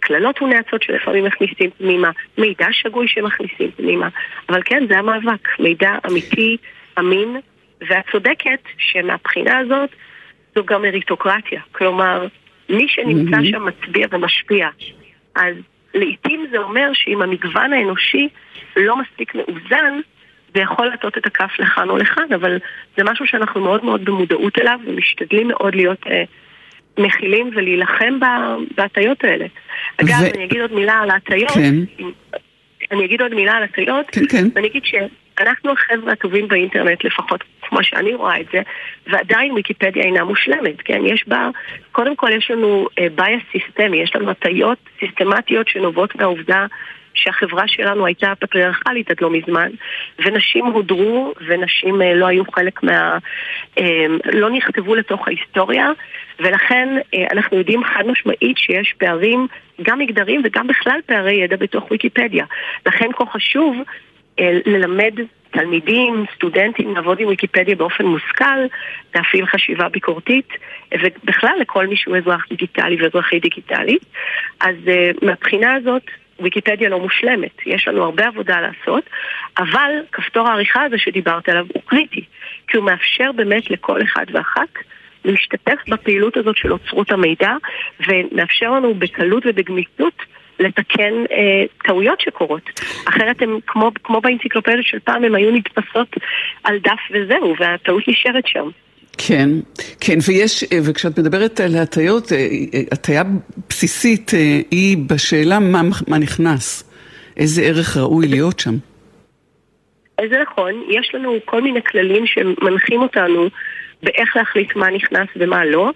קללות 0.00 0.42
ונאצות 0.42 0.82
שלפעמים 0.82 1.24
מכניסים 1.24 1.70
פנימה, 1.78 2.10
מידע 2.38 2.66
שגוי 2.72 3.08
שמכניסים 3.08 3.70
פנימה. 3.70 4.08
אבל 4.48 4.62
כן, 4.64 4.86
זה 4.88 4.98
המאבק, 4.98 5.48
מידע 5.58 5.92
אמיתי, 6.10 6.56
אמין, 6.98 7.36
ואת 7.88 8.04
צודקת 8.12 8.60
שמהבחינה 8.78 9.58
הזאת 9.58 9.90
זו 10.54 10.64
גם 10.64 10.82
מריטוקרטיה. 10.82 11.60
כלומר, 11.72 12.26
מי 12.68 12.88
שנמצא 12.88 13.36
mm-hmm. 13.36 13.50
שם 13.50 13.64
מצביע 13.66 14.06
ומשפיע. 14.10 14.68
אז 15.34 15.54
לעיתים 15.94 16.46
זה 16.50 16.58
אומר 16.58 16.90
שאם 16.92 17.22
המגוון 17.22 17.72
האנושי 17.72 18.28
לא 18.76 18.96
מספיק 18.96 19.34
מאוזן, 19.34 20.00
זה 20.54 20.60
יכול 20.60 20.86
להטות 20.86 21.18
את 21.18 21.26
הכף 21.26 21.50
לכאן 21.58 21.90
או 21.90 21.96
לכאן, 21.96 22.32
אבל 22.34 22.58
זה 22.96 23.04
משהו 23.04 23.26
שאנחנו 23.26 23.60
מאוד 23.60 23.84
מאוד 23.84 24.04
במודעות 24.04 24.58
אליו 24.58 24.78
ומשתדלים 24.86 25.48
מאוד 25.48 25.74
להיות 25.74 26.06
אה, 26.06 26.24
מכילים 26.98 27.50
ולהילחם 27.54 28.18
בהטיות 28.76 29.24
האלה. 29.24 29.46
אגב, 29.96 30.20
ו... 30.22 30.36
אני 30.36 30.44
אגיד 30.44 30.60
עוד 30.60 30.72
מילה 30.72 30.94
על 30.94 31.10
ההטיות. 31.10 31.50
כן. 31.50 31.74
אני 32.92 33.04
אגיד 33.04 33.22
עוד 33.22 33.34
מילה 33.34 33.52
על 33.52 33.62
הטיות. 33.62 34.06
כן, 34.12 34.26
כן. 34.28 34.44
ואני 34.54 34.66
אגיד 34.66 34.82
שאנחנו 34.84 35.72
החבר'ה 35.72 36.12
הטובים 36.12 36.48
באינטרנט, 36.48 37.04
לפחות 37.04 37.44
כמו 37.62 37.84
שאני 37.84 38.14
רואה 38.14 38.40
את 38.40 38.46
זה, 38.52 38.62
ועדיין 39.06 39.52
ויקיפדיה 39.52 40.02
אינה 40.02 40.24
מושלמת, 40.24 40.82
כן? 40.84 41.00
יש 41.06 41.28
בה, 41.28 41.48
קודם 41.92 42.16
כל 42.16 42.30
יש 42.32 42.50
לנו 42.50 42.86
uh, 43.00 43.22
סיסטמי, 43.52 43.96
יש 44.02 44.16
לנו 44.16 44.30
הטיות 44.30 44.78
סיסטמטיות 45.00 45.68
שנובעות 45.68 46.16
מהעובדה 46.16 46.66
שהחברה 47.14 47.68
שלנו 47.68 48.06
הייתה 48.06 48.32
פטריארכלית 48.40 49.10
עד 49.10 49.16
לא 49.20 49.30
מזמן, 49.30 49.70
ונשים 50.18 50.64
הודרו, 50.64 51.34
ונשים 51.46 52.02
אה, 52.02 52.14
לא 52.14 52.26
היו 52.26 52.44
חלק 52.54 52.82
מה... 52.82 53.18
אה, 53.78 54.06
לא 54.32 54.50
נכתבו 54.50 54.94
לתוך 54.94 55.28
ההיסטוריה, 55.28 55.90
ולכן 56.40 56.88
אה, 57.14 57.26
אנחנו 57.32 57.56
יודעים 57.56 57.84
חד 57.84 58.06
משמעית 58.06 58.58
שיש 58.58 58.94
פערים 58.98 59.46
גם 59.82 59.98
מגדריים 59.98 60.40
וגם 60.44 60.66
בכלל 60.66 61.00
פערי 61.06 61.34
ידע 61.34 61.56
בתוך 61.56 61.90
ויקיפדיה. 61.90 62.44
לכן 62.86 63.06
כה 63.12 63.26
חשוב 63.26 63.76
ללמד 64.66 65.12
תלמידים, 65.50 66.24
סטודנטים, 66.34 66.94
לעבוד 66.94 67.20
עם 67.20 67.28
ויקיפדיה 67.28 67.76
באופן 67.76 68.04
מושכל, 68.04 68.44
להפעיל 69.14 69.46
חשיבה 69.46 69.88
ביקורתית, 69.88 70.48
ובכלל 70.94 71.56
לכל 71.60 71.86
מי 71.86 71.96
שהוא 71.96 72.16
אזרח 72.16 72.46
דיגיטלי 72.50 73.02
ואזרחי 73.02 73.40
דיגיטלי. 73.40 73.98
אז 74.60 74.74
מהבחינה 75.22 75.74
הזאת, 75.74 76.02
ויקיפדיה 76.40 76.88
לא 76.88 76.98
מושלמת, 77.00 77.66
יש 77.66 77.88
לנו 77.88 78.04
הרבה 78.04 78.26
עבודה 78.26 78.60
לעשות, 78.60 79.04
אבל 79.58 79.90
כפתור 80.12 80.48
העריכה 80.48 80.82
הזה 80.82 80.98
שדיברת 80.98 81.48
עליו 81.48 81.66
הוא 81.74 81.82
קריטי, 81.86 82.24
כי 82.68 82.76
הוא 82.76 82.86
מאפשר 82.86 83.32
באמת 83.32 83.70
לכל 83.70 84.02
אחד 84.02 84.24
ואחת 84.32 84.68
להשתתף 85.24 85.78
בפעילות 85.88 86.36
הזאת 86.36 86.56
של 86.56 86.72
אוצרות 86.72 87.10
המידע, 87.10 87.52
ומאפשר 88.08 88.70
לנו 88.70 88.94
בקלות 88.94 89.42
ובגמישות 89.46 90.22
לתקן 90.58 91.12
אה, 91.32 91.64
טעויות 91.84 92.20
שקורות. 92.20 92.70
אחרת 93.08 93.42
הם, 93.42 93.58
כמו, 93.66 93.90
כמו 94.04 94.20
באנציקלופדיה 94.20 94.82
של 94.82 94.98
פעם, 94.98 95.24
הם 95.24 95.34
היו 95.34 95.50
נתפסות 95.50 96.16
על 96.64 96.78
דף 96.78 97.00
וזהו, 97.10 97.54
והטעות 97.58 98.08
נשארת 98.08 98.46
שם. 98.46 98.68
כן, 99.26 99.48
כן, 100.00 100.18
ויש, 100.28 100.64
וכשאת 100.84 101.18
מדברת 101.18 101.60
על 101.60 101.76
הטיות, 101.76 102.32
אה, 102.32 102.38
הטיה 102.92 103.22
בסיסית 103.68 104.34
אה, 104.34 104.60
היא 104.70 104.96
בשאלה 105.06 105.58
מה, 105.58 105.82
מה 106.08 106.18
נכנס, 106.18 106.90
איזה 107.36 107.62
ערך 107.62 107.96
ראוי 107.96 108.28
להיות 108.28 108.58
שם. 108.58 108.74
זה 110.20 110.36
נכון, 110.42 110.82
יש 110.88 111.10
לנו 111.14 111.32
כל 111.44 111.62
מיני 111.62 111.80
כללים 111.82 112.26
שמנחים 112.26 113.00
אותנו 113.02 113.48
באיך 114.02 114.36
להחליט 114.36 114.76
מה 114.76 114.90
נכנס 114.90 115.28
ומה 115.36 115.64
לא. 115.64 115.90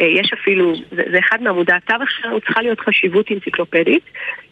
אה, 0.00 0.06
יש 0.06 0.32
אפילו, 0.32 0.74
זה, 0.90 1.02
זה 1.12 1.18
אחד 1.18 1.42
מעמודי 1.42 1.72
התווך 1.72 2.10
שלנו, 2.10 2.40
צריכה 2.40 2.62
להיות 2.62 2.80
חשיבות 2.80 3.32
אנציקלופדית. 3.32 4.02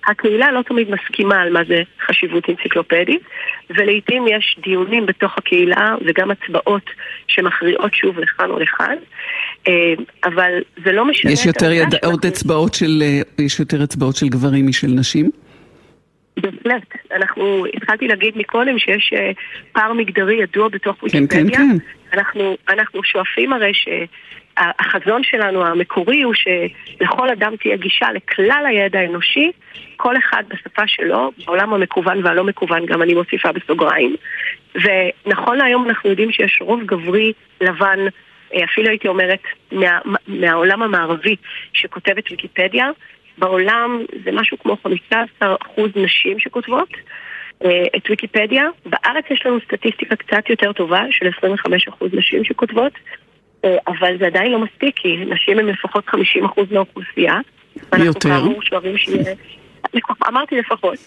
הקהילה 0.06 0.52
לא 0.52 0.62
תמיד 0.62 0.90
מסכימה 0.90 1.42
על 1.42 1.52
מה 1.52 1.60
זה 1.68 1.82
חשיבות 2.06 2.50
אנציקלופדית, 2.50 3.22
ולעיתים 3.70 4.24
יש 4.28 4.58
דיונים 4.62 5.06
בתוך 5.06 5.38
הקהילה 5.38 5.94
וגם 6.06 6.30
הצבעות 6.30 6.90
שמכריעות 7.26 7.94
שוב 7.94 8.18
לכאן 8.18 8.50
או 8.50 8.58
לכאן. 8.58 8.94
אה, 9.68 9.72
אבל 10.24 10.52
זה 10.84 10.92
לא 10.92 11.04
משנה... 11.04 11.32
יש 11.32 11.46
יותר 11.46 11.72
יד... 11.72 11.94
עוד 12.04 12.26
אצבעות 12.26 12.74
של, 12.74 13.02
אה, 13.02 13.44
יש 13.44 13.60
יותר 13.60 13.84
אצבעות 13.84 14.16
של 14.16 14.28
גברים 14.28 14.66
משל 14.66 14.86
נשים? 14.86 15.30
בהחלט. 16.36 16.82
אנחנו, 17.12 17.64
התחלתי 17.74 18.08
להגיד 18.08 18.36
מקודם 18.36 18.78
שיש 18.78 19.12
פער 19.72 19.92
מגדרי 19.92 20.42
ידוע 20.42 20.68
בתוך 20.68 21.02
ויקיפדיה. 21.02 21.28
כן, 21.28 21.48
כן, 21.48 21.56
כן. 21.56 21.76
אנחנו, 22.12 22.56
אנחנו 22.68 23.04
שואפים 23.04 23.52
הרי 23.52 23.72
שהחזון 23.74 25.22
שלנו 25.24 25.66
המקורי 25.66 26.22
הוא 26.22 26.34
שלכל 26.34 27.30
אדם 27.30 27.56
תהיה 27.56 27.76
גישה 27.76 28.06
לכלל 28.12 28.64
הידע 28.68 28.98
האנושי, 28.98 29.52
כל 29.96 30.16
אחד 30.16 30.42
בשפה 30.48 30.82
שלו, 30.86 31.32
בעולם 31.46 31.74
המקוון 31.74 32.24
והלא 32.24 32.44
מקוון, 32.44 32.86
גם 32.86 33.02
אני 33.02 33.14
מוסיפה 33.14 33.52
בסוגריים. 33.52 34.16
ונכון 34.74 35.58
להיום 35.58 35.88
אנחנו 35.88 36.10
יודעים 36.10 36.32
שיש 36.32 36.58
רוב 36.60 36.82
גברי 36.84 37.32
לבן, 37.60 37.98
אה, 38.54 38.64
אפילו 38.64 38.88
הייתי 38.88 39.08
אומרת, 39.08 39.42
מה, 39.72 39.98
מהעולם 40.26 40.82
המערבי 40.82 41.36
שכותב 41.72 42.18
את 42.18 42.30
ויקיפדיה. 42.30 42.90
בעולם 43.38 44.04
זה 44.24 44.32
משהו 44.32 44.58
כמו 44.58 44.76
15% 45.42 45.46
נשים 45.96 46.38
שכותבות 46.38 46.88
את 47.96 48.10
ויקיפדיה. 48.10 48.64
בארץ 48.86 49.24
יש 49.30 49.46
לנו 49.46 49.58
סטטיסטיקה 49.64 50.16
קצת 50.16 50.50
יותר 50.50 50.72
טובה 50.72 51.02
של 51.10 51.26
25% 51.26 52.04
נשים 52.12 52.44
שכותבות, 52.44 52.92
אה, 53.64 53.76
אבל 53.86 54.18
זה 54.18 54.26
עדיין 54.26 54.52
לא 54.52 54.58
מספיק, 54.58 54.96
כי 54.96 55.16
נשים 55.16 55.58
הן 55.58 55.66
לפחות 55.66 56.04
50% 56.06 56.14
מהאוכלוסייה. 56.70 57.34
יותר? 57.76 57.88
ואנחנו 57.92 58.20
כאמור 58.20 58.62
שואבים 58.62 58.98
שיהיה... 58.98 59.34
אמרתי 60.28 60.56
לפחות, 60.56 60.98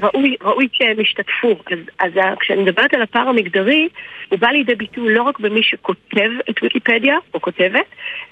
וראוי 0.00 0.68
שהם 0.72 1.00
ישתתפו. 1.00 1.48
אז, 1.48 1.78
אז 1.98 2.10
כשאני 2.40 2.62
מדברת 2.62 2.94
על 2.94 3.02
הפער 3.02 3.28
המגדרי, 3.28 3.88
הוא 4.28 4.38
בא 4.38 4.48
לידי 4.48 4.74
ביטוי 4.74 5.14
לא 5.14 5.22
רק 5.22 5.40
במי 5.40 5.62
שכותב 5.62 6.30
את 6.50 6.62
ויקיפדיה, 6.62 7.16
או 7.34 7.40
כותבת, 7.40 7.86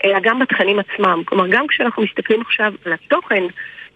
אלא 0.04 0.18
גם 0.22 0.38
בתכנים 0.38 0.78
עצמם. 0.78 1.22
כלומר, 1.24 1.46
גם 1.48 1.66
כשאנחנו 1.66 2.02
מסתכלים 2.02 2.40
עכשיו 2.40 2.72
על 2.84 2.92
התוכן 2.92 3.42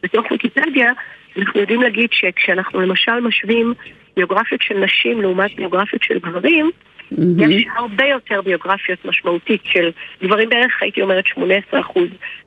בתוך 0.03 0.31
ויקיפדיה, 0.31 0.93
אנחנו 1.39 1.61
יודעים 1.61 1.83
להגיד 1.83 2.11
שכשאנחנו 2.13 2.81
למשל 2.81 3.21
משווים 3.21 3.75
ביוגרפיות 4.17 4.63
של 4.63 4.79
נשים 4.79 5.21
לעומת 5.21 5.57
ביוגרפיות 5.57 6.03
של 6.03 6.19
גברים, 6.19 6.71
Mm-hmm. 7.13 7.51
יש 7.51 7.67
הרבה 7.77 8.05
יותר 8.05 8.43
ביוגרפיות 8.43 9.05
משמעותית 9.05 9.61
של 9.65 9.91
גברים 10.23 10.49
בערך, 10.49 10.83
הייתי 10.83 11.03
אומרת 11.03 11.25
18% 11.73 11.77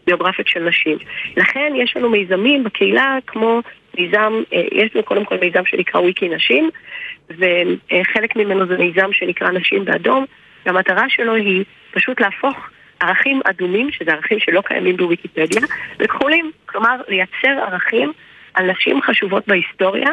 ביוגרפיות 0.08 0.48
של 0.48 0.64
נשים. 0.64 0.98
לכן 1.38 1.74
יש 1.76 1.98
לנו 1.98 2.10
מיזמים 2.10 2.64
בקהילה 2.64 3.18
כמו 3.28 3.62
מיזם, 3.98 4.34
אה, 4.54 4.62
יש 4.72 4.96
לנו 4.96 5.04
קודם 5.04 5.26
כל 5.26 5.38
מיזם 5.42 5.66
שנקרא 5.66 6.02
וויקי 6.02 6.30
נשים, 6.30 6.70
וחלק 7.30 8.36
ממנו 8.36 8.66
זה 8.68 8.78
מיזם 8.78 9.14
שנקרא 9.14 9.52
נשים 9.52 9.86
באדום, 9.86 10.26
והמטרה 10.66 11.10
שלו 11.10 11.36
היא 11.36 11.64
פשוט 11.92 12.22
להפוך 12.22 12.70
ערכים 13.08 13.42
אדומים, 13.46 13.92
שזה 13.92 14.12
ערכים 14.12 14.40
שלא 14.40 14.62
קיימים 14.62 14.98
בוויקיפדיה, 14.98 15.62
לכחולים. 16.00 16.52
כלומר, 16.66 16.96
לייצר 17.08 17.64
ערכים 17.68 18.14
על 18.54 18.72
נשים 18.72 19.02
חשובות 19.02 19.48
בהיסטוריה. 19.48 20.10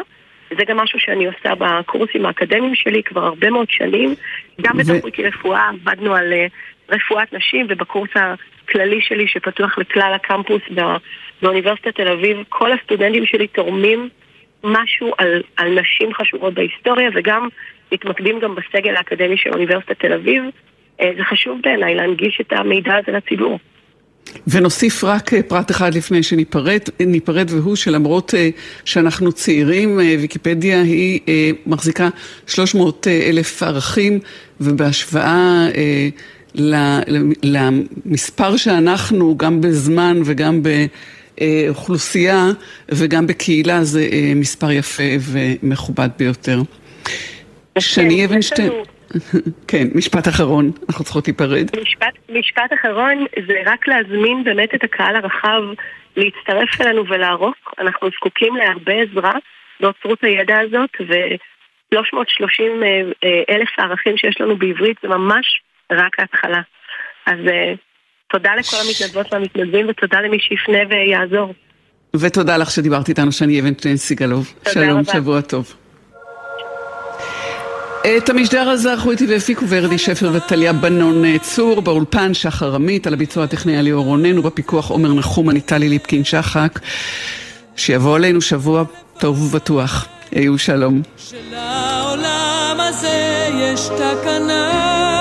וזה 0.51 0.63
גם 0.65 0.77
משהו 0.77 0.99
שאני 0.99 1.25
עושה 1.25 1.55
בקורסים 1.55 2.25
האקדמיים 2.25 2.75
שלי 2.75 3.03
כבר 3.03 3.25
הרבה 3.25 3.49
מאוד 3.49 3.69
שנים. 3.69 4.15
גם 4.61 4.75
ו... 4.75 4.77
בתוך 4.77 5.03
ויקי 5.03 5.23
רפואה 5.23 5.69
עבדנו 5.69 6.15
על 6.15 6.33
אה, 6.33 6.47
רפואת 6.89 7.33
נשים, 7.33 7.65
ובקורס 7.69 8.09
הכללי 8.15 9.01
שלי 9.01 9.27
שפתוח 9.27 9.77
לכלל 9.77 10.13
הקמפוס 10.15 10.61
בא... 10.69 10.97
באוניברסיטת 11.41 11.95
תל 11.95 12.07
אביב, 12.07 12.37
כל 12.49 12.71
הסטודנטים 12.71 13.25
שלי 13.25 13.47
תורמים 13.47 14.09
משהו 14.63 15.13
על, 15.17 15.41
על 15.57 15.79
נשים 15.79 16.13
חשובות 16.13 16.53
בהיסטוריה, 16.53 17.09
וגם 17.15 17.47
מתמקדים 17.91 18.39
גם 18.39 18.55
בסגל 18.55 18.95
האקדמי 18.95 19.37
של 19.37 19.49
אוניברסיטת 19.49 19.99
תל 19.99 20.13
אביב. 20.13 20.43
אה, 21.01 21.11
זה 21.17 21.23
חשוב 21.23 21.59
בעיניי 21.63 21.95
להנגיש 21.95 22.41
את 22.41 22.53
המידע 22.53 22.91
הזה 22.95 23.17
לציבור. 23.17 23.59
ונוסיף 24.47 25.03
רק 25.03 25.33
אה, 25.33 25.43
פרט 25.43 25.71
אחד 25.71 25.93
לפני 25.93 26.23
שניפרד, 26.23 27.49
והוא 27.49 27.75
שלמרות 27.75 28.33
אה, 28.33 28.49
שאנחנו 28.85 29.31
צעירים, 29.31 29.97
ויקיפדיה 29.97 30.81
היא 30.81 31.19
מחזיקה 31.65 32.09
300 32.47 33.07
אלף 33.07 33.63
ערכים, 33.63 34.19
ובהשוואה 34.61 35.67
למספר 37.43 38.57
שאנחנו, 38.57 39.37
גם 39.37 39.61
בזמן 39.61 40.21
וגם 40.25 40.61
באוכלוסייה 41.37 42.49
וגם 42.89 43.27
בקהילה, 43.27 43.83
זה 43.83 44.09
מספר 44.35 44.71
יפה 44.71 45.03
ומכובד 45.19 46.09
ביותר. 46.19 46.61
שני 47.79 48.25
אבנשטיין. 48.25 48.71
כן, 49.69 49.87
משפט 49.95 50.27
אחרון, 50.27 50.71
אנחנו 50.89 51.03
צריכות 51.03 51.27
להיפרד. 51.27 51.69
משפט, 51.81 52.13
משפט 52.29 52.73
אחרון 52.73 53.25
זה 53.47 53.53
רק 53.65 53.87
להזמין 53.87 54.43
באמת 54.43 54.75
את 54.75 54.83
הקהל 54.83 55.15
הרחב 55.15 55.61
להצטרף 56.17 56.81
אלינו 56.81 57.07
ולערוק. 57.07 57.73
אנחנו 57.79 58.09
זקוקים 58.17 58.55
להרבה 58.55 58.93
עזרה 58.93 59.33
באוצרות 59.79 60.23
הידע 60.23 60.59
הזאת, 60.59 60.89
ו-330 60.99 62.83
אה, 62.83 63.01
אה, 63.23 63.55
אלף 63.55 63.69
הערכים 63.77 64.17
שיש 64.17 64.41
לנו 64.41 64.57
בעברית 64.57 64.97
זה 65.03 65.07
ממש 65.07 65.45
רק 65.91 66.19
ההתחלה. 66.19 66.61
אז 67.25 67.39
אה, 67.47 67.73
תודה 68.31 68.55
לכל 68.55 68.77
המתנדבות 68.85 69.33
והמתנדבים 69.33 69.89
ותודה 69.89 70.21
למי 70.21 70.39
שיפנה 70.39 70.79
ויעזור. 70.89 71.53
ותודה 72.15 72.57
לך 72.57 72.71
שדיברת 72.71 73.09
איתנו, 73.09 73.31
שני 73.31 73.61
אבן 73.61 73.95
סיגלוב. 73.95 74.53
שלום, 74.73 74.99
רבה. 74.99 75.13
שבוע 75.13 75.41
טוב. 75.41 75.82
את 78.07 78.29
המשדר 78.29 78.69
הזה 78.69 78.91
ערכו 78.91 79.11
איתי 79.11 79.25
והפיקו 79.25 79.65
ורדי 79.69 79.97
שפר 79.97 80.31
וטליה 80.33 80.73
בנון 80.73 81.25
אה, 81.25 81.39
צור, 81.39 81.81
באולפן 81.81 82.33
שחר 82.33 82.75
עמית, 82.75 83.07
על 83.07 83.13
הביצוע 83.13 83.43
הטכני 83.43 83.83
ליאור 83.83 84.05
רונן, 84.05 84.37
ובפיקוח 84.37 84.89
עומר 84.89 85.13
נחום, 85.13 85.59
טלי 85.59 85.89
ליפקין 85.89 86.23
שחק. 86.23 86.79
שיבוא 87.75 88.15
עלינו 88.15 88.41
שבוע 88.41 88.83
טוב 89.19 89.41
ובטוח. 89.41 90.07
היו 90.31 90.57
שלום. 90.57 91.01
שלעולם 91.17 92.77
הזה 92.79 93.49
יש 93.53 93.89
תקנה 93.97 95.12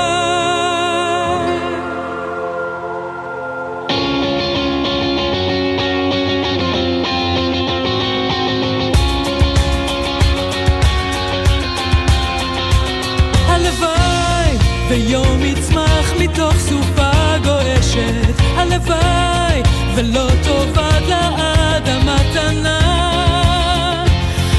ויום 14.92 15.42
יצמח 15.42 16.12
מתוך 16.18 16.54
סופה 16.58 17.38
גועשת, 17.44 18.40
הלוואי 18.56 19.62
ולא 19.94 20.28
תאבד 20.42 21.00
לאדם 21.08 22.00
מתנה. 22.06 22.78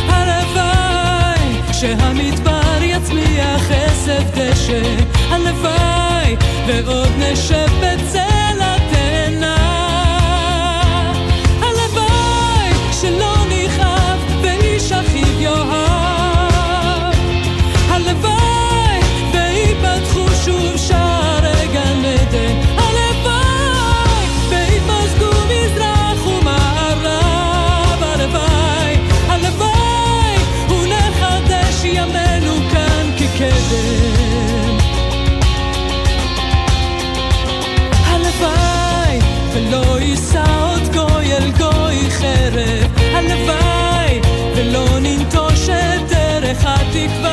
הלוואי 0.08 1.74
שהמדבר 1.74 2.78
יצמיח 2.82 3.72
עשב 3.72 4.24
דשא, 4.36 4.82
הלוואי 5.30 6.36
ועוד 6.68 7.12
נשב 7.18 7.68
בצל 7.80 8.60
התאנה. 8.62 9.58
הלוואי 11.62 12.92
שלא 13.02 13.43
סיכוי 46.54 47.06
אחד 47.08 47.33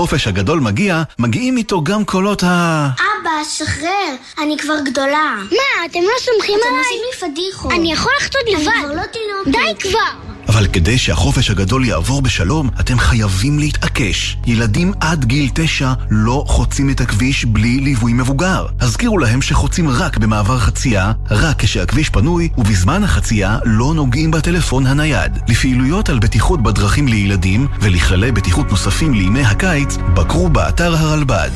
כשהחופש 0.00 0.26
הגדול 0.26 0.60
מגיע, 0.60 1.02
מגיעים 1.18 1.56
איתו 1.56 1.84
גם 1.84 2.04
קולות 2.04 2.42
ה... 2.42 2.88
אבא, 2.96 3.30
שחרר, 3.50 4.14
אני 4.38 4.58
כבר 4.58 4.74
גדולה. 4.84 5.34
מה, 5.50 5.84
אתם 5.86 5.98
לא 6.02 6.12
סומכים 6.20 6.58
אתם 6.60 6.68
עליי? 6.68 6.80
עושים 6.80 7.28
לי 7.28 7.34
פדיחות. 7.34 7.72
אני 7.72 7.92
יכול 7.92 8.12
לחצות 8.20 8.40
אני 8.46 8.54
לבד. 8.54 8.72
כבר 8.80 8.94
לא 8.94 9.02
תינוקת. 9.06 9.60
די 9.60 9.88
כבר! 9.90 10.29
אבל 10.60 10.68
כדי 10.68 10.98
שהחופש 10.98 11.50
הגדול 11.50 11.84
יעבור 11.84 12.22
בשלום, 12.22 12.68
אתם 12.80 12.98
חייבים 12.98 13.58
להתעקש. 13.58 14.36
ילדים 14.46 14.92
עד 15.00 15.24
גיל 15.24 15.50
תשע 15.54 15.92
לא 16.10 16.44
חוצים 16.46 16.90
את 16.90 17.00
הכביש 17.00 17.44
בלי 17.44 17.80
ליווי 17.80 18.12
מבוגר. 18.12 18.66
הזכירו 18.80 19.18
להם 19.18 19.42
שחוצים 19.42 19.88
רק 19.88 20.16
במעבר 20.16 20.58
חצייה, 20.58 21.12
רק 21.30 21.62
כשהכביש 21.62 22.08
פנוי, 22.08 22.48
ובזמן 22.58 23.04
החצייה 23.04 23.58
לא 23.64 23.94
נוגעים 23.94 24.30
בטלפון 24.30 24.86
הנייד. 24.86 25.38
לפעילויות 25.48 26.08
על 26.08 26.18
בטיחות 26.18 26.62
בדרכים 26.62 27.08
לילדים 27.08 27.66
ולכללי 27.80 28.32
בטיחות 28.32 28.70
נוספים 28.70 29.14
לימי 29.14 29.42
הקיץ, 29.42 29.96
בקרו 30.14 30.48
באתר 30.48 30.96
הרלב"ד. 30.96 31.50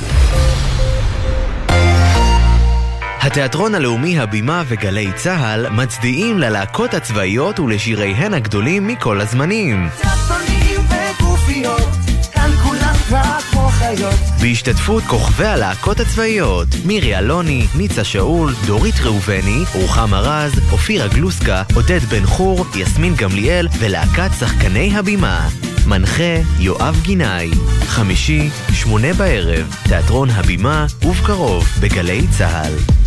התיאטרון 3.26 3.74
הלאומי 3.74 4.18
הבימה 4.18 4.62
וגלי 4.66 5.12
צה"ל 5.12 5.68
מצדיעים 5.68 6.38
ללהקות 6.38 6.94
הצבאיות 6.94 7.60
ולשיריהן 7.60 8.34
הגדולים 8.34 8.86
מכל 8.86 9.20
הזמנים. 9.20 9.88
צפונים 9.96 10.80
וגופיות, 10.80 11.88
כאן 12.32 12.50
כולם 12.62 12.94
כבר 13.08 13.40
כמו 13.50 13.68
חיות. 13.68 14.14
בהשתתפות 14.40 15.02
כוכבי 15.02 15.46
הלהקות 15.46 16.00
הצבאיות 16.00 16.68
מירי 16.84 17.18
אלוני, 17.18 17.66
ניצה 17.76 18.04
שאול, 18.04 18.52
דורית 18.66 19.00
ראובני, 19.00 19.64
רוחמה 19.74 20.20
רז, 20.20 20.52
אופירה 20.72 21.08
גלוסקה, 21.08 21.62
עודד 21.74 22.00
בן 22.00 22.26
חור, 22.26 22.66
יסמין 22.74 23.14
גמליאל 23.14 23.68
ולהקת 23.78 24.30
שחקני 24.40 24.96
הבימה. 24.96 25.48
מנחה 25.86 26.40
יואב 26.58 27.00
גינאי. 27.02 27.50
חמישי, 27.86 28.50
שמונה 28.72 29.12
בערב, 29.12 29.76
תיאטרון 29.88 30.30
הבימה, 30.30 30.86
ובקרוב 31.02 31.68
בגלי 31.80 32.26
צה"ל. 32.38 33.03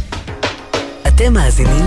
אתם 1.18 1.34
מאזינים 1.34 1.86